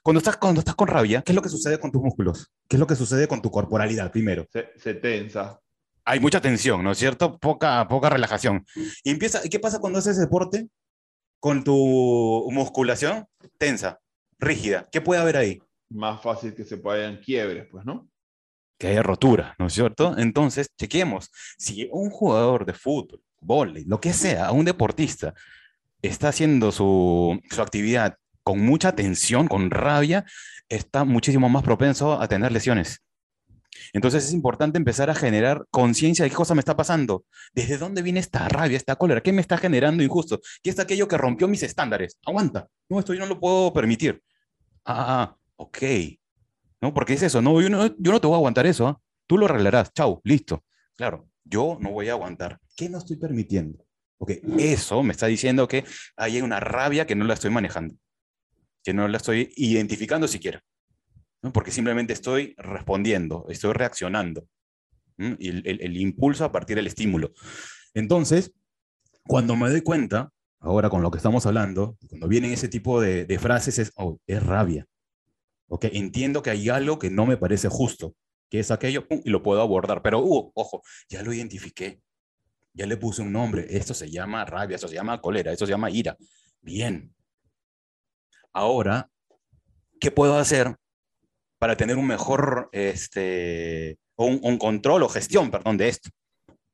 Cuando 0.03 0.19
estás, 0.19 0.38
cuando 0.38 0.59
estás 0.59 0.75
con 0.75 0.88
rabia, 0.88 1.21
¿qué 1.21 1.31
es 1.31 1.36
lo 1.36 1.41
que 1.41 1.49
sucede 1.49 1.79
con 1.79 1.91
tus 1.91 2.01
músculos? 2.01 2.51
¿Qué 2.69 2.75
es 2.75 2.79
lo 2.79 2.88
que 2.88 2.95
sucede 2.95 3.27
con 3.27 3.41
tu 3.41 3.49
corporalidad 3.49 4.11
primero? 4.11 4.45
Se, 4.53 4.69
se 4.77 4.93
tensa. 4.93 5.59
Hay 6.06 6.20
mucha 6.20 6.39
tensión, 6.39 6.84
¿no 6.84 6.91
es 6.91 6.97
cierto? 6.97 7.38
Poca, 7.39 7.88
poca 7.88 8.10
relajación. 8.10 8.66
Y 9.03 9.10
empieza, 9.10 9.41
¿y 9.43 9.49
qué 9.49 9.60
pasa 9.60 9.80
cuando 9.80 9.99
haces 9.99 10.18
deporte 10.18 10.68
con 11.39 11.64
tu 11.64 12.47
musculación 12.51 13.26
tensa, 13.58 13.99
rígida? 14.39 14.88
¿Qué 14.91 15.01
puede 15.01 15.22
haber 15.22 15.38
ahí? 15.38 15.60
Más 15.89 16.22
fácil 16.22 16.53
que 16.53 16.64
se 16.64 16.76
vayan 16.76 17.18
quiebres, 17.18 17.68
pues, 17.72 17.86
¿no? 17.86 18.08
que 18.78 18.88
haya 18.88 19.03
rotura, 19.03 19.56
¿no 19.58 19.68
es 19.68 19.74
cierto? 19.74 20.18
Entonces, 20.18 20.70
chequemos, 20.78 21.32
si 21.58 21.88
un 21.91 22.10
jugador 22.10 22.66
de 22.66 22.74
fútbol, 22.74 23.22
vóley, 23.39 23.86
lo 23.86 23.99
que 23.99 24.14
sea, 24.14 24.51
un 24.51 24.66
deportista, 24.66 25.34
está 26.01 26.30
haciendo 26.30 26.72
su, 26.72 27.39
su 27.49 27.62
actividad 27.62 28.18
con 28.43 28.60
mucha 28.60 28.93
tensión, 28.93 29.47
con 29.47 29.72
rabia, 29.72 30.26
está 30.70 31.03
muchísimo 31.03 31.49
más 31.49 31.64
propenso 31.64 32.20
a 32.22 32.28
tener 32.28 32.51
lesiones. 32.51 33.01
Entonces 33.95 34.25
es 34.25 34.33
importante 34.33 34.77
empezar 34.77 35.09
a 35.09 35.15
generar 35.15 35.67
conciencia 35.71 36.23
de 36.23 36.29
qué 36.29 36.35
cosa 36.35 36.53
me 36.53 36.59
está 36.59 36.75
pasando, 36.75 37.23
desde 37.53 37.77
dónde 37.77 38.01
viene 38.01 38.19
esta 38.19 38.49
rabia, 38.49 38.75
esta 38.75 38.97
cólera, 38.97 39.21
qué 39.21 39.31
me 39.31 39.39
está 39.39 39.57
generando 39.57 40.03
injusto, 40.03 40.41
qué 40.61 40.69
es 40.71 40.79
aquello 40.79 41.07
que 41.07 41.17
rompió 41.17 41.47
mis 41.47 41.63
estándares. 41.63 42.19
Aguanta, 42.25 42.67
no, 42.89 42.99
esto 42.99 43.13
yo 43.13 43.21
no 43.21 43.27
lo 43.27 43.39
puedo 43.39 43.71
permitir. 43.71 44.21
Ah, 44.83 45.33
ok. 45.55 45.77
¿No? 46.81 46.93
Porque 46.93 47.13
es 47.13 47.23
eso, 47.23 47.41
no, 47.41 47.61
yo 47.61 47.69
no, 47.69 47.87
yo 47.97 48.11
no 48.11 48.19
te 48.19 48.27
voy 48.27 48.33
a 48.33 48.37
aguantar 48.37 48.65
eso, 48.65 48.85
¿ah? 48.85 48.99
tú 49.27 49.37
lo 49.37 49.45
arreglarás, 49.45 49.93
chau, 49.93 50.19
listo. 50.25 50.65
Claro, 50.97 51.29
yo 51.45 51.77
no 51.79 51.91
voy 51.91 52.09
a 52.09 52.11
aguantar. 52.11 52.59
¿Qué 52.75 52.89
no 52.89 52.97
estoy 52.97 53.15
permitiendo? 53.15 53.85
Porque 54.17 54.41
eso 54.57 55.03
me 55.03 55.13
está 55.13 55.27
diciendo 55.27 55.69
que 55.69 55.85
hay 56.17 56.41
una 56.41 56.59
rabia 56.59 57.07
que 57.07 57.15
no 57.15 57.23
la 57.23 57.35
estoy 57.35 57.49
manejando, 57.49 57.95
que 58.83 58.93
no 58.93 59.07
la 59.07 59.15
estoy 59.15 59.53
identificando 59.55 60.27
siquiera 60.27 60.61
porque 61.51 61.71
simplemente 61.71 62.13
estoy 62.13 62.55
respondiendo, 62.57 63.45
estoy 63.49 63.73
reaccionando. 63.73 64.47
Y 65.17 65.49
el, 65.49 65.97
impulso 65.97 66.43
a 66.43 66.51
partir 66.51 66.75
del 66.75 66.87
estímulo. 66.87 67.31
Entonces, 67.93 68.53
cuando 69.25 69.55
me 69.55 69.69
doy 69.69 69.81
cuenta, 69.81 70.31
ahora 70.59 70.89
con 70.89 71.01
lo 71.01 71.09
que 71.09 71.17
estamos 71.17 71.45
hablando, 71.45 71.97
cuando 72.09 72.27
vienen 72.27 72.51
ese 72.51 72.67
tipo 72.67 72.99
de, 72.99 73.39
frases, 73.39 73.79
es, 73.79 73.91
oh, 73.95 74.19
es 74.27 74.43
rabia. 74.43 74.85
Okay, 75.67 75.91
entiendo 75.93 76.43
que 76.43 76.51
hay 76.51 76.69
algo 76.69 76.99
que 76.99 77.09
no 77.09 77.25
me 77.25 77.37
parece 77.37 77.69
justo, 77.69 78.15
que 78.49 78.59
es 78.59 78.71
aquello, 78.71 79.07
y 79.23 79.29
lo 79.29 79.41
puedo 79.41 79.61
abordar, 79.61 80.01
pero 80.01 80.19
uh, 80.19 80.51
ojo, 80.53 80.83
ya 81.09 81.23
lo 81.23 81.33
identifiqué, 81.33 82.01
ya 82.73 82.85
le 82.85 82.97
puse 82.97 83.21
un 83.21 83.31
nombre, 83.31 83.65
esto 83.69 83.93
se 83.93 84.11
llama 84.11 84.45
rabia, 84.45 84.75
esto 84.75 84.87
se 84.87 84.95
llama 84.95 85.19
cólera, 85.21 85.51
esto 85.51 85.65
se 85.65 85.71
llama 85.71 85.89
ira. 85.89 86.17
Bien. 86.61 87.15
Ahora, 88.53 89.09
¿qué 89.99 90.11
puedo 90.11 90.37
hacer 90.37 90.75
para 91.66 91.78
tener 91.78 91.97
un 91.97 92.05
mejor, 92.05 92.70
este, 92.74 93.97
un, 94.18 94.59
control 94.59 95.01
o 95.01 95.09
gestión, 95.09 95.49
perdón, 95.49 95.78
de 95.78 95.88
esto. 95.88 96.11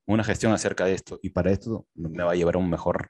Una 0.06 0.22
gestión 0.22 0.52
acerca 0.52 0.84
de 0.84 0.96
esto. 0.96 1.18
Y 1.24 1.30
para 1.30 1.50
esto 1.50 1.86
me 1.96 2.22
va 2.26 2.34
a 2.34 2.36
llevar 2.36 2.56
a 2.56 2.58
un 2.58 2.70
mejor 2.70 3.08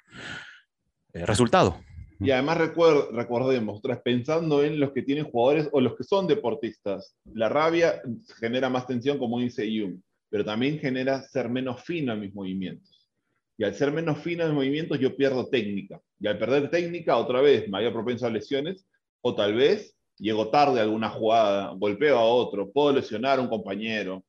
eh, 1.13 1.25
resultado. 1.25 1.81
Y 2.19 2.29
además 2.29 2.59
recordemos, 2.59 3.81
pensando 4.05 4.63
en 4.63 4.79
los 4.79 4.91
que 4.91 5.01
tienen 5.01 5.25
jugadores 5.25 5.69
o 5.71 5.81
los 5.81 5.95
que 5.95 6.03
son 6.03 6.27
deportistas, 6.27 7.15
la 7.33 7.49
rabia 7.49 7.99
genera 8.39 8.69
más 8.69 8.85
tensión, 8.85 9.17
como 9.17 9.39
dice 9.39 9.65
Jung, 9.65 10.01
pero 10.29 10.45
también 10.45 10.77
genera 10.77 11.23
ser 11.23 11.49
menos 11.49 11.81
fino 11.81 12.13
en 12.13 12.19
mis 12.19 12.35
movimientos. 12.35 13.09
Y 13.57 13.63
al 13.63 13.73
ser 13.73 13.91
menos 13.91 14.19
fino 14.19 14.43
en 14.43 14.49
mis 14.49 14.55
movimientos, 14.55 14.99
yo 14.99 15.17
pierdo 15.17 15.49
técnica. 15.49 15.99
Y 16.19 16.27
al 16.27 16.37
perder 16.37 16.69
técnica, 16.69 17.17
otra 17.17 17.41
vez, 17.41 17.65
había 17.73 17.91
propenso 17.91 18.27
a 18.27 18.29
lesiones, 18.29 18.85
o 19.21 19.33
tal 19.33 19.55
vez 19.55 19.97
llego 20.21 20.49
tarde 20.49 20.79
a 20.79 20.83
alguna 20.83 21.09
jugada, 21.09 21.73
golpeo 21.75 22.17
a 22.17 22.23
otro, 22.23 22.71
puedo 22.71 22.93
lesionar 22.93 23.39
a 23.39 23.41
un 23.41 23.49
compañero. 23.49 24.23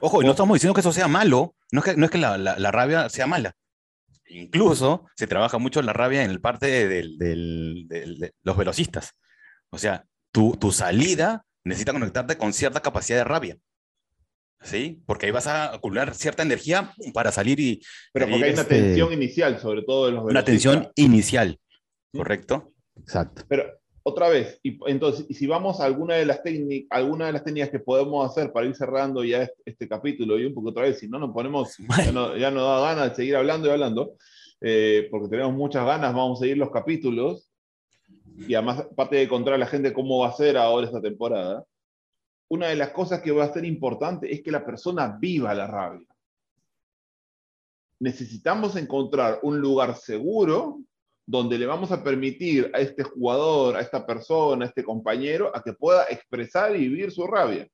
Ojo, 0.00 0.22
y 0.22 0.24
no 0.24 0.32
estamos 0.32 0.54
diciendo 0.56 0.74
que 0.74 0.80
eso 0.80 0.92
sea 0.92 1.08
malo, 1.08 1.54
no 1.70 1.80
es 1.80 1.84
que, 1.84 1.96
no 1.96 2.06
es 2.06 2.10
que 2.10 2.18
la, 2.18 2.38
la, 2.38 2.70
rabia 2.72 3.08
sea 3.08 3.26
mala. 3.26 3.54
Incluso 4.28 5.06
se 5.14 5.26
trabaja 5.26 5.58
mucho 5.58 5.82
la 5.82 5.92
rabia 5.92 6.24
en 6.24 6.30
el 6.30 6.40
parte 6.40 6.88
de 6.88 8.32
los 8.42 8.56
velocistas. 8.56 9.12
O 9.70 9.78
sea, 9.78 10.04
tu, 10.32 10.56
tu 10.56 10.72
salida 10.72 11.44
necesita 11.64 11.92
conectarte 11.92 12.36
con 12.36 12.52
cierta 12.52 12.80
capacidad 12.80 13.18
de 13.18 13.24
rabia. 13.24 13.58
¿sí? 14.62 15.02
Porque 15.06 15.26
ahí 15.26 15.32
vas 15.32 15.46
a 15.46 15.74
acumular 15.74 16.14
cierta 16.14 16.42
energía 16.42 16.92
para 17.12 17.30
salir 17.30 17.60
y... 17.60 17.80
Pero 18.12 18.26
porque 18.26 18.44
hay 18.44 18.52
una 18.52 18.62
este, 18.62 18.82
tensión 18.82 19.12
inicial, 19.12 19.60
sobre 19.60 19.82
todo 19.82 20.08
en 20.08 20.14
los 20.16 20.24
Una 20.24 20.44
tensión 20.44 20.90
inicial, 20.96 21.60
¿correcto? 22.12 22.72
Exacto. 22.96 23.44
Pero 23.48 23.64
otra 24.08 24.28
vez, 24.28 24.60
y 24.62 24.78
entonces, 24.86 25.26
y 25.28 25.34
si 25.34 25.48
vamos 25.48 25.80
a 25.80 25.84
alguna 25.84 26.14
de 26.14 26.24
las 26.24 26.40
técnicas, 26.40 26.96
alguna 26.96 27.26
de 27.26 27.32
las 27.32 27.42
técnicas 27.42 27.70
que 27.70 27.80
podemos 27.80 28.24
hacer 28.24 28.52
para 28.52 28.64
ir 28.64 28.76
cerrando 28.76 29.24
ya 29.24 29.50
este, 29.64 29.88
capítulo 29.88 30.38
y 30.38 30.46
un 30.46 30.54
poco 30.54 30.68
otra 30.68 30.84
vez, 30.84 31.00
si 31.00 31.08
no 31.08 31.18
nos 31.18 31.32
ponemos, 31.32 31.76
ya 32.06 32.12
no, 32.12 32.36
ya 32.36 32.52
no 32.52 32.64
da 32.64 32.94
ganas 32.94 33.10
de 33.10 33.16
seguir 33.16 33.34
hablando 33.34 33.66
y 33.66 33.72
hablando, 33.72 34.12
eh, 34.60 35.08
porque 35.10 35.28
tenemos 35.28 35.54
muchas 35.54 35.84
ganas, 35.84 36.14
vamos 36.14 36.38
a 36.38 36.42
seguir 36.42 36.56
los 36.56 36.70
capítulos, 36.70 37.50
y 38.36 38.54
además, 38.54 38.86
aparte 38.92 39.16
de 39.16 39.26
contar 39.26 39.54
a 39.54 39.58
la 39.58 39.66
gente 39.66 39.92
cómo 39.92 40.20
va 40.20 40.28
a 40.28 40.36
ser 40.36 40.56
ahora 40.56 40.86
esta 40.86 41.02
temporada, 41.02 41.64
una 42.48 42.68
de 42.68 42.76
las 42.76 42.90
cosas 42.90 43.20
que 43.22 43.32
va 43.32 43.42
a 43.42 43.52
ser 43.52 43.64
importante 43.64 44.32
es 44.32 44.40
que 44.40 44.52
la 44.52 44.64
persona 44.64 45.18
viva 45.18 45.52
la 45.52 45.66
rabia. 45.66 46.06
Necesitamos 47.98 48.76
encontrar 48.76 49.40
un 49.42 49.58
lugar 49.58 49.96
seguro 49.96 50.78
donde 51.26 51.58
le 51.58 51.66
vamos 51.66 51.90
a 51.90 52.04
permitir 52.04 52.70
a 52.72 52.78
este 52.78 53.02
jugador, 53.02 53.76
a 53.76 53.80
esta 53.80 54.06
persona, 54.06 54.64
a 54.64 54.68
este 54.68 54.84
compañero, 54.84 55.50
a 55.54 55.62
que 55.62 55.72
pueda 55.72 56.04
expresar 56.08 56.76
y 56.76 56.88
vivir 56.88 57.10
su 57.10 57.26
rabia. 57.26 57.68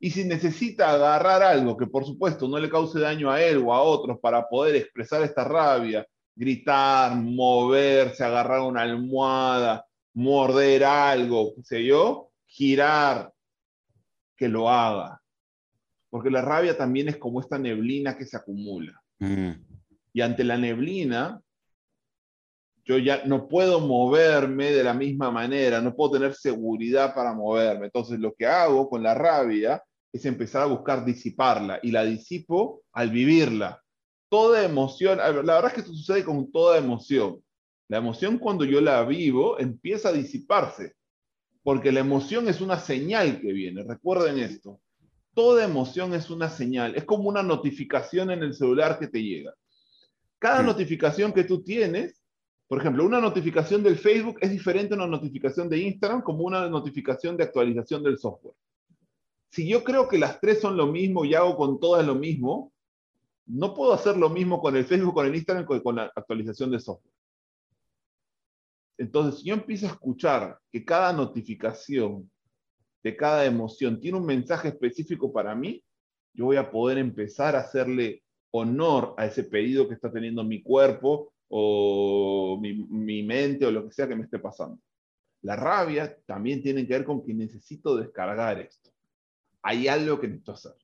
Y 0.00 0.10
si 0.10 0.24
necesita 0.24 0.90
agarrar 0.90 1.42
algo 1.42 1.76
que 1.76 1.86
por 1.86 2.06
supuesto 2.06 2.48
no 2.48 2.58
le 2.58 2.70
cause 2.70 2.98
daño 2.98 3.30
a 3.30 3.42
él 3.42 3.58
o 3.58 3.74
a 3.74 3.82
otros 3.82 4.18
para 4.20 4.48
poder 4.48 4.76
expresar 4.76 5.22
esta 5.22 5.44
rabia, 5.44 6.06
gritar, 6.34 7.14
moverse, 7.16 8.24
agarrar 8.24 8.60
una 8.60 8.82
almohada, 8.82 9.84
morder 10.14 10.84
algo, 10.84 11.54
qué 11.56 11.62
sé 11.64 11.84
yo, 11.84 12.30
girar, 12.46 13.32
que 14.36 14.48
lo 14.48 14.70
haga. 14.70 15.20
Porque 16.08 16.30
la 16.30 16.40
rabia 16.40 16.78
también 16.78 17.08
es 17.08 17.16
como 17.18 17.40
esta 17.40 17.58
neblina 17.58 18.16
que 18.16 18.24
se 18.24 18.36
acumula. 18.36 19.02
Mm. 19.18 19.50
Y 20.14 20.20
ante 20.20 20.44
la 20.44 20.56
neblina, 20.56 21.42
yo 22.88 22.96
ya 22.96 23.22
no 23.26 23.46
puedo 23.46 23.80
moverme 23.80 24.72
de 24.72 24.82
la 24.82 24.94
misma 24.94 25.30
manera, 25.30 25.82
no 25.82 25.94
puedo 25.94 26.12
tener 26.12 26.34
seguridad 26.34 27.14
para 27.14 27.34
moverme. 27.34 27.84
Entonces 27.84 28.18
lo 28.18 28.32
que 28.32 28.46
hago 28.46 28.88
con 28.88 29.02
la 29.02 29.12
rabia 29.12 29.82
es 30.10 30.24
empezar 30.24 30.62
a 30.62 30.66
buscar 30.66 31.04
disiparla 31.04 31.80
y 31.82 31.90
la 31.90 32.02
disipo 32.02 32.84
al 32.92 33.10
vivirla. 33.10 33.82
Toda 34.30 34.64
emoción, 34.64 35.18
la 35.18 35.30
verdad 35.30 35.66
es 35.66 35.72
que 35.74 35.80
esto 35.80 35.92
sucede 35.92 36.24
con 36.24 36.50
toda 36.50 36.78
emoción. 36.78 37.42
La 37.88 37.98
emoción 37.98 38.38
cuando 38.38 38.64
yo 38.64 38.80
la 38.80 39.04
vivo 39.04 39.58
empieza 39.58 40.08
a 40.08 40.12
disiparse, 40.12 40.94
porque 41.62 41.92
la 41.92 42.00
emoción 42.00 42.48
es 42.48 42.62
una 42.62 42.78
señal 42.78 43.42
que 43.42 43.52
viene. 43.52 43.84
Recuerden 43.84 44.38
esto. 44.38 44.80
Toda 45.34 45.62
emoción 45.62 46.14
es 46.14 46.30
una 46.30 46.48
señal, 46.48 46.94
es 46.96 47.04
como 47.04 47.28
una 47.28 47.42
notificación 47.42 48.30
en 48.30 48.42
el 48.42 48.54
celular 48.54 48.98
que 48.98 49.08
te 49.08 49.22
llega. 49.22 49.52
Cada 50.38 50.62
notificación 50.62 51.32
que 51.32 51.44
tú 51.44 51.62
tienes 51.62 52.17
por 52.68 52.80
ejemplo, 52.80 53.06
una 53.06 53.18
notificación 53.18 53.82
del 53.82 53.96
Facebook 53.96 54.36
es 54.42 54.50
diferente 54.50 54.92
a 54.92 54.98
una 54.98 55.06
notificación 55.06 55.70
de 55.70 55.78
Instagram 55.78 56.20
como 56.20 56.44
una 56.44 56.68
notificación 56.68 57.34
de 57.34 57.44
actualización 57.44 58.02
del 58.02 58.18
software. 58.18 58.54
Si 59.50 59.66
yo 59.66 59.82
creo 59.82 60.06
que 60.06 60.18
las 60.18 60.38
tres 60.38 60.60
son 60.60 60.76
lo 60.76 60.86
mismo 60.86 61.24
y 61.24 61.34
hago 61.34 61.56
con 61.56 61.80
todas 61.80 62.06
lo 62.06 62.14
mismo, 62.14 62.70
no 63.46 63.72
puedo 63.72 63.94
hacer 63.94 64.18
lo 64.18 64.28
mismo 64.28 64.60
con 64.60 64.76
el 64.76 64.84
Facebook, 64.84 65.14
con 65.14 65.26
el 65.26 65.34
Instagram, 65.34 65.64
con, 65.64 65.96
la 65.96 66.12
actualización 66.14 66.70
de 66.70 66.78
software. 66.78 67.14
Entonces, 68.98 69.40
si 69.40 69.48
yo 69.48 69.54
empiezo 69.54 69.86
a 69.86 69.90
escuchar 69.92 70.58
que 70.70 70.84
cada 70.84 71.14
notificación 71.14 72.30
de 73.02 73.16
cada 73.16 73.46
emoción 73.46 73.98
tiene 73.98 74.18
un 74.18 74.26
mensaje 74.26 74.68
específico 74.68 75.32
para 75.32 75.54
mí, 75.54 75.82
yo 76.34 76.44
voy 76.44 76.56
a 76.56 76.70
poder 76.70 76.98
empezar 76.98 77.56
a 77.56 77.60
hacerle 77.60 78.22
honor 78.50 79.14
a 79.16 79.24
ese 79.24 79.44
pedido 79.44 79.88
que 79.88 79.94
está 79.94 80.12
teniendo 80.12 80.44
mi 80.44 80.62
cuerpo 80.62 81.32
o 81.48 82.58
mi, 82.60 83.22
mente 83.22 83.66
o 83.66 83.70
lo 83.70 83.86
que 83.86 83.92
sea 83.92 84.08
que 84.08 84.16
me 84.16 84.24
esté 84.24 84.38
pasando. 84.38 84.78
La 85.42 85.56
rabia 85.56 86.16
también 86.26 86.62
tiene 86.62 86.86
que 86.86 86.94
ver 86.94 87.04
con 87.04 87.24
que 87.24 87.32
necesito 87.32 87.96
descargar 87.96 88.58
esto. 88.58 88.90
Hay 89.62 89.88
algo 89.88 90.20
que 90.20 90.28
necesito 90.28 90.52
hacer. 90.52 90.74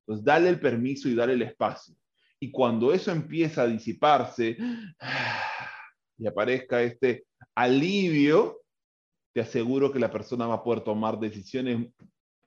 Entonces, 0.00 0.24
dale 0.24 0.48
el 0.48 0.60
permiso 0.60 1.08
y 1.08 1.14
dale 1.14 1.32
el 1.32 1.42
espacio. 1.42 1.94
Y 2.38 2.50
cuando 2.50 2.92
eso 2.92 3.10
empieza 3.10 3.62
a 3.62 3.66
disiparse 3.66 4.56
y 6.18 6.26
aparezca 6.26 6.82
este 6.82 7.26
alivio, 7.54 8.60
te 9.32 9.40
aseguro 9.40 9.90
que 9.90 9.98
la 9.98 10.10
persona 10.10 10.46
va 10.46 10.54
a 10.56 10.62
poder 10.62 10.82
tomar 10.82 11.18
decisiones 11.18 11.88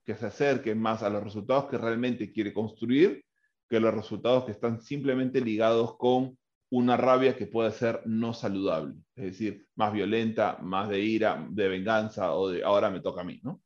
que 0.05 0.15
se 0.15 0.27
acerquen 0.27 0.79
más 0.79 1.03
a 1.03 1.09
los 1.09 1.23
resultados 1.23 1.65
que 1.65 1.77
realmente 1.77 2.31
quiere 2.31 2.53
construir 2.53 3.25
que 3.69 3.79
los 3.79 3.93
resultados 3.93 4.45
que 4.45 4.51
están 4.51 4.81
simplemente 4.81 5.41
ligados 5.41 5.97
con 5.97 6.37
una 6.69 6.97
rabia 6.97 7.35
que 7.35 7.47
puede 7.47 7.71
ser 7.71 8.01
no 8.05 8.33
saludable, 8.33 8.95
es 9.15 9.25
decir, 9.25 9.67
más 9.75 9.93
violenta, 9.93 10.57
más 10.61 10.89
de 10.89 10.99
ira, 10.99 11.45
de 11.49 11.67
venganza 11.67 12.33
o 12.33 12.49
de 12.49 12.63
ahora 12.63 12.89
me 12.89 12.99
toca 12.99 13.21
a 13.21 13.23
mí, 13.23 13.39
¿no? 13.43 13.61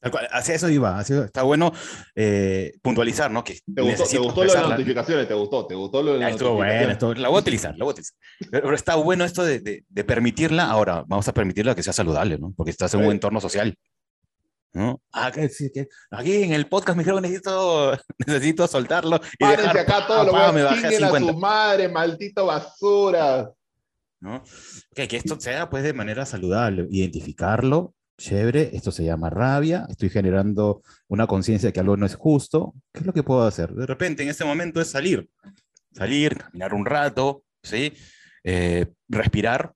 Hacia 0.00 0.54
eso 0.54 0.70
iba, 0.70 1.00
está 1.00 1.42
bueno 1.42 1.72
eh, 2.14 2.72
puntualizar, 2.82 3.32
¿no? 3.32 3.42
Que 3.42 3.58
¿Te 3.74 3.82
gustó, 3.82 4.04
¿te 4.04 4.18
gustó 4.18 4.44
lo 4.44 4.52
de 4.52 4.60
las 4.60 4.70
notificaciones? 4.70 5.26
¿Te 5.26 5.34
gustó? 5.34 5.66
¿Te 5.66 5.74
gustó 5.74 6.02
lo 6.04 6.12
de 6.12 6.18
las 6.20 6.32
estuvo 6.32 6.54
bueno, 6.54 6.92
esto, 6.92 7.14
la 7.14 7.28
voy 7.28 7.38
a 7.38 7.40
utilizar, 7.40 7.76
la 7.76 7.84
voy 7.84 7.90
a 7.90 7.94
utilizar. 7.94 8.16
Pero, 8.48 8.74
está 8.74 8.94
bueno 8.94 9.24
esto 9.24 9.42
de, 9.42 9.82
de, 9.88 10.04
permitirla, 10.04 10.70
ahora 10.70 11.04
vamos 11.08 11.26
a 11.26 11.34
permitirla 11.34 11.74
que 11.74 11.82
sea 11.82 11.92
saludable, 11.92 12.38
¿no? 12.38 12.54
Porque 12.56 12.70
estás 12.70 12.94
en 12.94 13.04
un 13.04 13.10
entorno 13.10 13.40
social. 13.40 13.74
¿No? 14.72 15.00
Ah, 15.12 15.32
aquí 16.10 16.42
en 16.42 16.52
el 16.52 16.66
podcast 16.68 16.96
me 16.96 17.02
dijeron 17.02 17.22
que 17.22 17.28
necesito, 17.28 17.92
necesito 18.26 18.66
soltarlo. 18.66 19.20
Y 19.38 19.44
Párense 19.44 19.78
dejar, 19.78 20.02
acá 20.02 20.24
los 20.24 20.32
pa, 20.32 20.52
me 20.52 20.62
bajé 20.62 20.86
a 20.86 20.88
a 20.88 21.10
50. 21.10 21.32
su 21.32 21.38
madre, 21.38 21.88
maldito 21.88 22.46
basura. 22.46 23.50
¿no? 24.20 24.42
Que, 24.94 25.08
que 25.08 25.16
esto 25.16 25.38
sea 25.40 25.70
pues 25.70 25.84
de 25.84 25.92
manera 25.92 26.26
saludable, 26.26 26.86
identificarlo, 26.90 27.94
chévere, 28.18 28.70
esto 28.72 28.90
se 28.90 29.04
llama 29.04 29.30
rabia, 29.30 29.86
estoy 29.88 30.10
generando 30.10 30.82
una 31.06 31.26
conciencia 31.26 31.68
de 31.68 31.72
que 31.72 31.80
algo 31.80 31.96
no 31.96 32.04
es 32.04 32.16
justo, 32.16 32.74
¿qué 32.92 33.00
es 33.00 33.06
lo 33.06 33.12
que 33.12 33.22
puedo 33.22 33.44
hacer? 33.44 33.72
De 33.72 33.86
repente 33.86 34.24
en 34.24 34.28
este 34.28 34.44
momento 34.44 34.80
es 34.80 34.88
salir, 34.88 35.30
salir, 35.92 36.36
caminar 36.36 36.74
un 36.74 36.84
rato, 36.84 37.44
¿sí? 37.62 37.92
Eh, 38.42 38.86
respirar, 39.08 39.72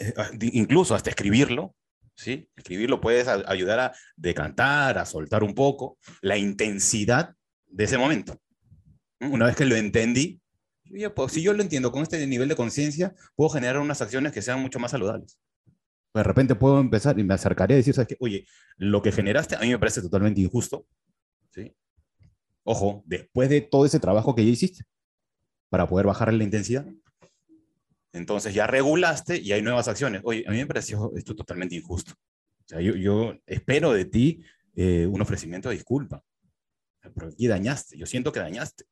eh, 0.00 0.14
ah, 0.16 0.30
incluso 0.40 0.94
hasta 0.94 1.10
escribirlo, 1.10 1.74
¿sí? 2.20 2.48
Escribirlo 2.56 3.00
puedes 3.00 3.26
ayudar 3.28 3.80
a 3.80 3.92
decantar, 4.16 4.98
a 4.98 5.06
soltar 5.06 5.42
un 5.42 5.54
poco 5.54 5.98
la 6.20 6.36
intensidad 6.36 7.34
de 7.66 7.84
ese 7.84 7.98
momento. 7.98 8.40
Una 9.20 9.46
vez 9.46 9.56
que 9.56 9.64
lo 9.64 9.76
entendí, 9.76 10.40
yo 10.84 11.14
puedo- 11.14 11.28
si 11.28 11.42
yo 11.42 11.52
lo 11.52 11.62
entiendo 11.62 11.92
con 11.92 12.02
este 12.02 12.26
nivel 12.26 12.48
de 12.48 12.56
conciencia, 12.56 13.14
puedo 13.36 13.50
generar 13.50 13.78
unas 13.78 14.00
acciones 14.00 14.32
que 14.32 14.42
sean 14.42 14.60
mucho 14.60 14.78
más 14.78 14.90
saludables. 14.90 15.38
De 16.12 16.22
repente 16.22 16.54
puedo 16.54 16.80
empezar 16.80 17.18
y 17.18 17.24
me 17.24 17.34
acercaré 17.34 17.74
a 17.74 17.76
decir. 17.76 17.94
Oye, 18.18 18.46
lo 18.76 19.00
que 19.00 19.12
generaste 19.12 19.54
a 19.54 19.60
mí 19.60 19.68
me 19.68 19.78
parece 19.78 20.02
totalmente 20.02 20.40
injusto. 20.40 20.86
Ojo, 22.62 23.02
después 23.06 23.48
de 23.48 23.60
todo 23.62 23.86
ese 23.86 23.98
trabajo 24.00 24.34
que 24.34 24.44
ya 24.44 24.50
hiciste 24.50 24.84
para 25.70 25.88
poder 25.88 26.06
bajar 26.06 26.32
la 26.32 26.44
intensidad. 26.44 26.86
Entonces 28.12 28.54
ya 28.54 28.66
regulaste 28.66 29.38
y 29.38 29.52
hay 29.52 29.62
nuevas 29.62 29.88
acciones. 29.88 30.22
Oye, 30.24 30.44
a 30.46 30.50
mí 30.50 30.58
me 30.58 30.66
pareció 30.66 31.12
esto 31.16 31.34
totalmente 31.34 31.76
injusto. 31.76 32.12
O 32.12 32.68
sea, 32.68 32.80
yo, 32.80 32.94
yo 32.94 33.34
espero 33.46 33.92
de 33.92 34.04
ti 34.04 34.44
eh, 34.74 35.06
un 35.06 35.20
ofrecimiento 35.20 35.68
de 35.68 35.76
disculpa. 35.76 36.22
Pero 37.14 37.28
aquí 37.28 37.46
dañaste, 37.46 37.96
yo 37.96 38.06
siento 38.06 38.32
que 38.32 38.40
dañaste. 38.40 38.84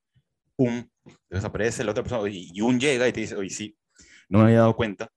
Pum, 0.57 0.89
desaparece 1.29 1.85
la 1.85 1.93
otra 1.93 2.03
persona 2.03 2.29
y, 2.31 2.61
un 2.61 2.81
llega 2.81 3.07
y 3.07 3.13
te 3.13 3.21
dice, 3.21 3.37
oye, 3.37 3.51
sí, 3.51 3.77
no 4.29 4.39
me 4.39 4.45
había 4.47 4.61
dado 4.61 4.77
cuenta 4.77 5.09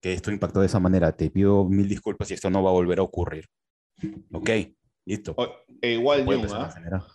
que 0.00 0.12
esto 0.12 0.30
impactó 0.30 0.60
de 0.60 0.66
esa 0.66 0.78
manera. 0.78 1.16
Te 1.16 1.30
pido 1.30 1.64
mil 1.64 1.88
disculpas 1.88 2.30
y 2.30 2.34
esto 2.34 2.50
no 2.50 2.62
va 2.62 2.70
a 2.70 2.74
volver 2.74 2.98
a 2.98 3.02
ocurrir. 3.02 3.46
Ok, 4.32 4.50
listo. 5.04 5.34
O- 5.36 5.56
e 5.80 5.94
igual, 5.94 6.24
Jung, 6.24 6.44
a 6.52 6.74
¿ah? 6.96 7.06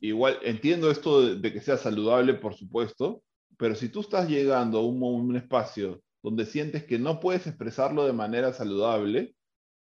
igual 0.00 0.38
entiendo 0.42 0.90
esto 0.90 1.22
de, 1.22 1.36
de 1.36 1.52
que 1.52 1.60
sea 1.60 1.76
saludable, 1.76 2.34
por 2.34 2.54
supuesto, 2.54 3.22
pero 3.56 3.74
si 3.74 3.88
tú 3.88 4.00
estás 4.00 4.28
llegando 4.28 4.78
a 4.78 4.82
un, 4.82 5.36
espacio 5.36 6.02
donde 6.22 6.46
sientes 6.46 6.84
que 6.84 6.98
no 6.98 7.20
puedes 7.20 7.46
expresarlo 7.46 8.04
de 8.06 8.12
manera 8.12 8.52
saludable, 8.52 9.34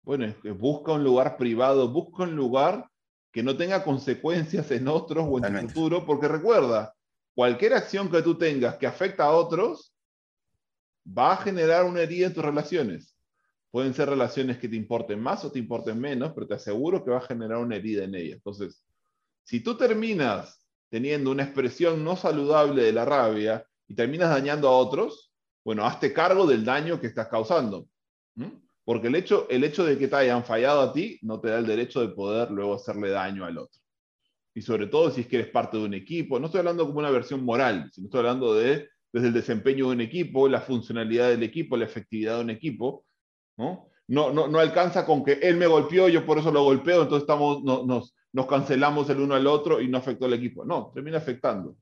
bueno, 0.03 0.33
busca 0.57 0.93
un 0.93 1.03
lugar 1.03 1.37
privado, 1.37 1.89
busca 1.89 2.23
un 2.23 2.35
lugar 2.35 2.89
que 3.31 3.43
no 3.43 3.57
tenga 3.57 3.83
consecuencias 3.83 4.71
en 4.71 4.87
otros 4.87 5.25
o 5.29 5.37
en 5.37 5.53
tu 5.53 5.67
futuro, 5.67 6.05
porque 6.05 6.27
recuerda, 6.27 6.93
cualquier 7.35 7.73
acción 7.73 8.09
que 8.09 8.21
tú 8.21 8.37
tengas 8.37 8.77
que 8.77 8.87
afecta 8.87 9.25
a 9.25 9.31
otros 9.31 9.93
va 11.05 11.33
a 11.33 11.37
generar 11.37 11.85
una 11.85 12.01
herida 12.01 12.27
en 12.27 12.33
tus 12.33 12.43
relaciones. 12.43 13.15
Pueden 13.69 13.93
ser 13.93 14.09
relaciones 14.09 14.57
que 14.57 14.69
te 14.69 14.75
importen 14.75 15.19
más 15.19 15.43
o 15.43 15.51
te 15.51 15.59
importen 15.59 15.99
menos, 15.99 16.31
pero 16.33 16.47
te 16.47 16.55
aseguro 16.55 17.03
que 17.03 17.11
va 17.11 17.17
a 17.17 17.27
generar 17.27 17.57
una 17.57 17.75
herida 17.75 18.05
en 18.05 18.15
ellas. 18.15 18.37
Entonces, 18.37 18.83
si 19.43 19.59
tú 19.59 19.77
terminas 19.77 20.66
teniendo 20.89 21.31
una 21.31 21.43
expresión 21.43 22.03
no 22.03 22.15
saludable 22.15 22.83
de 22.83 22.93
la 22.93 23.05
rabia 23.05 23.65
y 23.87 23.95
terminas 23.95 24.29
dañando 24.29 24.67
a 24.67 24.77
otros, 24.77 25.33
bueno, 25.63 25.85
hazte 25.85 26.13
cargo 26.13 26.45
del 26.45 26.63
daño 26.63 26.99
que 26.99 27.07
estás 27.07 27.27
causando. 27.27 27.87
¿m? 28.35 28.51
Porque 28.85 29.07
el 29.07 29.15
hecho, 29.15 29.47
el 29.49 29.63
hecho 29.63 29.83
de 29.85 29.97
que 29.97 30.07
te 30.07 30.15
hayan 30.15 30.45
fallado 30.45 30.81
a 30.81 30.93
ti 30.93 31.19
no 31.21 31.39
te 31.41 31.49
da 31.49 31.59
el 31.59 31.67
derecho 31.67 31.99
de 32.01 32.09
poder 32.09 32.51
luego 32.51 32.75
hacerle 32.75 33.09
daño 33.09 33.43
al 33.45 33.57
otro. 33.57 33.81
Y 34.55 34.61
sobre 34.61 34.87
todo 34.87 35.11
si 35.11 35.21
es 35.21 35.27
que 35.27 35.37
eres 35.37 35.51
parte 35.51 35.77
de 35.77 35.83
un 35.83 35.93
equipo. 35.93 36.39
No 36.39 36.45
estoy 36.47 36.59
hablando 36.59 36.85
como 36.85 36.99
una 36.99 37.11
versión 37.11 37.43
moral, 37.43 37.89
sino 37.93 38.07
estoy 38.07 38.19
hablando 38.19 38.53
de 38.55 38.87
desde 39.13 39.27
el 39.27 39.33
desempeño 39.33 39.87
de 39.87 39.93
un 39.93 40.01
equipo, 40.01 40.47
la 40.47 40.61
funcionalidad 40.61 41.29
del 41.29 41.43
equipo, 41.43 41.77
la 41.77 41.85
efectividad 41.85 42.37
de 42.37 42.41
un 42.43 42.49
equipo. 42.49 43.05
¿no? 43.57 43.89
No, 44.07 44.31
no, 44.31 44.47
no 44.47 44.59
alcanza 44.59 45.05
con 45.05 45.23
que 45.23 45.33
él 45.33 45.57
me 45.57 45.67
golpeó, 45.67 46.07
yo 46.07 46.25
por 46.25 46.37
eso 46.39 46.51
lo 46.51 46.63
golpeo, 46.63 47.03
entonces 47.03 47.23
estamos, 47.23 47.63
no- 47.63 47.85
nos, 47.85 48.15
nos 48.33 48.45
cancelamos 48.47 49.09
el 49.09 49.19
uno 49.19 49.35
al 49.35 49.47
otro 49.47 49.81
y 49.81 49.87
no 49.87 49.97
afectó 49.97 50.25
al 50.25 50.33
equipo. 50.33 50.65
No, 50.65 50.91
termina 50.93 51.17
afectando. 51.17 51.75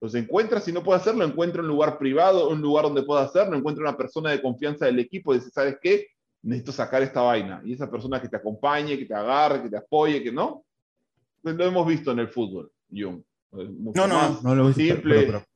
Entonces 0.00 0.22
encuentra, 0.24 0.60
si 0.60 0.72
no 0.72 0.82
puede 0.82 0.98
hacerlo, 1.00 1.24
encuentra 1.24 1.62
un 1.62 1.68
lugar 1.68 1.96
privado, 1.98 2.48
un 2.48 2.60
lugar 2.60 2.84
donde 2.84 3.04
pueda 3.04 3.22
hacerlo, 3.22 3.56
encuentra 3.56 3.82
una 3.88 3.96
persona 3.96 4.30
de 4.30 4.42
confianza 4.42 4.86
del 4.86 4.98
equipo 4.98 5.32
y 5.32 5.38
dice, 5.38 5.50
¿sabes 5.50 5.76
qué? 5.80 6.08
Necesito 6.42 6.72
sacar 6.72 7.02
esta 7.02 7.20
vaina. 7.22 7.62
Y 7.64 7.74
esa 7.74 7.88
persona 7.88 8.20
que 8.20 8.28
te 8.28 8.36
acompañe, 8.36 8.98
que 8.98 9.04
te 9.04 9.14
agarre, 9.14 9.62
que 9.62 9.70
te 9.70 9.76
apoye, 9.76 10.22
que 10.22 10.32
no. 10.32 10.64
Pues 11.40 11.54
lo 11.54 11.64
hemos 11.64 11.86
visto 11.86 12.10
en 12.10 12.18
el 12.18 12.28
fútbol, 12.28 12.72
Jung. 12.90 13.22
No, 13.52 14.06
no, 14.08 14.40
No 14.42 14.54
lo 14.56 14.64
he 14.64 14.66
visto, 14.68 14.82
simple, 14.94 15.14
pero- 15.20 15.26
pero- 15.26 15.46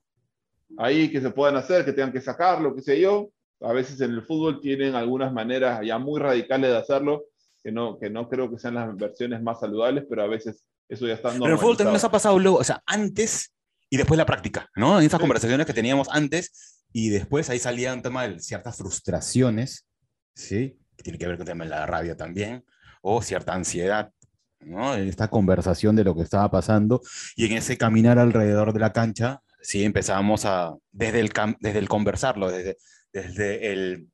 ahí 0.78 1.10
que 1.10 1.20
se 1.20 1.30
puedan 1.30 1.56
hacer, 1.56 1.84
que 1.84 1.92
tengan 1.92 2.12
que 2.12 2.20
sacarlo, 2.20 2.74
qué 2.74 2.82
sé 2.82 3.00
yo. 3.00 3.30
A 3.62 3.72
veces 3.72 4.00
en 4.00 4.12
el 4.12 4.22
fútbol 4.22 4.60
tienen 4.60 4.94
algunas 4.94 5.32
maneras 5.32 5.80
ya 5.84 5.98
muy 5.98 6.20
radicales 6.20 6.70
de 6.70 6.76
hacerlo, 6.76 7.24
que 7.66 7.72
no, 7.72 7.98
que 7.98 8.08
no 8.08 8.28
creo 8.28 8.48
que 8.48 8.60
sean 8.60 8.74
las 8.74 8.94
versiones 8.94 9.42
más 9.42 9.58
saludables, 9.58 10.04
pero 10.08 10.22
a 10.22 10.28
veces 10.28 10.64
eso 10.88 11.04
ya 11.04 11.14
está 11.14 11.32
Pero 11.32 11.46
el 11.46 11.58
fútbol 11.58 11.76
también 11.76 11.94
nos 11.94 12.04
ha 12.04 12.12
pasado 12.12 12.38
luego, 12.38 12.58
o 12.58 12.62
sea, 12.64 12.80
antes 12.86 13.52
y 13.90 13.96
después 13.96 14.16
la 14.16 14.24
práctica, 14.24 14.70
¿no? 14.76 15.00
En 15.00 15.04
esas 15.04 15.18
Sí. 15.18 15.22
conversaciones 15.22 15.66
que 15.66 15.74
teníamos 15.74 16.06
antes 16.12 16.84
y 16.92 17.08
después 17.08 17.50
ahí 17.50 17.58
salía 17.58 17.92
un 17.92 18.02
tema 18.02 18.28
de 18.28 18.38
ciertas 18.38 18.76
frustraciones, 18.76 19.84
¿sí? 20.32 20.78
Que 20.96 21.02
tiene 21.02 21.18
que 21.18 21.26
ver 21.26 21.38
con 21.38 21.42
el 21.42 21.48
tema 21.48 21.64
de 21.64 21.70
la 21.70 21.86
rabia 21.86 22.16
también, 22.16 22.64
o 23.02 23.20
cierta 23.20 23.52
ansiedad, 23.52 24.12
¿no? 24.60 24.94
En 24.94 25.08
esta 25.08 25.26
conversación 25.26 25.96
de 25.96 26.04
lo 26.04 26.14
que 26.14 26.22
estaba 26.22 26.48
pasando 26.48 27.00
y 27.34 27.46
en 27.46 27.54
ese 27.54 27.76
caminar 27.76 28.20
alrededor 28.20 28.74
de 28.74 28.78
la 28.78 28.92
cancha, 28.92 29.42
sí 29.60 29.82
empezamos 29.82 30.44
a, 30.44 30.72
desde 30.92 31.18
el, 31.18 31.32
desde 31.58 31.80
el 31.80 31.88
conversarlo, 31.88 32.48
desde, 32.48 32.76
desde 33.12 33.72
el 33.72 34.08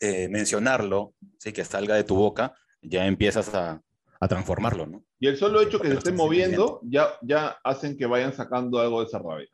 eh, 0.00 0.28
mencionarlo, 0.28 1.14
¿sí? 1.38 1.52
Que 1.52 1.64
salga 1.64 1.94
de 1.94 2.04
tu 2.04 2.16
boca, 2.16 2.54
ya 2.82 3.06
empiezas 3.06 3.54
a, 3.54 3.82
a 4.20 4.28
transformarlo, 4.28 4.86
¿no? 4.86 5.04
Y 5.18 5.26
el 5.26 5.36
solo 5.36 5.60
hecho 5.60 5.80
que 5.80 5.88
se 5.88 5.94
estén 5.94 6.16
moviendo 6.16 6.80
ya, 6.82 7.08
ya 7.22 7.56
hacen 7.64 7.96
que 7.96 8.06
vayan 8.06 8.32
sacando 8.32 8.78
algo 8.78 9.00
de 9.00 9.06
esa 9.06 9.18
rabia. 9.18 9.48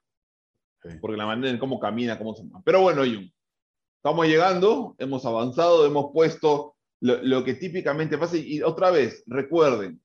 Sí. 0.83 0.89
Porque 1.01 1.17
la 1.17 1.27
manera 1.27 1.51
en 1.51 1.59
cómo 1.59 1.79
camina, 1.79 2.19
cómo 2.19 2.35
se 2.35 2.43
mueve. 2.43 2.63
Pero 2.65 2.81
bueno, 2.81 3.03
Jung, 3.03 3.31
estamos 3.97 4.27
llegando, 4.27 4.97
hemos 4.99 5.25
avanzado, 5.27 5.87
hemos 5.87 6.11
puesto 6.13 6.77
lo, 7.01 7.23
lo 7.23 7.45
que 7.45 7.55
típicamente 7.55 8.19
pasa. 8.19 8.37
Y 8.37 8.63
otra 8.63 8.91
vez, 8.91 9.23
recuerden, 9.27 10.01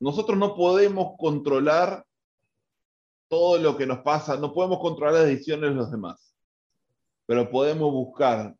nosotros 0.00 0.38
no 0.38 0.56
podemos 0.56 1.12
controlar 1.18 2.04
todo 3.28 3.58
lo 3.58 3.76
que 3.76 3.86
nos 3.86 3.98
pasa, 3.98 4.36
no 4.36 4.52
podemos 4.52 4.80
controlar 4.80 5.14
las 5.14 5.26
decisiones 5.26 5.70
de 5.70 5.76
los 5.76 5.90
demás, 5.90 6.34
pero 7.26 7.48
podemos 7.48 7.92
buscar 7.92 8.56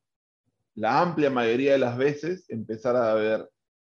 la 0.75 1.01
amplia 1.01 1.31
mayoría 1.31 1.73
de 1.73 1.79
las 1.79 1.97
veces 1.97 2.45
empezar 2.49 2.97
a 2.97 3.15
ver 3.15 3.49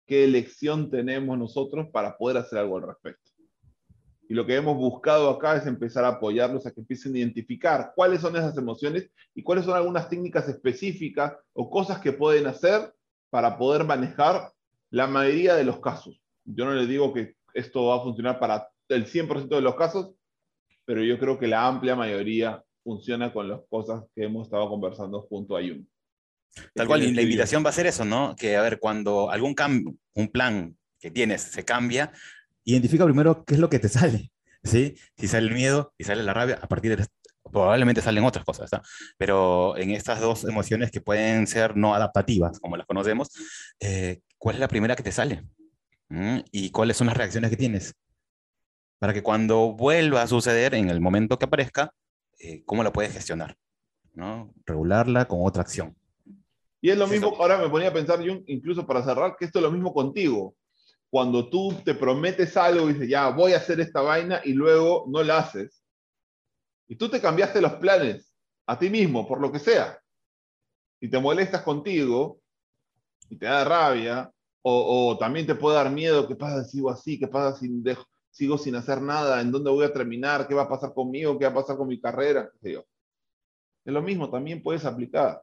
qué 0.06 0.24
elección 0.24 0.90
tenemos 0.90 1.38
nosotros 1.38 1.88
para 1.92 2.18
poder 2.18 2.38
hacer 2.38 2.60
algo 2.60 2.78
al 2.78 2.88
respecto. 2.88 3.32
Y 4.30 4.34
lo 4.34 4.46
que 4.46 4.56
hemos 4.56 4.78
buscado 4.78 5.30
acá 5.30 5.56
es 5.58 5.68
empezar 5.68 6.06
a 6.06 6.10
apoyarlos 6.10 6.66
a 6.66 6.72
que 6.72 6.80
empiecen 6.80 7.14
a 7.14 7.20
identificar 7.20 7.92
cuáles 7.96 8.22
son 8.22 8.36
esas 8.36 8.58
emociones 8.58 9.10
y 9.36 9.44
cuáles 9.44 9.66
son 9.66 9.76
algunas 9.76 10.10
técnicas 10.10 10.48
específicas 10.48 11.36
o 11.54 11.70
cosas 11.70 12.00
que 12.00 12.14
pueden 12.14 12.48
hacer 12.48 12.94
para 13.30 13.58
poder 13.58 13.84
manejar 13.84 14.52
la 14.90 15.08
mayoría 15.08 15.56
de 15.56 15.66
los 15.66 15.80
casos. 15.80 16.22
Yo 16.46 16.66
no 16.66 16.74
les 16.74 16.88
digo 16.88 17.14
que 17.14 17.36
esto 17.54 17.86
va 17.86 17.98
a 17.98 18.04
funcionar 18.04 18.40
para 18.40 18.70
el 18.90 19.06
100% 19.06 19.48
de 19.48 19.62
los 19.62 19.76
casos, 19.76 20.14
pero 20.86 21.04
yo 21.04 21.20
creo 21.20 21.38
que 21.38 21.48
la 21.48 21.68
amplia 21.68 21.96
mayoría 21.96 22.64
funciona 22.84 23.32
con 23.32 23.50
las 23.50 23.62
cosas 23.70 24.04
que 24.14 24.24
hemos 24.24 24.48
estado 24.48 24.70
conversando 24.70 25.22
junto 25.22 25.56
a 25.56 25.62
Jung. 25.62 25.86
Tal 26.74 26.88
cual, 26.88 27.04
y 27.04 27.14
la 27.14 27.22
invitación 27.22 27.66
va 27.66 27.70
a 27.70 27.74
ser 27.74 27.88
eso, 27.88 28.06
¿no? 28.06 28.36
Que 28.36 28.58
a 28.58 28.62
ver, 28.62 28.80
cuando 28.80 29.32
algún 29.32 29.54
cambio, 29.54 29.96
un 30.14 30.28
plan 30.28 30.78
que 31.00 31.12
tienes 31.12 31.42
se 31.42 31.66
cambia, 31.66 32.12
identifica 32.64 33.06
primero 33.06 33.44
qué 33.46 33.56
es 33.56 33.60
lo 33.60 33.70
que 33.70 33.80
te 33.80 33.90
sale, 33.90 34.32
¿sí? 34.64 34.96
Si 35.18 35.28
sale 35.28 35.48
el 35.48 35.54
miedo 35.54 35.94
y 35.98 36.04
sale 36.04 36.24
la 36.24 36.34
rabia, 36.34 36.60
a 36.62 36.68
partir 36.68 36.96
de 36.96 37.06
probablemente 37.52 38.02
salen 38.02 38.24
otras 38.24 38.46
cosas, 38.46 38.72
¿no? 38.72 38.82
Pero 39.18 39.78
en 39.78 39.92
estas 39.92 40.20
dos 40.20 40.44
emociones 40.44 40.92
que 40.92 41.02
pueden 41.02 41.46
ser 41.48 41.76
no 41.76 41.94
adaptativas, 41.94 42.60
como 42.60 42.78
las 42.78 42.88
conocemos, 42.88 43.30
eh, 43.80 44.22
¿cuál 44.38 44.56
es 44.56 44.60
la 44.60 44.68
primera 44.68 44.96
que 44.96 45.04
te 45.04 45.12
sale? 45.12 45.46
¿Mm? 46.10 46.40
¿Y 46.52 46.72
cuáles 46.72 46.98
son 46.98 47.08
las 47.08 47.18
reacciones 47.18 47.50
que 47.50 47.58
tienes? 47.58 47.94
Para 49.00 49.14
que 49.14 49.22
cuando 49.22 49.74
vuelva 49.74 50.22
a 50.22 50.28
suceder, 50.28 50.74
en 50.74 50.90
el 50.90 51.02
momento 51.02 51.38
que 51.38 51.46
aparezca, 51.46 51.94
eh, 52.40 52.64
¿cómo 52.66 52.84
la 52.84 52.94
puedes 52.94 53.14
gestionar? 53.14 53.58
¿no? 54.14 54.54
Regularla 54.66 55.26
con 55.26 55.40
otra 55.44 55.62
acción. 55.62 55.96
Y 56.84 56.90
es 56.90 56.98
lo 56.98 57.08
mismo, 57.08 57.34
ahora 57.40 57.58
me 57.58 57.70
ponía 57.70 57.88
a 57.88 57.94
pensar, 57.94 58.20
Jung, 58.20 58.44
incluso 58.48 58.86
para 58.86 59.02
cerrar, 59.02 59.38
que 59.38 59.46
esto 59.46 59.60
es 59.60 59.64
lo 59.64 59.72
mismo 59.72 59.94
contigo. 59.94 60.54
Cuando 61.10 61.50
tú 61.50 61.74
te 61.86 61.96
prometes 61.96 62.58
algo 62.58 62.90
y 62.90 62.94
dices, 62.94 63.08
ya, 63.08 63.30
voy 63.30 63.54
a 63.54 63.58
hacer 63.58 63.80
esta 63.80 64.02
vaina 64.02 64.42
y 64.44 64.52
luego 64.52 65.06
no 65.08 65.24
la 65.24 65.38
haces. 65.38 65.82
Y 66.90 66.98
tú 66.98 67.08
te 67.08 67.22
cambiaste 67.22 67.62
los 67.62 67.76
planes 67.76 68.36
a 68.68 68.78
ti 68.78 68.90
mismo, 68.90 69.26
por 69.26 69.40
lo 69.40 69.50
que 69.50 69.60
sea. 69.60 69.98
Y 71.00 71.08
te 71.08 71.20
molestas 71.20 71.62
contigo 71.62 72.42
y 73.30 73.38
te 73.38 73.46
da 73.46 73.64
rabia 73.64 74.30
O, 74.62 75.12
o 75.12 75.18
también 75.18 75.48
te 75.48 75.56
puede 75.56 75.78
dar 75.78 75.90
miedo, 75.90 76.28
¿qué 76.28 76.36
pasa 76.36 76.66
si 76.66 76.72
sigo 76.72 76.90
así? 76.90 77.18
¿Qué 77.18 77.28
pasa 77.30 77.58
si 77.58 77.70
dejo, 77.82 78.06
sigo 78.30 78.58
sin 78.58 78.76
hacer 78.76 79.02
nada? 79.02 79.40
¿En 79.40 79.54
dónde 79.54 79.72
voy 79.72 79.86
a 79.86 79.94
terminar? 79.94 80.48
¿Qué 80.50 80.54
va 80.54 80.64
a 80.64 80.70
pasar 80.70 80.94
conmigo? 80.94 81.40
¿Qué 81.40 81.46
va 81.46 81.52
a 81.52 81.62
pasar 81.62 81.78
con 81.78 81.88
mi 81.88 82.00
carrera? 82.00 82.50
Es 83.86 83.94
lo 83.94 84.02
mismo, 84.02 84.30
también 84.30 84.62
puedes 84.62 84.84
aplicar. 84.84 85.42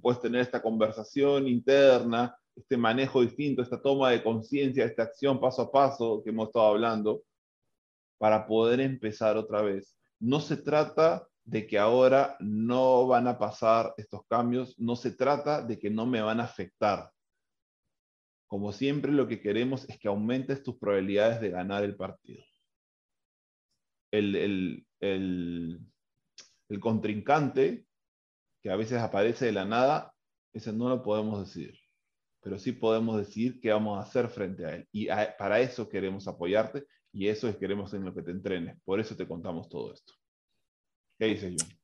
Puedes 0.00 0.20
tener 0.20 0.40
esta 0.40 0.62
conversación 0.62 1.46
interna, 1.46 2.36
este 2.56 2.76
manejo 2.76 3.22
distinto, 3.22 3.62
esta 3.62 3.80
toma 3.80 4.10
de 4.10 4.22
conciencia, 4.22 4.84
esta 4.84 5.04
acción 5.04 5.40
paso 5.40 5.62
a 5.62 5.70
paso 5.70 6.22
que 6.22 6.30
hemos 6.30 6.48
estado 6.48 6.66
hablando, 6.66 7.22
para 8.18 8.46
poder 8.46 8.80
empezar 8.80 9.36
otra 9.36 9.62
vez. 9.62 9.98
No 10.20 10.40
se 10.40 10.56
trata 10.56 11.26
de 11.44 11.66
que 11.66 11.78
ahora 11.78 12.36
no 12.40 13.06
van 13.06 13.26
a 13.26 13.38
pasar 13.38 13.94
estos 13.96 14.24
cambios, 14.28 14.78
no 14.78 14.96
se 14.96 15.10
trata 15.10 15.62
de 15.62 15.78
que 15.78 15.90
no 15.90 16.06
me 16.06 16.22
van 16.22 16.40
a 16.40 16.44
afectar. 16.44 17.10
Como 18.46 18.70
siempre, 18.70 19.12
lo 19.12 19.26
que 19.26 19.40
queremos 19.40 19.88
es 19.88 19.98
que 19.98 20.08
aumentes 20.08 20.62
tus 20.62 20.76
probabilidades 20.78 21.40
de 21.40 21.50
ganar 21.50 21.84
el 21.84 21.96
partido. 21.96 22.44
El, 24.12 24.36
el, 24.36 24.86
el, 25.00 25.80
el 26.68 26.80
contrincante, 26.80 27.86
que 28.62 28.70
a 28.70 28.76
veces 28.76 28.98
aparece 28.98 29.46
de 29.46 29.52
la 29.52 29.64
nada, 29.64 30.14
ese 30.52 30.72
no 30.72 30.88
lo 30.88 31.02
podemos 31.02 31.40
decir 31.40 31.78
pero 32.42 32.58
sí 32.58 32.72
podemos 32.72 33.16
decir 33.16 33.60
qué 33.60 33.70
vamos 33.70 33.98
a 33.98 34.02
hacer 34.02 34.28
frente 34.28 34.66
a 34.66 34.74
él. 34.74 34.88
Y 34.90 35.08
a, 35.08 35.34
para 35.38 35.60
eso 35.60 35.88
queremos 35.88 36.26
apoyarte 36.26 36.84
y 37.12 37.28
eso 37.28 37.48
es 37.48 37.56
queremos 37.56 37.94
en 37.94 38.04
lo 38.04 38.12
que 38.12 38.22
te 38.22 38.32
entrenes. 38.32 38.76
Por 38.84 38.98
eso 38.98 39.16
te 39.16 39.28
contamos 39.28 39.68
todo 39.68 39.94
esto. 39.94 40.12
¿Qué 41.18 41.26
dices, 41.26 41.54
John? 41.56 41.78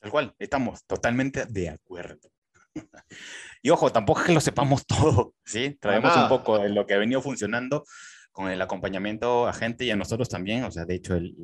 Tal 0.00 0.10
cual, 0.10 0.34
estamos 0.38 0.82
totalmente 0.86 1.44
de 1.44 1.68
acuerdo. 1.68 2.30
y 3.62 3.68
ojo, 3.68 3.92
tampoco 3.92 4.20
es 4.20 4.26
que 4.28 4.32
lo 4.32 4.40
sepamos 4.40 4.86
todo, 4.86 5.34
¿sí? 5.44 5.76
Traemos 5.78 6.16
un 6.16 6.28
poco 6.28 6.58
de 6.58 6.70
lo 6.70 6.86
que 6.86 6.94
ha 6.94 6.98
venido 6.98 7.20
funcionando 7.20 7.84
con 8.32 8.50
el 8.50 8.60
acompañamiento 8.62 9.46
a 9.46 9.52
gente 9.52 9.84
y 9.84 9.90
a 9.90 9.96
nosotros 9.96 10.28
también. 10.28 10.64
O 10.64 10.70
sea, 10.70 10.84
de 10.84 10.94
hecho, 10.94 11.14
el, 11.14 11.34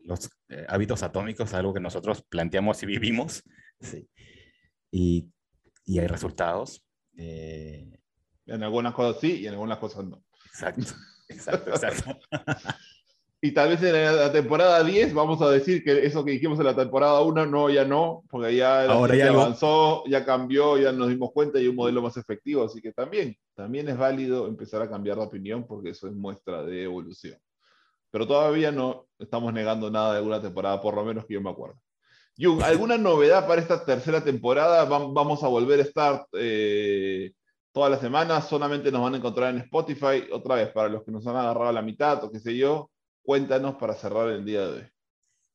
los 0.00 0.30
eh, 0.48 0.64
hábitos 0.68 1.02
atómicos 1.02 1.48
es 1.48 1.54
algo 1.54 1.74
que 1.74 1.80
nosotros 1.80 2.22
planteamos 2.28 2.82
y 2.82 2.86
vivimos. 2.86 3.42
¿sí? 3.80 4.08
Y, 4.90 5.28
y 5.84 5.98
hay 5.98 6.06
resultados. 6.06 6.84
Eh, 7.16 7.98
en 8.46 8.62
algunas 8.62 8.94
cosas 8.94 9.20
sí 9.20 9.40
y 9.40 9.46
en 9.46 9.54
algunas 9.54 9.78
cosas 9.78 10.04
no. 10.04 10.22
Exacto, 10.46 10.94
exacto, 11.28 11.70
exacto. 11.70 12.18
y 13.44 13.52
tal 13.52 13.68
vez 13.68 13.82
en 13.82 14.16
la 14.16 14.32
temporada 14.32 14.82
10 14.82 15.12
vamos 15.12 15.42
a 15.42 15.50
decir 15.50 15.84
que 15.84 16.06
eso 16.06 16.24
que 16.24 16.30
dijimos 16.30 16.58
en 16.60 16.64
la 16.64 16.74
temporada 16.74 17.20
1, 17.20 17.44
no, 17.44 17.68
ya 17.68 17.84
no, 17.84 18.24
porque 18.30 18.56
ya, 18.56 18.90
Ahora 18.90 19.14
ya 19.14 19.28
avanzó, 19.28 20.02
ya 20.06 20.24
cambió, 20.24 20.78
ya 20.78 20.92
nos 20.92 21.10
dimos 21.10 21.30
cuenta 21.30 21.60
y 21.60 21.68
un 21.68 21.76
modelo 21.76 22.00
más 22.00 22.16
efectivo, 22.16 22.64
así 22.64 22.80
que 22.80 22.92
también, 22.92 23.36
también 23.52 23.86
es 23.90 23.98
válido 23.98 24.46
empezar 24.46 24.80
a 24.80 24.88
cambiar 24.88 25.18
de 25.18 25.24
opinión 25.24 25.66
porque 25.66 25.90
eso 25.90 26.06
es 26.06 26.14
muestra 26.14 26.62
de 26.62 26.84
evolución. 26.84 27.36
Pero 28.10 28.26
todavía 28.26 28.72
no 28.72 29.08
estamos 29.18 29.52
negando 29.52 29.90
nada 29.90 30.12
de 30.12 30.18
alguna 30.20 30.40
temporada, 30.40 30.80
por 30.80 30.94
lo 30.94 31.04
menos 31.04 31.26
que 31.26 31.34
yo 31.34 31.42
me 31.42 31.50
acuerdo. 31.50 31.76
Jung, 32.38 32.62
¿alguna 32.62 32.96
novedad 32.96 33.46
para 33.46 33.60
esta 33.60 33.84
tercera 33.84 34.24
temporada? 34.24 34.86
Vamos 34.86 35.44
a 35.44 35.48
volver 35.48 35.80
a 35.80 35.82
estar 35.82 36.26
eh, 36.32 37.32
todas 37.72 37.90
las 37.90 38.00
semanas, 38.00 38.48
solamente 38.48 38.90
nos 38.90 39.02
van 39.02 39.12
a 39.12 39.18
encontrar 39.18 39.50
en 39.54 39.60
Spotify. 39.60 40.28
Otra 40.32 40.54
vez, 40.54 40.70
para 40.70 40.88
los 40.88 41.04
que 41.04 41.12
nos 41.12 41.26
han 41.26 41.36
agarrado 41.36 41.68
a 41.68 41.72
la 41.74 41.82
mitad 41.82 42.24
o 42.24 42.30
qué 42.30 42.40
sé 42.40 42.56
yo, 42.56 42.88
cuéntanos 43.24 43.76
para 43.76 43.94
cerrar 43.94 44.28
el 44.30 44.44
día 44.44 44.60
de 44.60 44.66
hoy. 44.66 44.86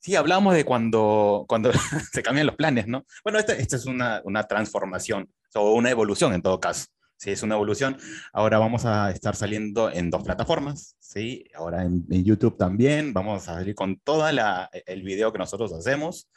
Sí, 0.02 0.16
hablamos 0.16 0.54
de 0.54 0.64
cuando, 0.66 1.46
cuando 1.48 1.72
se 2.12 2.24
cambian 2.24 2.48
los 2.48 2.56
planes, 2.56 2.88
¿no? 2.88 3.06
Bueno, 3.24 3.40
esta, 3.40 3.54
esta 3.54 3.76
es 3.76 3.86
una, 3.86 4.22
una 4.24 4.44
transformación, 4.44 5.30
o 5.56 5.74
una 5.74 5.90
evolución 5.90 6.34
en 6.34 6.42
todo 6.42 6.60
caso. 6.60 6.86
Sí, 7.18 7.32
es 7.32 7.44
una 7.44 7.56
evolución. 7.56 7.98
Ahora 8.32 8.60
vamos 8.60 8.86
a 8.86 9.12
estar 9.12 9.36
saliendo 9.36 9.92
en 9.92 10.10
dos 10.10 10.24
plataformas, 10.24 10.96
¿sí? 11.00 11.44
Ahora 11.54 11.84
en, 11.84 12.06
en 12.10 12.24
YouTube 12.24 12.58
también. 12.58 13.12
Vamos 13.12 13.48
a 13.48 13.56
salir 13.56 13.76
con 13.76 14.00
todo 14.00 14.26
el 14.30 15.04
video 15.04 15.34
que 15.34 15.40
nosotros 15.40 15.74
hacemos. 15.74 16.30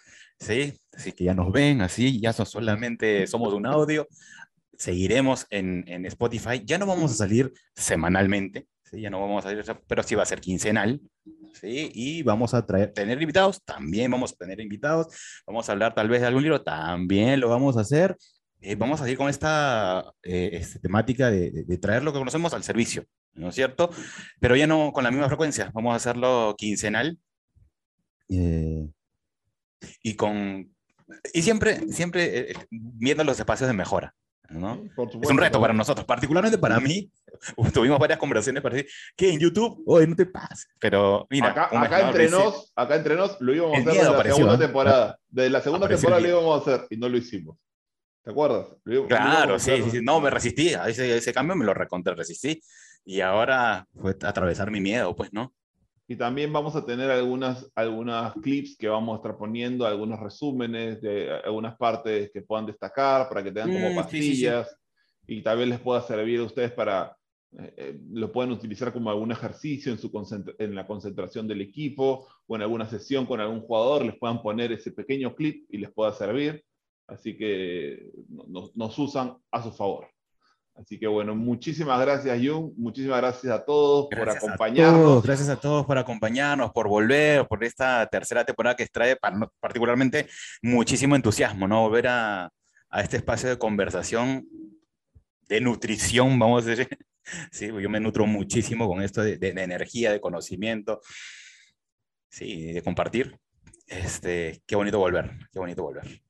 ¿sí? 0.42 0.74
Así 0.92 1.12
que 1.12 1.24
ya 1.24 1.34
nos 1.34 1.52
ven, 1.52 1.80
así, 1.80 2.20
ya 2.20 2.32
solamente 2.32 3.26
somos 3.26 3.54
un 3.54 3.66
audio. 3.66 4.08
Seguiremos 4.76 5.46
en, 5.50 5.84
en 5.86 6.06
Spotify. 6.06 6.62
Ya 6.64 6.78
no 6.78 6.86
vamos 6.86 7.12
a 7.12 7.14
salir 7.14 7.52
semanalmente, 7.74 8.66
¿sí? 8.82 9.00
Ya 9.00 9.10
no 9.10 9.20
vamos 9.20 9.44
a 9.44 9.50
salir, 9.50 9.64
pero 9.86 10.02
sí 10.02 10.14
va 10.14 10.24
a 10.24 10.26
ser 10.26 10.40
quincenal, 10.40 11.00
¿sí? 11.52 11.90
Y 11.94 12.22
vamos 12.22 12.54
a 12.54 12.64
traer, 12.66 12.92
tener 12.92 13.20
invitados, 13.20 13.62
también 13.64 14.10
vamos 14.10 14.32
a 14.32 14.36
tener 14.36 14.60
invitados. 14.60 15.08
Vamos 15.46 15.68
a 15.68 15.72
hablar 15.72 15.94
tal 15.94 16.08
vez 16.08 16.20
de 16.20 16.26
algún 16.26 16.42
libro, 16.42 16.62
también 16.62 17.40
lo 17.40 17.48
vamos 17.48 17.76
a 17.76 17.80
hacer. 17.80 18.16
Eh, 18.60 18.76
vamos 18.76 19.00
a 19.00 19.04
seguir 19.04 19.18
con 19.18 19.28
esta, 19.28 20.12
eh, 20.22 20.50
esta 20.52 20.78
temática 20.78 21.30
de, 21.30 21.78
traer 21.78 22.04
lo 22.04 22.12
que 22.12 22.20
conocemos 22.20 22.54
al 22.54 22.62
servicio, 22.62 23.04
¿no 23.34 23.48
es 23.48 23.56
cierto? 23.56 23.90
Pero 24.38 24.54
ya 24.54 24.68
no 24.68 24.92
con 24.92 25.02
la 25.02 25.10
misma 25.10 25.26
frecuencia, 25.26 25.70
vamos 25.74 25.92
a 25.92 25.96
hacerlo 25.96 26.54
quincenal. 26.56 27.18
Eh, 28.28 28.88
y 30.02 30.14
con 30.14 30.72
y 31.34 31.42
siempre 31.42 31.92
siempre 31.92 32.54
viendo 32.70 33.24
los 33.24 33.38
espacios 33.38 33.68
de 33.68 33.74
mejora 33.74 34.14
¿no? 34.54 34.82
Supuesto, 34.88 35.18
es 35.22 35.30
un 35.30 35.38
reto 35.38 35.60
para 35.60 35.72
nosotros 35.72 36.06
particularmente 36.06 36.58
para 36.58 36.80
mí. 36.80 37.10
Tuvimos 37.74 37.98
varias 37.98 38.18
conversaciones 38.18 38.62
para 38.62 38.76
decir 38.76 38.90
que 39.16 39.32
en 39.32 39.40
YouTube 39.40 39.82
hoy 39.86 40.06
no 40.06 40.14
te 40.14 40.26
pases 40.26 40.68
pero 40.78 41.26
mira 41.30 41.48
acá, 41.48 41.68
acá 41.72 42.08
entre 42.08 42.28
nos 42.28 42.72
acá 42.76 42.96
entre 42.96 43.16
nos 43.16 43.40
lo 43.40 43.54
íbamos 43.54 43.78
a 43.78 43.80
hacer 43.80 43.92
desde 43.92 44.04
la 44.04 44.10
apareció, 44.10 44.36
segunda 44.36 44.54
¿no? 44.54 44.58
temporada. 44.58 45.18
Desde 45.28 45.50
la 45.50 45.60
segunda 45.60 45.86
apareció 45.86 46.08
temporada 46.08 46.22
lo 46.22 46.28
íbamos 46.28 46.54
a 46.54 46.60
hacer 46.62 46.86
y 46.90 46.96
no 46.96 47.08
lo 47.08 47.16
hicimos. 47.16 47.56
¿te 48.22 48.30
acuerdas? 48.30 48.68
Lo, 48.84 49.06
claro 49.08 49.54
lo 49.54 49.58
sí, 49.58 49.82
sí, 49.82 49.90
sí, 49.90 50.00
no 50.00 50.20
me 50.20 50.30
resistí. 50.30 50.74
A 50.74 50.88
ese, 50.88 51.16
ese 51.16 51.32
cambio 51.32 51.56
me 51.56 51.64
lo 51.64 51.74
recontra 51.74 52.14
resistí. 52.14 52.62
Y 53.04 53.20
ahora 53.20 53.88
fue 54.00 54.16
atravesar 54.22 54.70
mi 54.70 54.80
miedo 54.80 55.16
pues 55.16 55.32
no 55.32 55.52
y 56.12 56.16
también 56.16 56.52
vamos 56.52 56.76
a 56.76 56.84
tener 56.84 57.10
algunas, 57.10 57.72
algunas 57.74 58.34
clips 58.34 58.76
que 58.76 58.86
vamos 58.86 59.14
a 59.14 59.16
estar 59.16 59.38
poniendo, 59.38 59.86
algunos 59.86 60.20
resúmenes 60.20 61.00
de 61.00 61.30
algunas 61.42 61.74
partes 61.78 62.30
que 62.30 62.42
puedan 62.42 62.66
destacar 62.66 63.30
para 63.30 63.42
que 63.42 63.50
tengan 63.50 63.72
como 63.72 63.92
mm, 63.92 63.96
pastillas 63.96 64.68
sí, 64.68 64.74
sí, 64.74 65.24
sí. 65.26 65.34
y 65.38 65.42
tal 65.42 65.56
vez 65.56 65.68
les 65.68 65.80
pueda 65.80 66.02
servir 66.02 66.40
a 66.40 66.44
ustedes 66.44 66.70
para, 66.72 67.16
eh, 67.58 67.98
lo 68.10 68.30
pueden 68.30 68.52
utilizar 68.52 68.92
como 68.92 69.08
algún 69.08 69.32
ejercicio 69.32 69.90
en, 69.90 69.98
su 69.98 70.10
en 70.58 70.74
la 70.74 70.86
concentración 70.86 71.48
del 71.48 71.62
equipo 71.62 72.28
o 72.46 72.56
en 72.56 72.60
alguna 72.60 72.84
sesión 72.84 73.24
con 73.24 73.40
algún 73.40 73.62
jugador, 73.62 74.04
les 74.04 74.18
puedan 74.18 74.42
poner 74.42 74.70
ese 74.70 74.92
pequeño 74.92 75.34
clip 75.34 75.64
y 75.70 75.78
les 75.78 75.90
pueda 75.92 76.12
servir. 76.12 76.62
Así 77.06 77.38
que 77.38 78.10
nos, 78.28 78.76
nos 78.76 78.98
usan 78.98 79.38
a 79.50 79.62
su 79.62 79.72
favor. 79.72 80.08
Así 80.74 80.98
que 80.98 81.06
bueno, 81.06 81.34
muchísimas 81.34 82.00
gracias, 82.00 82.38
Jung. 82.42 82.72
Muchísimas 82.76 83.18
gracias 83.18 83.52
a 83.52 83.64
todos 83.64 84.08
gracias 84.10 84.40
por 84.40 84.50
acompañarnos. 84.50 85.00
A 85.00 85.02
todos, 85.02 85.22
gracias 85.24 85.48
a 85.48 85.60
todos 85.60 85.86
por 85.86 85.98
acompañarnos, 85.98 86.72
por 86.72 86.88
volver, 86.88 87.46
por 87.46 87.62
esta 87.62 88.06
tercera 88.06 88.44
temporada 88.44 88.74
que 88.74 88.86
trae 88.86 89.16
particularmente 89.60 90.28
muchísimo 90.62 91.14
entusiasmo, 91.14 91.68
¿no? 91.68 91.82
Volver 91.82 92.08
a, 92.08 92.50
a 92.90 93.00
este 93.00 93.18
espacio 93.18 93.50
de 93.50 93.58
conversación, 93.58 94.46
de 95.48 95.60
nutrición, 95.60 96.38
vamos 96.38 96.66
a 96.66 96.70
decir. 96.70 96.88
Sí, 97.52 97.68
yo 97.68 97.88
me 97.88 98.00
nutro 98.00 98.26
muchísimo 98.26 98.88
con 98.88 99.00
esto 99.00 99.22
de, 99.22 99.38
de, 99.38 99.52
de 99.52 99.62
energía, 99.62 100.10
de 100.10 100.20
conocimiento, 100.20 101.00
sí, 102.28 102.72
de 102.72 102.82
compartir. 102.82 103.38
Este, 103.86 104.60
qué 104.66 104.74
bonito 104.74 104.98
volver, 104.98 105.30
qué 105.52 105.60
bonito 105.60 105.84
volver. 105.84 106.20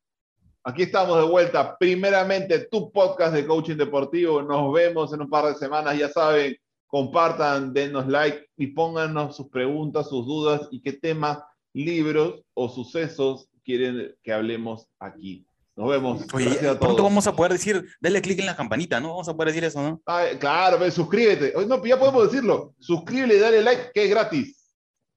Aquí 0.65 0.85
estamos 0.85 1.19
de 1.19 1.25
vuelta. 1.29 1.77
Primeramente, 1.77 2.69
tu 2.71 2.93
podcast 2.93 3.35
de 3.35 3.45
coaching 3.47 3.77
deportivo. 3.77 4.43
Nos 4.43 4.73
vemos 4.73 5.13
en 5.13 5.23
un 5.23 5.29
par 5.29 5.47
de 5.47 5.55
semanas. 5.57 5.99
Ya 5.99 6.09
saben, 6.09 6.57
compartan, 6.87 7.73
denos 7.73 8.07
like 8.07 8.47
y 8.57 8.69
pónganos 8.69 9.37
sus 9.37 9.49
preguntas, 9.49 10.09
sus 10.09 10.25
dudas 10.25 10.69
y 10.71 10.81
qué 10.81 10.93
temas, 10.93 11.39
libros 11.73 12.43
o 12.55 12.69
sucesos 12.69 13.49
quieren 13.65 14.15
que 14.23 14.33
hablemos 14.33 14.87
aquí. 15.01 15.45
Nos 15.75 15.91
vemos. 15.91 16.23
Oye, 16.33 16.45
Gracias 16.45 16.65
a 16.65 16.75
todos. 16.75 16.79
pronto 16.79 17.03
vamos 17.03 17.27
a 17.27 17.35
poder 17.35 17.53
decir, 17.53 17.85
dale 18.01 18.23
clic 18.23 18.39
en 18.39 18.47
la 18.47 18.55
campanita, 18.55 19.01
¿no? 19.01 19.09
Vamos 19.09 19.29
a 19.29 19.35
poder 19.35 19.49
decir 19.49 19.65
eso, 19.65 19.83
¿no? 19.83 20.01
Claro, 20.39 20.91
suscríbete. 20.93 21.55
No, 21.67 21.85
ya 21.85 21.99
podemos 21.99 22.31
decirlo. 22.31 22.75
Suscríbete 22.79 23.37
y 23.37 23.41
dale 23.41 23.63
like, 23.63 23.91
que 23.93 24.05
es 24.05 24.11
gratis. 24.11 24.62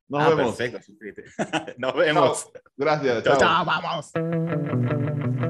Nos 0.08 0.22
ah, 0.22 0.30
vemos. 0.30 0.56
Perfecto, 0.56 0.86
suscríbete. 0.86 1.24
Nos 1.78 1.96
vemos. 1.96 2.44
Chao. 2.44 2.62
Gracias. 2.78 3.24
chao, 3.24 3.38
chao, 3.38 3.66
chao 3.66 3.66
vamos. 3.66 5.45